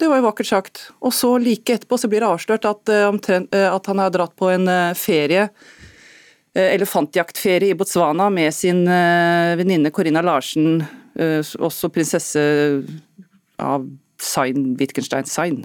Det 0.00 0.08
var 0.10 0.18
jo 0.18 0.26
vakkert 0.26 0.48
sagt. 0.48 0.80
Og 1.04 1.12
så 1.14 1.36
like 1.38 1.76
etterpå 1.76 2.00
så 2.00 2.08
blir 2.10 2.24
det 2.24 2.30
avslørt 2.32 2.66
at, 2.66 2.90
at 2.90 3.90
han 3.92 4.02
har 4.02 4.14
dratt 4.16 4.34
på 4.40 4.48
en 4.50 4.66
ferie, 4.98 5.44
elefantjaktferie 6.58 7.74
i 7.74 7.76
Botswana 7.78 8.26
med 8.32 8.56
sin 8.56 8.82
venninne 8.88 9.92
Corinna 9.94 10.24
Larsen, 10.24 10.80
også 11.14 11.92
prinsesse 11.94 12.42
av 13.62 13.86
Sein, 14.24 14.74
Wittgenstein 14.80 15.28
Sein. 15.28 15.64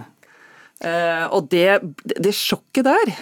Uh, 0.80 1.26
og 1.36 1.50
det, 1.52 1.80
det, 2.16 2.32
sjokket 2.36 2.86
der 2.86 3.12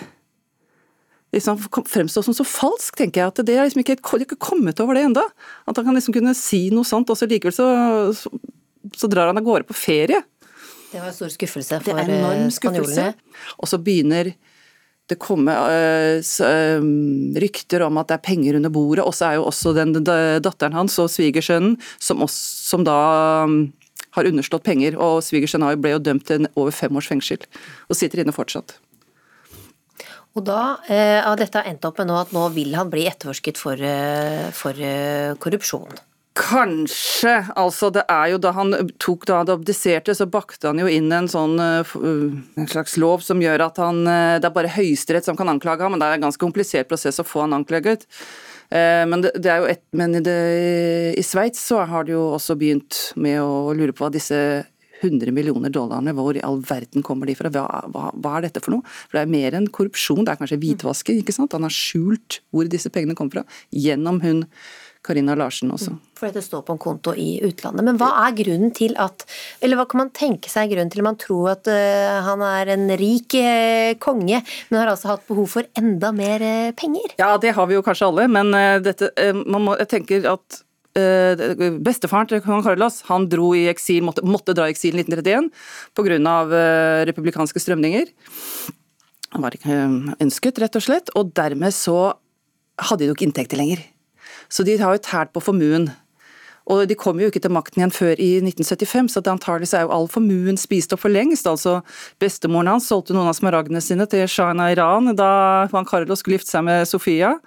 liksom 1.35 1.59
fremstår 1.91 2.25
som 2.25 2.37
så 2.37 2.47
falsk, 2.47 2.97
tenker 3.01 3.23
jeg. 3.23 3.33
At 3.33 3.43
det 3.47 3.57
er 3.57 3.67
liksom 3.67 3.83
ikke, 3.83 3.99
de 3.99 4.27
ikke 4.27 4.41
kommet 4.41 4.81
over 4.81 4.97
det 4.97 5.09
enda. 5.09 5.27
At 5.69 5.77
han 5.77 5.89
kan 5.89 5.99
liksom 5.99 6.15
kunne 6.17 6.37
si 6.39 6.69
noe 6.75 6.87
sånt, 6.89 7.11
og 7.11 7.19
så 7.19 7.29
likevel 7.29 7.55
så, 7.55 7.69
så, 8.17 8.33
så 8.97 9.11
drar 9.11 9.31
han 9.31 9.41
av 9.41 9.47
gårde 9.47 9.69
på 9.69 9.77
ferie. 9.77 10.23
Det 10.89 11.03
var 11.03 11.11
en 11.11 11.17
stor 11.17 11.33
skuffelse 11.35 11.81
for 11.85 12.01
enorm 12.01 12.49
skuffelse. 12.55 13.11
Og 13.59 13.69
så 13.69 13.81
begynner 13.83 14.33
det 15.09 15.17
komme 15.21 15.53
uh, 15.53 16.21
rykter 17.41 17.85
om 17.87 18.01
at 18.01 18.11
det 18.11 18.19
er 18.19 18.25
penger 18.25 18.59
under 18.59 18.73
bordet, 18.73 19.05
og 19.05 19.15
så 19.17 19.31
er 19.31 19.39
jo 19.39 19.47
også 19.49 19.73
den 19.77 19.95
datteren 20.05 20.77
hans 20.77 20.99
og 21.01 21.09
svigersønnen, 21.13 21.79
som, 21.97 22.25
som 22.29 22.85
da 22.85 22.99
um, 23.49 23.63
har 24.19 24.29
underslått 24.31 24.67
penger. 24.67 24.99
Og 24.99 25.23
svigersønnen 25.25 25.81
ble 25.81 25.95
jo 25.97 26.03
dømt 26.03 26.29
til 26.29 26.51
over 26.55 26.75
fem 26.75 26.99
års 26.99 27.09
fengsel, 27.11 27.49
og 27.89 27.99
sitter 27.99 28.25
inne 28.25 28.37
fortsatt. 28.37 28.77
Og 30.39 30.45
da 30.47 30.79
eh, 30.87 31.19
har 31.25 31.39
dette 31.39 31.65
endt 31.67 31.87
opp 31.89 31.99
med 31.99 32.11
nå 32.11 32.19
at 32.21 32.35
nå 32.37 32.45
vil 32.55 32.77
han 32.79 32.91
bli 32.93 33.09
etterforsket 33.11 33.59
for, 33.59 33.81
eh, 33.81 34.51
for 34.55 34.77
eh, 34.79 35.35
korrupsjon? 35.41 35.99
Kanskje. 36.39 37.33
Altså, 37.59 37.89
det 37.91 38.05
er 38.07 38.29
jo 38.31 38.39
da 38.39 38.53
han 38.55 38.77
tok 39.03 39.27
da 39.27 39.41
han 39.41 39.51
abdiserte, 39.51 40.15
så 40.15 40.29
bakte 40.31 40.71
han 40.71 40.79
jo 40.79 40.87
inn 40.87 41.11
en 41.11 41.27
sånn 41.27 41.57
en 41.59 42.69
slags 42.71 42.95
lov 43.03 43.25
som 43.27 43.43
gjør 43.43 43.65
at 43.65 43.81
han 43.83 44.05
Det 44.07 44.47
er 44.47 44.55
bare 44.55 44.71
Høyesterett 44.71 45.27
som 45.27 45.35
kan 45.35 45.51
anklage 45.51 45.83
ham, 45.83 45.97
men 45.97 46.05
det 46.05 46.07
er 46.07 46.21
en 46.21 46.29
ganske 46.29 46.45
komplisert 46.45 46.87
prosess 46.87 47.19
å 47.19 47.27
få 47.27 47.43
han 47.43 47.59
anklaget. 47.59 48.07
Men, 48.69 49.23
det, 49.25 49.31
det, 49.41 49.53
et, 49.73 49.81
men 49.97 50.19
det, 50.21 50.35
i 51.17 51.23
Sveits 51.25 51.63
så 51.71 51.79
har 51.89 52.05
de 52.05 52.13
jo 52.13 52.27
også 52.35 52.53
begynt 52.61 52.99
med 53.17 53.39
å 53.41 53.73
lure 53.73 53.95
på 53.97 54.05
hva 54.05 54.11
disse 54.13 54.37
100 55.01 55.33
millioner 55.35 55.73
dollarene, 55.73 56.15
hvor 56.17 56.37
i 56.37 56.43
all 56.45 56.61
verden 56.67 57.05
kommer 57.07 57.29
de 57.29 57.37
fra? 57.39 57.51
Hva, 57.55 57.67
hva, 57.93 58.09
hva, 58.15 58.35
er 58.37 58.49
dette 58.49 58.63
for 58.65 58.75
noe? 58.75 58.97
For 59.09 59.19
Det 59.19 59.25
er 59.25 59.33
mer 59.33 59.57
enn 59.59 59.71
korrupsjon, 59.75 60.25
det 60.27 60.35
er 60.35 60.41
kanskje 60.41 60.61
hvitvasking. 60.63 61.23
ikke 61.23 61.35
sant? 61.37 61.55
Han 61.57 61.67
har 61.67 61.75
skjult 61.75 62.41
hvor 62.55 62.69
disse 62.71 62.91
pengene 62.93 63.17
kommer 63.19 63.41
fra, 63.41 63.61
gjennom 63.75 64.21
hun 64.25 64.45
Karina 65.09 65.35
Larsen 65.39 65.73
også. 65.73 65.95
For 66.19 66.29
dette 66.29 66.45
står 66.45 66.65
på 66.67 66.75
en 66.75 66.81
konto 66.83 67.15
i 67.17 67.39
utlandet. 67.47 67.87
Men 67.87 67.99
hva 68.01 68.11
er 68.27 68.37
grunnen 68.37 68.75
til 68.77 68.95
at 69.01 69.25
Eller 69.65 69.79
hva 69.79 69.87
kan 69.89 70.03
man 70.03 70.13
tenke 70.15 70.51
seg 70.53 70.73
grunnen 70.73 70.93
til 70.93 71.03
at 71.03 71.09
man 71.09 71.19
tror 71.21 71.53
at 71.55 71.71
uh, 71.71 72.21
han 72.27 72.45
er 72.45 72.75
en 72.75 72.87
rik 73.01 73.37
uh, 73.41 73.97
konge, 74.03 74.43
men 74.69 74.81
har 74.81 74.93
altså 74.93 75.15
hatt 75.15 75.27
behov 75.31 75.51
for 75.57 75.69
enda 75.79 76.13
mer 76.15 76.45
uh, 76.45 76.71
penger? 76.77 77.17
Ja, 77.21 77.37
det 77.41 77.55
har 77.57 77.69
vi 77.71 77.79
jo 77.79 77.85
kanskje 77.87 78.11
alle, 78.11 78.29
men 78.31 78.53
dette 78.85 79.11
man 79.39 79.65
må, 79.65 79.77
Jeg 79.81 79.95
tenker 79.95 80.33
at 80.37 80.63
Bestefaren 80.99 82.27
til 82.27 82.41
kong 82.43 82.65
Carlos 82.65 83.03
han 83.07 83.29
dro 83.31 83.53
i 83.55 83.69
eksil, 83.71 84.01
måtte, 84.03 84.25
måtte 84.27 84.55
dra 84.57 84.65
i 84.67 84.73
eksil 84.73 84.97
i 84.97 85.05
1931 85.05 85.51
pga. 85.95 86.39
republikanske 87.07 87.63
strømninger. 87.63 88.11
Han 89.37 89.45
var 89.45 89.55
ikke 89.55 89.77
ønsket, 90.25 90.59
rett 90.59 90.81
og 90.81 90.85
slett. 90.85 91.13
Og 91.15 91.31
dermed 91.37 91.77
så 91.77 92.17
hadde 92.89 93.05
de 93.05 93.11
jo 93.11 93.17
ikke 93.17 93.29
inntekter 93.29 93.61
lenger. 93.61 93.85
Så 94.49 94.65
de 94.65 94.77
har 94.81 94.97
jo 94.97 95.05
tært 95.05 95.33
på 95.35 95.43
formuen. 95.45 95.91
Og 96.69 96.85
de 96.89 96.97
kom 96.99 97.21
jo 97.21 97.31
ikke 97.31 97.41
til 97.41 97.53
makten 97.55 97.81
igjen 97.81 97.95
før 97.95 98.21
i 98.21 98.29
1975, 98.43 99.15
så 99.15 99.23
det 99.25 99.33
antakelig 99.33 99.71
er 99.73 99.87
jo 99.87 99.95
all 99.95 100.09
formuen 100.13 100.59
spist 100.61 100.93
opp 100.93 101.01
for 101.07 101.13
lengst. 101.13 101.49
Altså, 101.49 101.79
Bestemoren 102.21 102.69
hans 102.75 102.91
solgte 102.91 103.17
noen 103.17 103.31
av 103.31 103.39
smaragdene 103.39 103.81
sine 103.85 104.05
til 104.11 104.29
shahen 104.29 104.61
Iran 104.67 105.15
da 105.17 105.31
Juan 105.73 105.89
Carlo 105.89 106.17
skulle 106.19 106.37
gifte 106.37 106.53
seg 106.53 106.67
med 106.69 106.85
Sofia. 106.89 107.39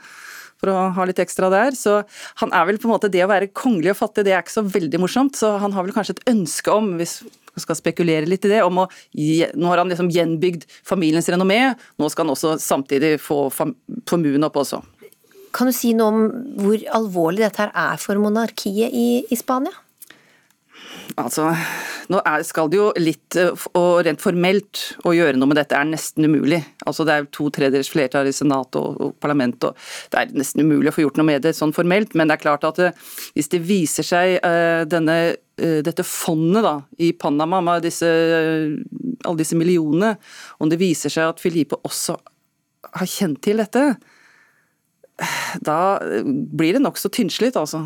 For 0.61 0.69
å 0.69 0.89
ha 0.93 1.05
litt 1.09 1.17
ekstra 1.21 1.49
der. 1.49 1.73
Så 1.73 2.03
han 2.37 2.51
er 2.53 2.67
vel 2.69 2.77
på 2.77 2.85
en 2.85 2.91
måte 2.93 3.09
Det 3.09 3.23
å 3.25 3.29
være 3.29 3.49
kongelig 3.49 3.95
og 3.95 4.01
fattig, 4.03 4.27
det 4.27 4.35
er 4.35 4.43
ikke 4.43 4.59
så 4.59 4.65
veldig 4.65 4.99
morsomt. 5.01 5.37
Så 5.37 5.55
han 5.61 5.73
har 5.73 5.85
vel 5.85 5.95
kanskje 5.95 6.19
et 6.19 6.27
ønske 6.29 6.73
om, 6.73 6.91
hvis 6.99 7.15
vi 7.25 7.63
skal 7.63 7.79
spekulere 7.79 8.29
litt 8.29 8.45
i 8.45 8.53
det, 8.53 8.61
om 8.61 8.83
å 8.83 8.87
Nå 8.87 9.71
har 9.71 9.81
han 9.81 9.89
liksom 9.89 10.11
gjenbygd 10.13 10.67
familiens 10.85 11.29
renommé, 11.33 11.73
nå 11.97 12.09
skal 12.13 12.27
han 12.27 12.35
også 12.35 12.55
samtidig 12.61 13.15
få 13.21 13.47
formuen 13.49 14.45
opp 14.45 14.61
også. 14.61 14.83
Kan 15.51 15.69
du 15.69 15.75
si 15.75 15.93
noe 15.97 16.11
om 16.11 16.27
hvor 16.59 16.83
alvorlig 16.97 17.43
dette 17.45 17.65
her 17.65 17.71
er 17.75 18.01
for 18.01 18.19
monarkiet 18.21 18.93
i, 18.95 19.07
i 19.27 19.39
Spania? 19.39 19.73
Altså, 21.19 21.49
nå 22.11 22.19
er, 22.27 22.43
skal 22.47 22.69
det 22.71 22.77
jo 22.77 22.87
litt 22.99 23.35
eh, 23.39 23.65
Og 23.79 24.01
rent 24.05 24.21
formelt 24.23 24.81
å 25.07 25.13
gjøre 25.15 25.39
noe 25.39 25.49
med 25.51 25.59
dette 25.59 25.75
er 25.77 25.87
nesten 25.87 26.27
umulig. 26.27 26.61
Altså, 26.87 27.05
det 27.07 27.15
er 27.15 27.27
to 27.33 27.49
tredjedels 27.53 27.91
flertall 27.91 28.29
i 28.29 28.35
senat 28.35 28.77
og, 28.79 28.99
og 29.01 29.13
parlament, 29.23 29.67
og 29.67 29.77
det 30.11 30.21
er 30.21 30.33
nesten 30.37 30.63
umulig 30.65 30.91
å 30.91 30.95
få 30.95 31.05
gjort 31.05 31.19
noe 31.19 31.29
med 31.31 31.45
det 31.45 31.53
sånn 31.57 31.75
formelt. 31.75 32.15
Men 32.17 32.31
det 32.31 32.37
er 32.37 32.43
klart 32.45 32.67
at 32.67 32.81
det, 32.81 32.91
eh, 32.91 33.13
hvis 33.37 33.51
det 33.53 33.61
viser 33.67 34.07
seg 34.07 34.37
uh, 34.43 34.83
denne, 34.89 35.17
uh, 35.61 35.79
dette 35.85 36.05
fondet 36.07 36.65
da, 36.65 36.75
i 37.03 37.11
Panama 37.17 37.61
med 37.65 37.85
disse, 37.87 38.07
uh, 38.07 39.19
alle 39.27 39.41
disse 39.43 39.59
millionene, 39.59 40.15
om 40.59 40.71
det 40.71 40.79
viser 40.81 41.13
seg 41.13 41.33
at 41.33 41.43
Filipe 41.43 41.79
også 41.87 42.17
har 42.91 43.07
kjent 43.07 43.39
til 43.45 43.61
dette, 43.61 43.85
da 45.67 45.99
blir 46.31 46.77
det 46.77 46.83
nokså 46.83 47.11
tynnslitt, 47.13 47.57
altså. 47.59 47.83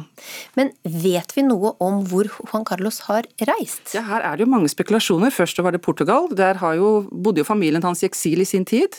Men 0.57 0.71
vet 0.83 1.35
vi 1.35 1.43
noe 1.45 1.73
om 1.83 2.03
hvor 2.09 2.29
Juan 2.29 2.65
Carlos 2.67 3.01
har 3.09 3.27
reist? 3.49 3.95
Ja, 3.95 4.05
Her 4.07 4.25
er 4.25 4.37
det 4.37 4.45
jo 4.45 4.53
mange 4.53 4.71
spekulasjoner. 4.71 5.33
Først 5.33 5.59
var 5.63 5.75
det 5.75 5.83
Portugal. 5.85 6.29
Der 6.35 6.59
jo, 6.77 7.05
bodde 7.11 7.43
jo 7.43 7.47
familien 7.47 7.83
hans 7.85 8.03
i 8.03 8.09
eksil 8.09 8.43
i 8.43 8.49
sin 8.49 8.67
tid. 8.67 8.95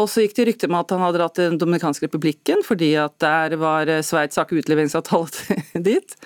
Og 0.00 0.08
så 0.08 0.24
gikk 0.24 0.38
det 0.38 0.48
rykter 0.48 0.70
om 0.70 0.78
at 0.78 0.92
han 0.94 1.02
hadde 1.04 1.20
dratt 1.20 1.36
til 1.36 1.50
Den 1.50 1.60
dominikanske 1.60 2.08
republikken, 2.08 2.64
fordi 2.64 2.94
at 2.96 3.18
der 3.20 3.58
var 3.60 3.90
Sveits 4.06 4.38
sak 4.40 4.54
utleveringsavtale 4.56 5.60
dit. 5.90 6.16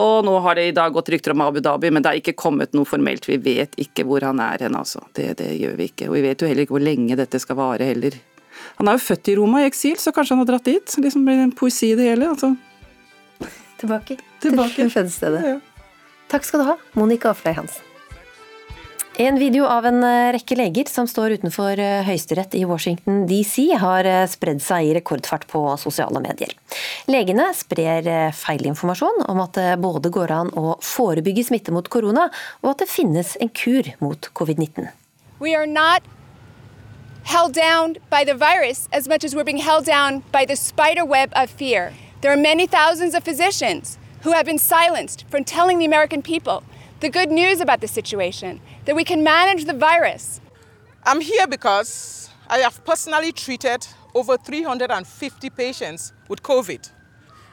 Og 0.00 0.22
nå 0.24 0.36
har 0.44 0.54
det 0.54 0.68
i 0.68 0.74
dag 0.76 0.92
gått 0.94 1.08
rykter 1.10 1.32
om 1.34 1.42
Abu 1.42 1.58
Dhabi, 1.64 1.90
men 1.90 2.04
det 2.04 2.12
er 2.12 2.20
ikke 2.20 2.36
kommet 2.38 2.76
noe 2.76 2.86
formelt. 2.86 3.26
Vi 3.26 3.40
vet 3.42 3.74
ikke 3.80 4.04
hvor 4.06 4.22
han 4.22 4.38
er 4.44 4.62
hen, 4.62 4.76
altså. 4.78 5.02
Det, 5.16 5.32
det 5.40 5.48
gjør 5.58 5.80
vi 5.80 5.88
ikke. 5.90 6.10
Og 6.10 6.18
vi 6.18 6.26
vet 6.28 6.42
jo 6.42 6.50
heller 6.50 6.66
ikke 6.66 6.76
hvor 6.76 6.84
lenge 6.84 7.18
dette 7.18 7.40
skal 7.42 7.58
vare 7.58 7.88
heller. 7.88 8.20
Han 8.80 8.88
er 8.88 8.96
jo 8.96 9.04
født 9.04 9.28
i 9.28 9.36
Roma 9.36 9.60
i 9.60 9.68
eksil, 9.68 9.98
så 10.00 10.08
kanskje 10.16 10.32
han 10.32 10.40
har 10.40 10.48
dratt 10.54 10.64
dit. 10.64 10.96
Liksom 11.04 11.26
blir 11.26 11.42
en 11.42 11.52
poesi 11.52 11.92
det 11.98 12.06
hele. 12.08 12.30
Altså. 12.32 12.54
Tilbake, 13.80 14.16
Tilbake. 14.40 14.74
til 14.78 14.90
fødestedet. 14.92 15.42
Ja. 15.44 15.84
Takk 16.32 16.46
skal 16.48 16.62
du 16.62 16.68
ha, 16.70 16.76
Monica 16.96 17.34
Afløy 17.34 17.52
Hansen. 17.58 17.84
En 19.20 19.36
video 19.36 19.66
av 19.68 19.84
en 19.84 19.98
eh, 20.06 20.30
rekke 20.32 20.56
leger 20.56 20.88
som 20.88 21.04
står 21.10 21.34
utenfor 21.36 21.80
eh, 21.82 22.06
høyesterett 22.06 22.54
i 22.56 22.62
Washington 22.64 23.26
DC, 23.28 23.66
har 23.82 24.06
eh, 24.08 24.22
spredd 24.30 24.62
seg 24.64 24.86
i 24.86 24.94
rekordfart 24.96 25.44
på 25.50 25.60
sosiale 25.82 26.22
medier. 26.24 26.54
Legene 27.10 27.50
sprer 27.58 28.08
feilinformasjon 28.32 29.26
om 29.28 29.42
at 29.44 29.58
det 29.58 29.74
både 29.82 30.12
går 30.14 30.32
an 30.38 30.54
å 30.56 30.78
forebygge 30.80 31.44
smitte 31.50 31.74
mot 31.74 31.90
korona, 31.92 32.30
og 32.62 32.72
at 32.72 32.86
det 32.86 32.88
finnes 32.94 33.34
en 33.42 33.52
kur 33.52 33.92
mot 34.00 34.30
covid-19. 34.40 34.88
We 35.42 35.52
are 35.58 35.68
not 35.68 36.06
held 37.24 37.52
down 37.52 37.96
by 38.08 38.24
the 38.24 38.34
virus 38.34 38.88
as 38.92 39.08
much 39.08 39.24
as 39.24 39.34
we're 39.34 39.44
being 39.44 39.58
held 39.58 39.84
down 39.84 40.22
by 40.32 40.44
the 40.44 40.56
spider 40.56 41.04
web 41.04 41.32
of 41.34 41.50
fear. 41.50 41.92
There 42.20 42.32
are 42.32 42.36
many 42.36 42.66
thousands 42.66 43.14
of 43.14 43.24
physicians 43.24 43.98
who 44.22 44.32
have 44.32 44.46
been 44.46 44.58
silenced 44.58 45.24
from 45.28 45.44
telling 45.44 45.78
the 45.78 45.84
American 45.84 46.22
people 46.22 46.62
the 47.00 47.08
good 47.08 47.30
news 47.30 47.60
about 47.60 47.80
the 47.80 47.88
situation, 47.88 48.60
that 48.84 48.94
we 48.94 49.04
can 49.04 49.22
manage 49.22 49.64
the 49.64 49.72
virus. 49.72 50.40
I'm 51.04 51.20
here 51.20 51.46
because 51.46 52.28
I 52.46 52.58
have 52.58 52.84
personally 52.84 53.32
treated 53.32 53.86
over 54.14 54.36
350 54.36 55.50
patients 55.50 56.12
with 56.28 56.42
COVID. 56.42 56.90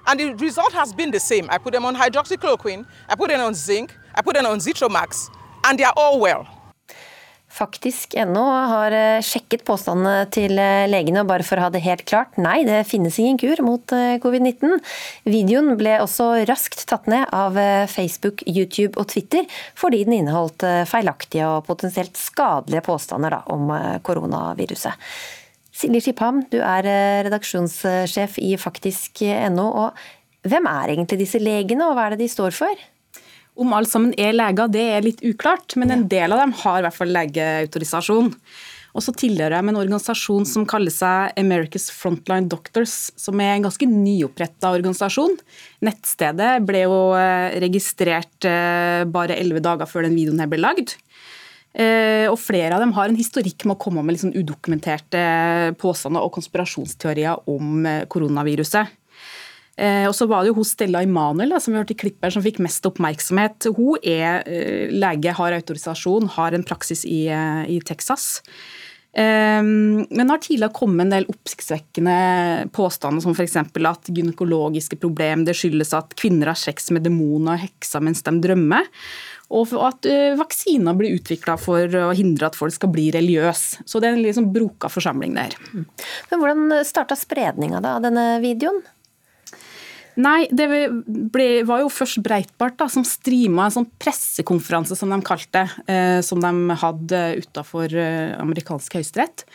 And 0.05 0.19
the 0.19 0.33
result 0.35 0.73
has 0.73 0.93
been 0.93 1.11
the 1.11 1.19
same. 1.19 1.47
I 1.49 1.57
put 1.57 1.73
them 1.73 1.85
on 1.85 1.95
hydroxychloroquine, 1.95 2.85
I 3.07 3.15
put 3.15 3.29
them 3.29 3.39
on 3.39 3.53
zinc, 3.53 3.95
I 4.13 4.21
put 4.21 4.35
them 4.35 4.45
on 4.45 4.59
Zitromax, 4.59 5.29
and 5.63 5.79
they 5.79 5.83
are 5.85 5.93
all 5.95 6.19
well. 6.19 6.56
Faktisk.no 7.57 8.43
har 8.69 8.93
eh, 8.93 9.23
sjekket 9.25 9.63
påstandene 9.65 10.27
til 10.33 10.53
legene, 10.53 10.85
legene, 10.91 11.23
bare 11.27 11.45
for 11.45 11.57
å 11.57 11.67
ha 11.67 11.71
det 11.73 11.81
helt 11.85 12.03
klart. 12.09 12.35
Nei, 12.41 12.61
det 12.67 12.83
finnes 12.89 13.17
ingen 13.21 13.39
kur 13.41 13.61
mot 13.65 13.93
eh, 13.95 14.17
covid-19. 14.21 14.77
Videoen 15.25 15.73
ble 15.79 15.95
også 16.03 16.29
raskt 16.49 16.85
tatt 16.89 17.07
ned 17.09 17.25
av 17.35 17.57
Facebook, 17.91 18.43
YouTube 18.45 18.99
og 18.99 19.09
Twitter, 19.13 19.47
fordi 19.77 20.03
den 20.05 20.19
inneholdt 20.19 20.65
feilaktige 20.89 21.47
og 21.49 21.65
potensielt 21.67 22.17
skadelige 22.19 22.85
påstander 22.85 23.37
da, 23.37 23.41
om 23.53 23.71
koronaviruset. 24.05 25.07
Silje 25.77 26.07
Skipham, 26.07 26.43
du 26.51 26.59
er 26.61 26.87
redaksjonssjef 27.27 28.37
i 28.41 28.55
faktisk.no. 28.57 29.67
og 29.67 30.47
Hvem 30.47 30.69
er 30.69 30.93
egentlig 30.93 31.21
disse 31.25 31.41
legene, 31.41 31.89
og 31.89 31.97
hva 31.97 32.07
er 32.07 32.15
det 32.15 32.23
de 32.25 32.31
står 32.31 32.55
for? 32.55 32.87
Om 33.57 33.73
alle 33.73 33.89
sammen 33.89 34.13
er 34.21 34.35
leger, 34.37 34.69
det 34.69 34.87
er 34.93 35.05
litt 35.05 35.21
uklart, 35.25 35.73
men 35.81 35.93
en 35.93 36.07
del 36.09 36.33
av 36.33 36.43
dem 36.43 36.53
har 36.59 36.79
i 36.79 36.85
hvert 36.85 36.97
fall 36.97 37.13
legeautorisasjon. 37.15 38.35
Og 38.97 39.03
så 39.05 39.13
tilhører 39.13 39.57
jeg 39.57 39.65
med 39.65 39.75
en 39.75 39.81
organisasjon 39.83 40.45
som 40.49 40.65
kaller 40.69 40.93
seg 40.93 41.33
America's 41.37 41.85
Frontline 41.93 42.49
Doctors, 42.49 43.11
som 43.17 43.37
er 43.43 43.53
en 43.53 43.67
ganske 43.67 43.85
nyoppretta 43.89 44.71
organisasjon. 44.73 45.35
Nettstedet 45.85 46.55
ble 46.65 46.81
jo 46.87 47.01
eh, 47.17 47.57
registrert 47.61 48.47
eh, 48.49 49.03
bare 49.05 49.37
elleve 49.37 49.61
dager 49.65 49.89
før 49.89 50.07
den 50.07 50.17
videoen 50.17 50.41
her 50.41 50.49
ble 50.49 50.61
lagd. 50.63 50.95
Eh, 51.77 52.25
og 52.25 52.39
flere 52.41 52.73
av 52.73 52.81
dem 52.81 52.95
har 52.97 53.11
en 53.11 53.19
historikk 53.19 53.67
med 53.67 53.75
å 53.75 53.81
komme 53.83 54.01
med 54.01 54.17
liksom 54.17 54.33
udokumenterte 54.33 55.21
påstander 55.77 56.25
og 56.25 56.33
konspirasjonsteorier 56.39 57.45
om 57.53 57.85
koronaviruset. 58.09 58.97
Eh, 59.77 60.07
og 60.09 60.15
så 60.17 60.25
var 60.29 60.41
det 60.41 60.51
jo 60.51 60.57
hos 60.57 60.73
Stella 60.73 61.03
Emanuel 61.05 61.53
som 61.61 61.73
vi 61.73 61.79
hørte 61.79 61.93
i 61.93 61.99
Klipper, 62.01 62.33
som 62.33 62.45
fikk 62.45 62.59
mest 62.65 62.85
oppmerksomhet. 62.89 63.69
Hun 63.77 64.01
er 64.01 64.41
eh, 64.49 64.89
lege, 64.93 65.35
har 65.37 65.57
autorisasjon, 65.59 66.31
har 66.37 66.57
en 66.57 66.65
praksis 66.65 67.05
i, 67.05 67.27
eh, 67.29 67.63
i 67.77 67.79
Texas. 67.85 68.41
Men 69.17 70.29
har 70.29 70.37
tidligere 70.43 70.75
kommet 70.77 71.07
en 71.07 71.13
del 71.15 71.23
oppsiktsvekkende 71.31 72.67
påstander, 72.75 73.23
som 73.23 73.33
f.eks. 73.33 73.55
at 73.57 74.11
gynekologiske 74.13 74.99
problemer 75.01 75.57
skyldes 75.57 75.95
at 75.97 76.13
kvinner 76.19 76.51
har 76.51 76.59
sex 76.59 76.91
med 76.93 77.07
demoner 77.07 77.55
og 77.55 77.63
hekser 77.63 78.03
mens 78.05 78.21
de 78.27 78.35
drømmer. 78.43 78.85
Og 79.57 79.73
at 79.87 80.05
vaksiner 80.37 80.93
blir 80.99 81.17
utvikla 81.17 81.55
for 81.57 81.97
å 81.97 82.11
hindre 82.13 82.51
at 82.51 82.59
folk 82.59 82.75
skal 82.75 82.91
bli 82.93 83.07
religiøse. 83.15 83.87
Så 83.89 84.03
det 84.03 84.11
er 84.11 84.19
en 84.19 84.21
liksom 84.27 84.51
broka 84.53 84.91
forsamling 84.93 85.33
der. 85.39 85.57
Men 85.73 86.43
Hvordan 86.43 86.77
starta 86.85 87.17
spredninga 87.17 87.81
av 87.81 88.05
denne 88.05 88.27
videoen? 88.45 88.83
Nei, 90.17 90.47
det 90.49 90.65
ble, 90.65 91.45
var 91.67 91.83
jo 91.83 91.91
først 91.93 92.23
Breitbart 92.25 92.79
da, 92.79 92.87
som 92.89 93.05
streama 93.05 93.67
en 93.67 93.75
sånn 93.75 93.91
pressekonferanse, 94.01 94.97
som 94.97 95.11
de 95.13 95.19
kalte 95.25 95.67
eh, 95.85 96.23
som 96.25 96.41
de 96.41 96.77
hadde 96.81 97.21
utafor 97.43 97.93
eh, 97.93 98.33
amerikansk 98.41 98.97
høyesterett. 98.97 99.45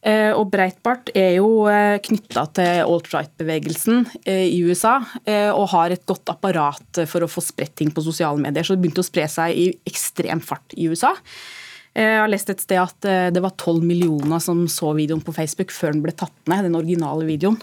Eh, 0.00 0.32
og 0.32 0.46
Breitbart 0.48 1.10
er 1.12 1.34
jo 1.36 1.66
eh, 1.68 1.98
knytta 2.00 2.46
til 2.56 2.86
alt-right-bevegelsen 2.86 4.06
eh, 4.24 4.46
i 4.48 4.62
USA 4.64 4.96
eh, 5.28 5.50
og 5.52 5.68
har 5.74 5.92
et 5.92 6.06
godt 6.08 6.32
apparat 6.32 7.02
for 7.04 7.20
å 7.20 7.28
få 7.28 7.44
spredt 7.44 7.76
ting 7.82 7.92
på 7.92 8.04
sosiale 8.06 8.40
medier. 8.40 8.64
Så 8.64 8.78
det 8.78 8.86
begynte 8.86 9.04
å 9.04 9.10
spre 9.10 9.28
seg 9.28 9.52
i 9.52 9.66
ekstrem 9.90 10.40
fart 10.40 10.72
i 10.80 10.88
USA. 10.88 11.12
Jeg 11.92 12.22
har 12.22 12.30
lest 12.30 12.48
et 12.48 12.62
sted 12.62 12.78
at 12.78 13.06
det 13.34 13.40
var 13.42 13.50
12 13.58 13.82
millioner 13.82 14.38
som 14.40 14.62
så 14.70 14.92
videoen 14.94 15.24
på 15.26 15.34
Facebook 15.34 15.72
før 15.74 15.90
den 15.96 16.04
ble 16.04 16.14
tatt 16.14 16.36
ned, 16.48 16.62
den 16.68 16.78
originale 16.78 17.26
videoen. 17.26 17.58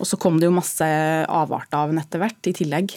Og 0.00 0.08
så 0.08 0.18
kom 0.20 0.40
det 0.40 0.48
jo 0.48 0.56
masse 0.56 0.86
avart 1.30 1.74
av 1.76 1.92
den 1.92 2.00
etter 2.02 2.22
hvert 2.22 2.50
i 2.50 2.54
tillegg. 2.56 2.96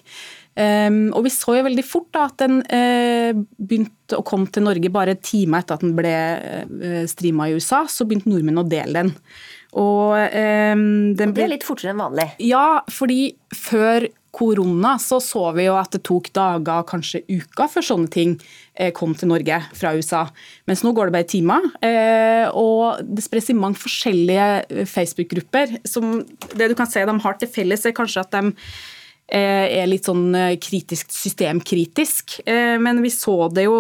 Um, 0.58 1.12
og 1.14 1.28
vi 1.28 1.30
så 1.30 1.54
jo 1.60 1.66
veldig 1.68 1.84
fort 1.86 2.08
da, 2.16 2.24
at 2.32 2.40
den 2.42 2.64
uh, 2.66 3.44
begynte 3.62 4.18
å 4.18 4.26
komme 4.26 4.50
til 4.50 4.66
Norge 4.66 4.90
bare 4.94 5.14
timer 5.22 5.62
etter 5.62 5.78
at 5.78 5.84
den 5.86 5.94
ble 5.98 6.14
uh, 6.16 6.64
eh, 6.82 7.04
streama 7.10 7.46
i 7.46 7.58
USA. 7.60 7.84
Så 7.92 8.08
begynte 8.10 8.32
nordmenn 8.32 8.64
å 8.64 8.66
dele 8.66 9.04
den. 9.04 9.12
Og, 9.78 10.16
um, 10.18 10.88
den 11.20 11.36
det 11.38 11.46
er 11.46 11.54
litt 11.54 11.68
fortere 11.68 11.94
enn 11.94 12.02
vanlig? 12.02 12.32
Ja, 12.42 12.82
fordi 12.90 13.36
før 13.54 14.08
korona 14.38 14.96
så 15.02 15.20
så 15.24 15.44
vi 15.58 15.68
jo 15.68 15.78
at 15.80 15.96
det 15.96 16.04
tok 16.08 16.30
dager, 16.36 16.86
kanskje 16.88 17.24
uker, 17.30 17.70
før 17.72 17.86
sånne 17.90 18.12
ting 18.14 18.36
eh, 18.78 18.92
kom 18.96 19.16
til 19.18 19.32
Norge 19.32 19.62
fra 19.78 19.96
USA. 19.98 20.26
Mens 20.70 20.84
nå 20.86 20.94
går 20.96 21.10
det 21.10 21.18
bare 21.18 21.30
timer. 21.32 21.66
Eh, 21.86 22.46
og 22.54 23.02
det 23.08 23.26
spres 23.26 23.50
i 23.54 23.58
mange 23.58 23.82
forskjellige 23.82 24.50
eh, 24.68 24.84
Facebook-grupper. 24.90 25.80
som 25.88 26.20
Det 26.54 26.70
du 26.70 26.78
kan 26.78 26.90
se 26.90 27.06
de 27.06 27.18
har 27.24 27.42
til 27.42 27.52
felles, 27.52 27.86
er 27.86 27.98
kanskje 27.98 28.26
at 28.26 28.38
de 28.38 28.54
er 29.28 29.84
litt 29.90 30.06
sånn 30.08 30.32
kritisk, 30.64 31.10
systemkritisk. 31.12 32.38
Men 32.48 33.02
vi 33.04 33.10
så 33.12 33.50
det 33.52 33.66
jo 33.66 33.76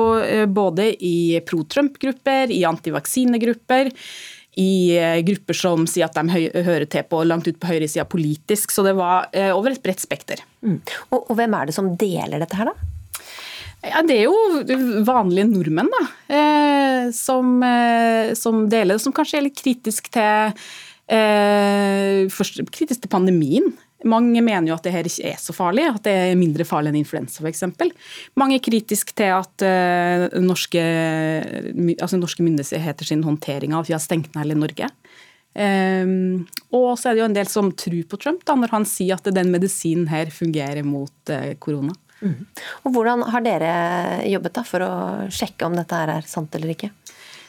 både 0.51 0.89
i 0.99 1.39
pro 1.47 1.61
Trump-grupper, 1.71 2.51
i 2.51 2.65
antivaksinegrupper 2.67 3.93
i 4.57 4.97
eh, 4.97 5.21
grupper 5.25 5.57
som 5.57 5.85
sier 5.89 6.07
at 6.07 6.17
de 6.17 6.49
hører 6.65 6.87
til 6.89 7.05
på 7.09 7.21
langt 7.27 7.47
ut 7.47 7.59
på 7.61 7.69
høyresida 7.69 8.07
politisk. 8.09 8.73
Så 8.73 8.85
det 8.87 8.95
var 8.97 9.29
eh, 9.31 9.53
over 9.53 9.73
et 9.73 9.83
bredt 9.83 10.01
spekter. 10.01 10.41
Mm. 10.65 10.79
Og, 11.11 11.19
og, 11.19 11.33
hvem 11.37 11.57
er 11.57 11.69
det 11.69 11.77
som 11.77 11.91
deler 11.99 12.41
dette 12.41 12.57
her, 12.57 12.71
da? 12.71 12.93
Ja, 13.85 14.01
Det 14.01 14.17
er 14.17 14.25
jo 14.25 15.03
vanlige 15.05 15.47
nordmenn 15.51 15.91
da, 15.93 16.03
eh, 16.33 17.09
som, 17.15 17.59
eh, 17.63 18.33
som, 18.35 18.65
deler 18.71 18.97
det, 18.97 19.03
som 19.03 19.13
kanskje 19.15 19.37
er 19.37 19.45
litt 19.45 19.59
kritisk 19.61 20.09
til, 20.11 20.57
eh, 21.13 22.25
først, 22.33 22.63
kritisk 22.73 23.05
til 23.05 23.13
pandemien. 23.13 23.69
Mange 24.05 24.43
mener 24.45 24.69
jo 24.69 24.75
at 24.75 24.85
det 24.85 24.93
her 24.93 25.07
ikke 25.09 25.31
er 25.31 25.39
så 25.41 25.55
farlig, 25.57 25.87
at 25.89 26.03
det 26.05 26.13
er 26.13 26.35
mindre 26.37 26.65
farlig 26.67 26.91
enn 26.91 26.99
influensa 26.99 27.41
f.eks. 27.41 27.63
Mange 28.37 28.59
er 28.59 28.63
kritiske 28.63 29.15
til 29.17 29.33
at 29.33 29.65
uh, 29.65 30.27
norske, 30.43 30.83
altså 31.97 32.19
norske 32.19 32.45
myndigheter 32.45 33.09
sin 33.09 33.25
håndtering 33.25 33.73
av 33.73 33.85
at 33.85 33.89
vi 33.89 33.95
har 33.97 34.03
stengt 34.03 34.35
ned 34.35 34.45
hele 34.45 34.59
Norge. 34.59 34.91
Um, 35.57 36.45
og 36.77 36.91
så 37.01 37.09
er 37.09 37.15
det 37.17 37.23
jo 37.23 37.29
en 37.31 37.37
del 37.39 37.49
som 37.49 37.71
tror 37.73 38.03
på 38.11 38.19
Trump 38.21 38.43
da, 38.45 38.53
når 38.53 38.75
han 38.75 38.85
sier 38.85 39.17
at 39.17 39.31
den 39.33 39.49
medisinen 39.49 40.05
her 40.11 40.29
fungerer 40.29 40.85
mot 40.85 41.33
uh, 41.33 41.55
korona. 41.57 41.95
Mm. 42.21 42.45
Og 42.85 42.93
Hvordan 42.93 43.25
har 43.33 43.45
dere 43.45 43.73
jobbet 44.29 44.55
da 44.57 44.63
for 44.65 44.85
å 44.85 44.93
sjekke 45.33 45.65
om 45.65 45.77
dette 45.77 46.05
er 46.05 46.29
sant 46.29 46.53
eller 46.57 46.73
ikke? 46.73 46.91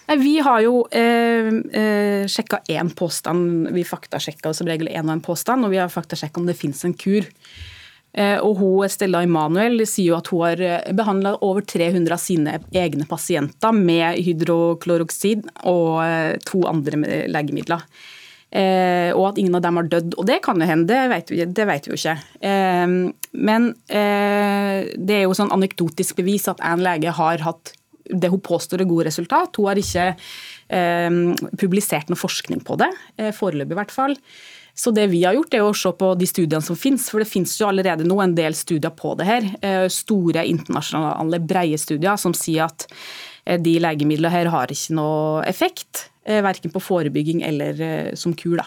Vi 0.09 0.39
har 0.41 0.61
jo 0.65 0.87
eh, 0.89 1.51
eh 1.77 2.27
sjekka 2.29 2.63
én 2.69 2.91
påstand. 2.97 3.69
Vi 3.77 3.85
faktasjekka 3.85 4.55
som 4.55 4.67
regel 4.67 4.89
én 4.89 5.05
og 5.05 5.19
en 5.19 5.25
påstand, 5.25 5.65
og 5.65 5.71
vi 5.71 5.81
har 5.83 5.93
faktasjekka 5.93 6.41
om 6.41 6.47
det 6.49 6.57
finnes 6.57 6.85
en 6.85 6.95
kur. 6.97 7.29
Eh, 8.17 8.39
og 8.41 8.57
hun, 8.59 8.89
Stella 8.91 9.21
Emanuel 9.23 9.85
sier 9.87 10.13
jo 10.13 10.19
at 10.19 10.31
hun 10.33 10.45
har 10.47 10.63
eh, 10.65 10.93
behandla 10.97 11.37
over 11.45 11.65
300 11.69 12.15
av 12.15 12.23
sine 12.23 12.57
egne 12.73 13.07
pasienter 13.09 13.75
med 13.77 14.19
hydrokloroksid 14.25 15.45
og 15.69 15.99
eh, 16.07 16.39
to 16.49 16.65
andre 16.71 17.27
legemidler. 17.29 17.85
Og 18.49 19.25
at 19.29 19.37
ingen 19.37 19.59
av 19.59 19.61
dem 19.61 19.77
har 19.77 19.89
dødd. 19.93 20.15
Og 20.17 20.25
det 20.25 20.39
kan 20.41 20.57
jo 20.57 20.65
hende, 20.65 20.89
det 20.89 21.11
vet 21.11 21.31
vi, 21.31 21.43
det 21.45 21.65
vet 21.69 21.85
vi 21.85 21.91
jo 21.93 21.99
ikke. 21.99 22.15
Men 23.37 23.67
det 23.93 25.17
er 25.19 25.27
jo 25.27 25.35
sånn 25.37 25.53
anekdotisk 25.53 26.17
bevis 26.17 26.49
at 26.49 26.63
en 26.65 26.81
lege 26.81 27.13
har 27.13 27.45
hatt 27.45 27.75
det 28.09 28.31
hun 28.33 28.43
påstår 28.45 28.83
er 28.83 28.89
gode 28.89 29.09
resultat. 29.09 29.59
Hun 29.59 29.69
har 29.71 29.81
ikke 29.81 30.07
eh, 30.13 31.19
publisert 31.61 32.11
noe 32.11 32.21
forskning 32.21 32.63
på 32.67 32.79
det, 32.81 32.91
eh, 33.19 33.35
foreløpig 33.37 33.77
i 33.77 33.81
hvert 33.81 33.95
fall. 33.95 34.17
Så 34.79 34.93
det 34.95 35.09
vi 35.11 35.25
har 35.25 35.35
gjort 35.35 35.57
er 35.59 35.65
å 35.67 35.75
se 35.75 35.91
på 35.99 36.13
de 36.19 36.29
studiene 36.31 36.63
som 36.63 36.79
finnes, 36.79 37.09
for 37.11 37.23
det 37.23 37.31
finnes 37.31 37.57
jo 37.59 37.67
allerede 37.67 38.07
nå 38.07 38.21
en 38.23 38.37
del 38.37 38.55
studier 38.55 38.95
på 38.95 39.17
det 39.19 39.27
her. 39.27 39.49
Eh, 39.59 39.87
store 39.91 40.47
internasjonale, 40.47 41.43
breie 41.43 41.81
studier 41.81 42.21
som 42.21 42.37
sier 42.37 42.69
at 42.69 42.87
de 43.49 43.79
legemidlene 43.81 44.29
her 44.29 44.51
har 44.53 44.69
ikke 44.69 44.93
noe 44.99 45.45
effekt. 45.49 46.11
Verken 46.29 46.69
på 46.69 46.83
forebygging 46.85 47.41
eller 47.49 47.79
som 48.21 48.35
kur. 48.37 48.59
da. 48.61 48.67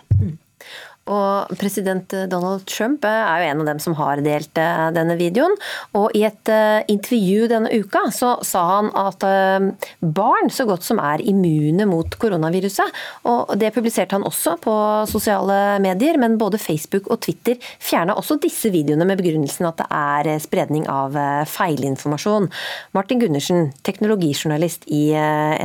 Og 1.10 1.50
president 1.58 2.14
Donald 2.30 2.68
Trump 2.70 3.06
er 3.10 3.42
jo 3.42 3.48
en 3.50 3.62
av 3.64 3.70
dem 3.72 3.80
som 3.82 3.96
har 3.98 4.22
delt 4.22 4.60
eh, 4.62 4.90
denne 4.94 5.16
videoen. 5.18 5.56
Og 5.98 6.14
i 6.18 6.22
et 6.28 6.52
eh, 6.52 6.84
intervju 6.94 7.48
denne 7.50 7.72
uka 7.74 8.04
så 8.14 8.36
sa 8.46 8.62
han 8.76 8.92
at 8.98 9.26
eh, 9.26 9.90
barn 10.02 10.52
så 10.54 10.68
godt 10.70 10.86
som 10.86 11.02
er 11.02 11.24
immune 11.26 11.88
mot 11.90 12.18
koronaviruset. 12.22 13.02
Og 13.26 13.56
det 13.58 13.74
publiserte 13.74 14.14
han 14.18 14.28
også 14.28 14.56
på 14.62 14.76
sosiale 15.10 15.80
medier, 15.82 16.20
men 16.22 16.38
både 16.42 16.62
Facebook 16.62 17.10
og 17.10 17.24
Twitter 17.26 17.58
fjerna 17.82 18.14
også 18.20 18.38
disse 18.44 18.70
videoene 18.74 19.08
med 19.10 19.24
begrunnelsen 19.24 19.72
at 19.72 19.82
det 19.82 19.90
er 19.90 20.44
spredning 20.44 20.86
av 20.92 21.18
feilinformasjon. 21.50 22.50
Martin 22.94 23.22
Gundersen, 23.24 23.72
teknologijournalist 23.88 24.86
i 24.94 25.04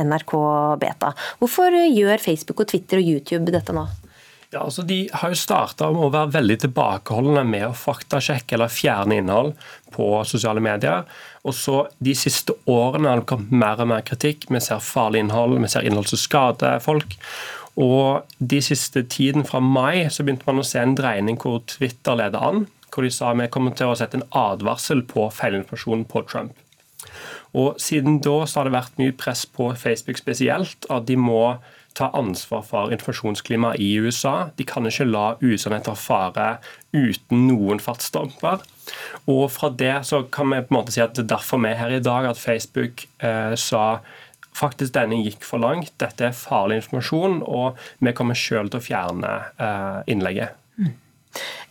NRK 0.01 0.33
Beta. 0.81 1.13
Hvorfor 1.37 1.77
gjør 1.77 2.25
Facebook 2.25 2.65
og 2.65 2.73
Twitter 2.73 3.01
og 3.01 3.13
YouTube 3.13 3.53
dette 3.53 3.75
nå? 3.75 3.85
Ja, 4.53 4.61
altså 4.63 4.81
De 4.87 5.09
har 5.11 5.33
jo 5.33 5.37
starta 5.39 5.89
med 5.91 6.05
å 6.05 6.13
være 6.13 6.31
veldig 6.37 6.55
tilbakeholdne 6.63 7.43
med 7.47 7.65
å 7.67 7.75
faktasjekke 7.75 8.55
eller 8.55 8.71
fjerne 8.71 9.17
innhold 9.19 9.51
på 9.91 10.07
sosiale 10.29 10.63
medier. 10.63 11.03
Og 11.43 11.55
så 11.55 11.81
De 11.99 12.15
siste 12.15 12.55
årene 12.71 13.11
har 13.11 13.21
det 13.21 13.27
kommet 13.27 13.51
mer 13.51 13.83
og 13.83 13.91
mer 13.91 14.05
kritikk. 14.07 14.47
Vi 14.47 14.61
ser 14.63 14.83
farlig 14.83 15.25
innhold, 15.25 15.57
vi 15.59 15.71
ser 15.71 15.87
innhold 15.87 16.07
som 16.07 16.21
skader 16.21 16.79
folk. 16.83 17.17
Og 17.77 18.23
de 18.39 18.61
siste 18.63 19.03
tiden 19.03 19.43
fra 19.45 19.59
mai 19.61 20.07
så 20.09 20.23
begynte 20.23 20.47
man 20.47 20.63
å 20.63 20.65
se 20.65 20.79
en 20.81 20.95
dreining 20.97 21.37
hvor 21.43 21.59
Twitter 21.67 22.17
leder 22.17 22.41
an. 22.41 22.65
Hvor 22.87 23.03
de 23.03 23.11
sa 23.13 23.33
vi 23.35 23.49
kommer 23.51 23.75
til 23.75 23.91
å 23.91 23.97
sette 23.99 24.17
en 24.17 24.29
advarsel 24.31 25.03
på 25.11 25.27
feilinformasjon 25.27 26.07
på 26.07 26.23
Trump. 26.31 26.55
Og 27.53 27.75
Siden 27.81 28.21
da 28.23 28.39
så 28.47 28.61
har 28.61 28.67
det 28.67 28.77
vært 28.79 28.97
mye 29.01 29.15
press 29.15 29.43
på 29.45 29.69
Facebook 29.75 30.17
spesielt, 30.19 30.87
at 30.89 31.05
de 31.05 31.19
må 31.19 31.57
ta 31.97 32.11
ansvar 32.17 32.63
for 32.65 32.93
informasjonsklimaet 32.93 33.81
i 33.81 33.95
USA. 34.01 34.49
De 34.57 34.65
kan 34.67 34.85
ikke 34.85 35.07
la 35.09 35.31
usannheter 35.41 35.97
fare 35.97 36.57
uten 36.93 37.47
noen 37.49 37.81
fartsdumper. 37.83 38.63
Og 39.27 39.43
fra 39.51 39.71
det 39.73 39.95
så 40.07 40.21
kan 40.31 40.53
vi 40.53 40.61
på 40.63 40.73
en 40.73 40.79
måte 40.79 40.95
si 40.95 41.03
at 41.03 41.17
det 41.17 41.25
er 41.25 41.33
derfor 41.35 41.61
vi 41.63 41.73
er 41.73 41.81
her 41.81 41.97
i 41.97 42.03
dag, 42.03 42.29
at 42.29 42.39
Facebook 42.41 43.07
eh, 43.19 43.55
sa 43.59 43.99
faktisk 44.57 44.95
denne 44.95 45.19
gikk 45.21 45.43
for 45.45 45.61
langt, 45.61 45.93
dette 46.01 46.29
er 46.29 46.37
farlig 46.37 46.81
informasjon, 46.81 47.41
og 47.45 47.77
vi 48.01 48.13
kommer 48.17 48.37
selv 48.37 48.71
til 48.73 48.81
å 48.81 48.87
fjerne 48.87 49.33
eh, 49.61 49.99
innlegget. 50.13 50.55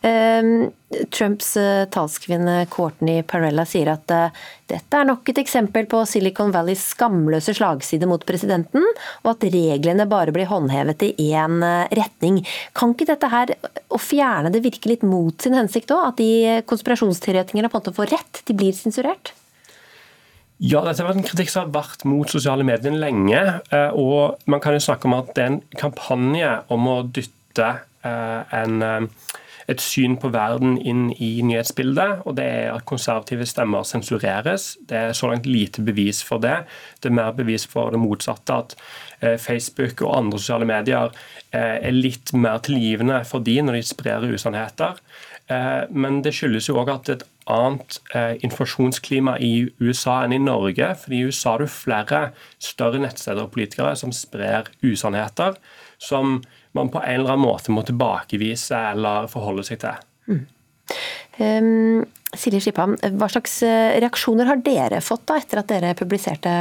Ehm, 0.07 0.71
Trumps 1.11 1.57
eh, 1.57 1.85
talskvinne 1.91 2.67
Courtney 2.71 3.23
Parella 3.27 3.65
sier 3.67 3.89
at 3.91 4.13
eh, 4.15 4.43
dette 4.71 4.99
er 4.99 5.09
nok 5.09 5.27
et 5.33 5.41
eksempel 5.41 5.89
på 5.91 6.03
Silicon 6.07 6.53
Valleys 6.55 6.85
skamløse 6.93 7.57
slagside 7.57 8.07
mot 8.07 8.23
presidenten, 8.29 8.85
og 9.25 9.31
at 9.33 9.47
reglene 9.51 10.07
bare 10.11 10.35
blir 10.37 10.47
håndhevet 10.51 11.03
i 11.09 11.15
én 11.33 11.59
eh, 11.65 11.97
retning. 11.99 12.43
Kan 12.77 12.95
ikke 12.95 13.09
dette 13.11 13.33
her, 13.33 13.57
å 13.89 14.01
fjerne 14.01 14.53
det 14.55 14.63
virke 14.67 14.93
litt 14.93 15.03
mot 15.07 15.35
sin 15.43 15.57
hensikt 15.59 15.91
òg? 15.97 16.13
At 16.13 16.23
de 16.23 16.61
konspirasjonsteoretikerne 16.71 17.73
på 17.73 17.81
en 17.81 17.83
måte 17.83 17.97
får 17.97 18.15
rett? 18.15 18.45
De 18.47 18.57
blir 18.59 18.77
sensurert? 18.77 19.35
Ja, 20.63 20.85
dette 20.87 21.03
har 21.03 21.11
vært 21.11 21.25
en 21.25 21.27
kritikk 21.27 21.51
som 21.53 21.67
har 21.67 21.75
vært 21.75 22.07
mot 22.09 22.31
sosiale 22.33 22.65
medier 22.65 22.95
lenge. 22.97 23.43
Og 23.93 24.39
man 24.49 24.63
kan 24.65 24.73
jo 24.73 24.81
snakke 24.81 25.05
om 25.05 25.19
at 25.19 25.35
det 25.37 25.43
er 25.43 25.51
en 25.51 25.59
kampanje 25.77 26.53
om 26.73 26.89
å 26.89 26.95
dytte 27.05 27.75
en 28.01 29.11
et 29.71 29.83
syn 29.83 30.15
på 30.21 30.31
verden 30.35 30.77
inn 30.79 31.09
i 31.23 31.43
nyhetsbildet, 31.47 32.23
og 32.27 32.37
det 32.39 32.47
er 32.47 32.73
at 32.75 32.87
konservative 32.87 33.47
stemmer 33.49 33.87
sensureres. 33.87 34.77
Det 34.89 34.99
er 34.99 35.15
så 35.17 35.31
langt 35.31 35.47
lite 35.47 35.83
bevis 35.87 36.23
for 36.27 36.43
det. 36.43 36.61
Det 37.03 37.11
er 37.11 37.19
mer 37.19 37.33
bevis 37.37 37.67
for 37.71 37.91
det 37.91 38.01
motsatte, 38.01 38.55
at 38.55 38.77
eh, 39.21 39.39
Facebook 39.43 40.03
og 40.07 40.17
andre 40.19 40.39
sosiale 40.39 40.69
medier 40.69 41.11
eh, 41.51 41.79
er 41.89 41.97
litt 41.97 42.35
mer 42.35 42.63
tilgivende 42.63 43.23
for 43.27 43.43
de 43.43 43.59
når 43.63 43.81
de 43.81 43.87
sprer 43.91 44.29
usannheter. 44.31 45.01
Eh, 45.51 45.83
men 45.91 46.23
det 46.23 46.35
skyldes 46.37 46.71
jo 46.71 46.79
òg 46.83 46.93
at 46.95 47.17
et 47.17 47.27
annet 47.47 48.01
informasjonsklima 48.43 49.37
i 49.39 49.69
USA 49.79 50.17
enn 50.25 50.33
i 50.35 50.41
Norge. 50.43 50.89
for 50.99 51.15
I 51.15 51.21
USA 51.29 51.53
har 51.53 51.63
du 51.63 51.71
flere 51.71 52.23
større 52.59 52.99
nettsteder 52.99 53.45
og 53.45 53.53
politikere 53.55 53.95
som 53.95 54.11
sprer 54.11 54.67
usannheter. 54.83 55.55
som 55.99 56.43
man 56.77 56.93
på 56.93 57.03
en 57.03 57.21
eller 57.21 57.35
annen 57.35 57.47
måte 57.47 57.73
må 57.75 57.85
tilbakevise 57.87 58.83
eller 58.93 59.31
forholde 59.33 59.65
seg 59.67 59.81
til. 59.83 60.05
Mm. 60.31 60.45
Um, 61.37 62.05
Silje 62.37 62.63
Skiphamn, 62.65 62.99
hva 63.17 63.29
slags 63.31 63.59
eh, 63.65 63.97
reaksjoner 64.03 64.49
har 64.51 64.61
dere 64.65 65.01
fått 65.05 65.27
da 65.29 65.39
etter 65.41 65.63
at 65.63 65.71
dere 65.71 65.97
publiserte 65.99 66.53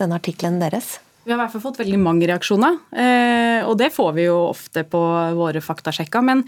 denne 0.00 0.18
artikkelen 0.18 0.58
deres? 0.62 0.96
Vi 1.22 1.30
har 1.30 1.36
i 1.38 1.42
hvert 1.44 1.52
fall 1.52 1.62
fått 1.62 1.78
veldig 1.78 1.98
mange 2.02 2.26
reaksjoner, 2.26 2.80
eh, 2.98 3.60
og 3.62 3.76
det 3.78 3.92
får 3.94 4.08
vi 4.16 4.24
jo 4.24 4.38
ofte 4.48 4.82
på 4.90 5.00
våre 5.38 5.60
faktasjekker. 5.62 6.24
Men 6.26 6.42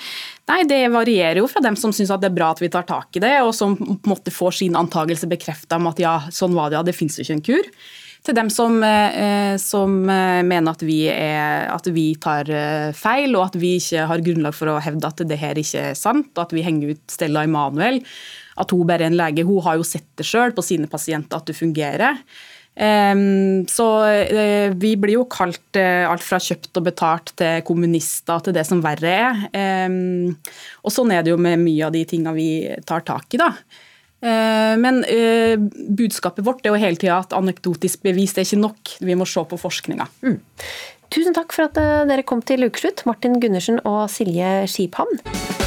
nei, 0.51 0.65
det 0.67 0.81
varierer 0.91 1.39
jo 1.39 1.47
fra 1.51 1.63
dem 1.63 1.79
som 1.79 1.95
syns 1.95 2.11
det 2.11 2.31
er 2.33 2.35
bra 2.35 2.51
at 2.51 2.63
vi 2.63 2.73
tar 2.73 2.87
tak 2.89 3.15
i 3.15 3.23
det, 3.23 3.37
og 3.47 3.53
som 3.55 3.77
på 3.79 3.87
en 3.95 4.15
måte 4.17 4.35
får 4.35 4.59
sin 4.59 4.79
antakelse 4.79 5.31
bekrefta 5.31 5.79
om 5.79 5.93
at 5.93 6.03
ja, 6.03 6.17
sånn 6.35 6.57
var 6.59 6.73
det, 6.73 6.81
ja, 6.81 6.87
det 6.89 6.97
finnes 6.99 7.21
jo 7.21 7.27
ikke 7.27 7.39
en 7.39 7.47
kur 7.47 7.71
til 8.25 8.37
dem 8.37 8.49
som, 8.53 8.79
eh, 8.83 9.57
som 9.61 9.99
eh, 10.09 10.41
mener 10.47 10.73
at 10.73 10.83
vi, 10.85 11.03
er, 11.13 11.69
at 11.73 11.89
vi, 11.93 12.07
tar 12.21 12.49
eh, 12.49 12.95
feil, 12.97 13.37
og 13.37 13.51
at 13.51 13.59
vi 13.61 13.75
ikke 13.81 14.07
har 14.09 14.25
grunnlag 14.25 14.57
for 14.57 14.73
å 14.73 14.81
hevde 14.83 15.11
at 15.11 15.21
det 15.29 15.39
her 15.41 15.61
ikke 15.61 15.91
er 15.91 15.99
sant, 15.99 16.33
og 16.33 16.47
at 16.47 16.57
vi 16.57 16.65
henger 16.65 16.95
ut 16.95 17.05
Stella 17.13 17.45
Emanuel. 17.45 18.01
At 18.61 18.73
hun 18.73 18.87
bare 18.89 19.05
er 19.05 19.13
en 19.13 19.19
lege. 19.19 19.45
Hun 19.45 19.63
har 19.67 19.77
jo 19.77 19.87
sett 19.87 20.07
det 20.17 20.27
sjøl 20.29 20.55
på 20.57 20.65
sine 20.65 20.89
pasienter 20.89 21.41
at 21.41 21.51
det 21.51 21.59
fungerer. 21.59 22.23
Um, 22.75 23.63
så 23.71 23.87
vi 24.75 24.93
blir 24.99 25.15
jo 25.15 25.27
kalt 25.31 25.79
alt 25.79 26.25
fra 26.27 26.41
kjøpt 26.43 26.81
og 26.81 26.87
betalt 26.89 27.31
til 27.39 27.61
kommunister 27.67 28.43
til 28.43 28.55
det 28.57 28.65
som 28.67 28.83
verre 28.83 29.13
er. 29.15 29.43
Um, 29.87 30.33
og 30.83 30.95
sånn 30.95 31.13
er 31.15 31.27
det 31.27 31.35
jo 31.35 31.39
med 31.39 31.63
mye 31.63 31.87
av 31.87 31.95
de 31.95 32.03
tinga 32.09 32.35
vi 32.35 32.49
tar 32.87 33.07
tak 33.07 33.35
i, 33.35 33.43
da. 33.43 33.53
Uh, 34.25 34.75
men 34.81 35.03
budskapet 35.97 36.47
vårt 36.47 36.65
er 36.65 36.73
jo 36.73 36.81
hele 36.81 37.01
tida 37.01 37.19
at 37.21 37.37
anekdotisk 37.37 38.07
bevis 38.07 38.37
er 38.39 38.49
ikke 38.49 38.63
nok. 38.63 38.95
Vi 39.05 39.19
må 39.19 39.29
se 39.29 39.45
på 39.51 39.61
forskninga. 39.61 40.09
Mm. 40.25 40.39
Tusen 41.15 41.37
takk 41.37 41.53
for 41.55 41.69
at 41.69 41.77
dere 42.09 42.25
kom 42.27 42.41
til 42.43 42.67
Ukeslutt, 42.67 43.05
Martin 43.07 43.37
Gundersen 43.43 43.79
og 43.85 44.09
Silje 44.11 44.65
Skiphamn. 44.73 45.64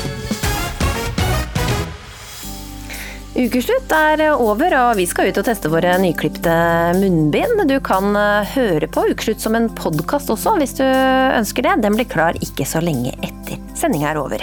Ukeslutt 3.37 3.91
er 3.93 4.23
over, 4.33 4.73
og 4.73 4.95
vi 4.97 5.03
skal 5.05 5.29
ut 5.29 5.37
og 5.37 5.45
teste 5.45 5.69
våre 5.69 5.91
nyklipte 6.01 6.53
munnbind. 6.97 7.61
Du 7.69 7.75
kan 7.85 8.17
eh, 8.17 8.49
høre 8.55 8.89
på 8.89 9.03
Ukeslutt 9.11 9.43
som 9.43 9.53
en 9.53 9.69
podkast 9.77 10.31
også, 10.33 10.55
hvis 10.57 10.73
du 10.79 10.81
ønsker 10.83 11.67
det. 11.67 11.75
Den 11.85 11.99
blir 11.99 12.09
klar 12.09 12.39
ikke 12.41 12.65
så 12.65 12.81
lenge 12.81 13.13
etter 13.21 13.61
sendinga 13.77 14.09
er 14.09 14.21
over. 14.23 14.41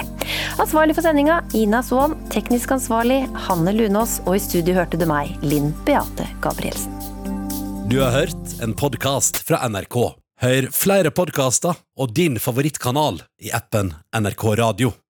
Ansvarlig 0.63 0.95
for 0.95 1.03
sendinga 1.03 1.41
Ina 1.59 1.83
Swan, 1.83 2.15
teknisk 2.31 2.77
ansvarlig 2.77 3.25
Hanne 3.49 3.75
Lunås, 3.75 4.21
og 4.29 4.39
i 4.39 4.45
studio 4.47 4.79
hørte 4.79 5.01
du 5.01 5.09
meg, 5.11 5.35
Linn 5.43 5.73
Beate 5.83 6.31
Gabrielsen. 6.45 6.95
Du 7.91 7.99
har 7.99 8.15
hørt 8.15 8.59
en 8.63 8.79
podkast 8.79 9.43
fra 9.43 9.65
NRK. 9.67 10.05
Hør 10.45 10.71
flere 10.75 11.11
podkaster 11.15 11.83
og 11.99 12.15
din 12.15 12.39
favorittkanal 12.43 13.25
i 13.43 13.51
appen 13.55 13.91
NRK 14.15 14.53
Radio. 14.63 14.95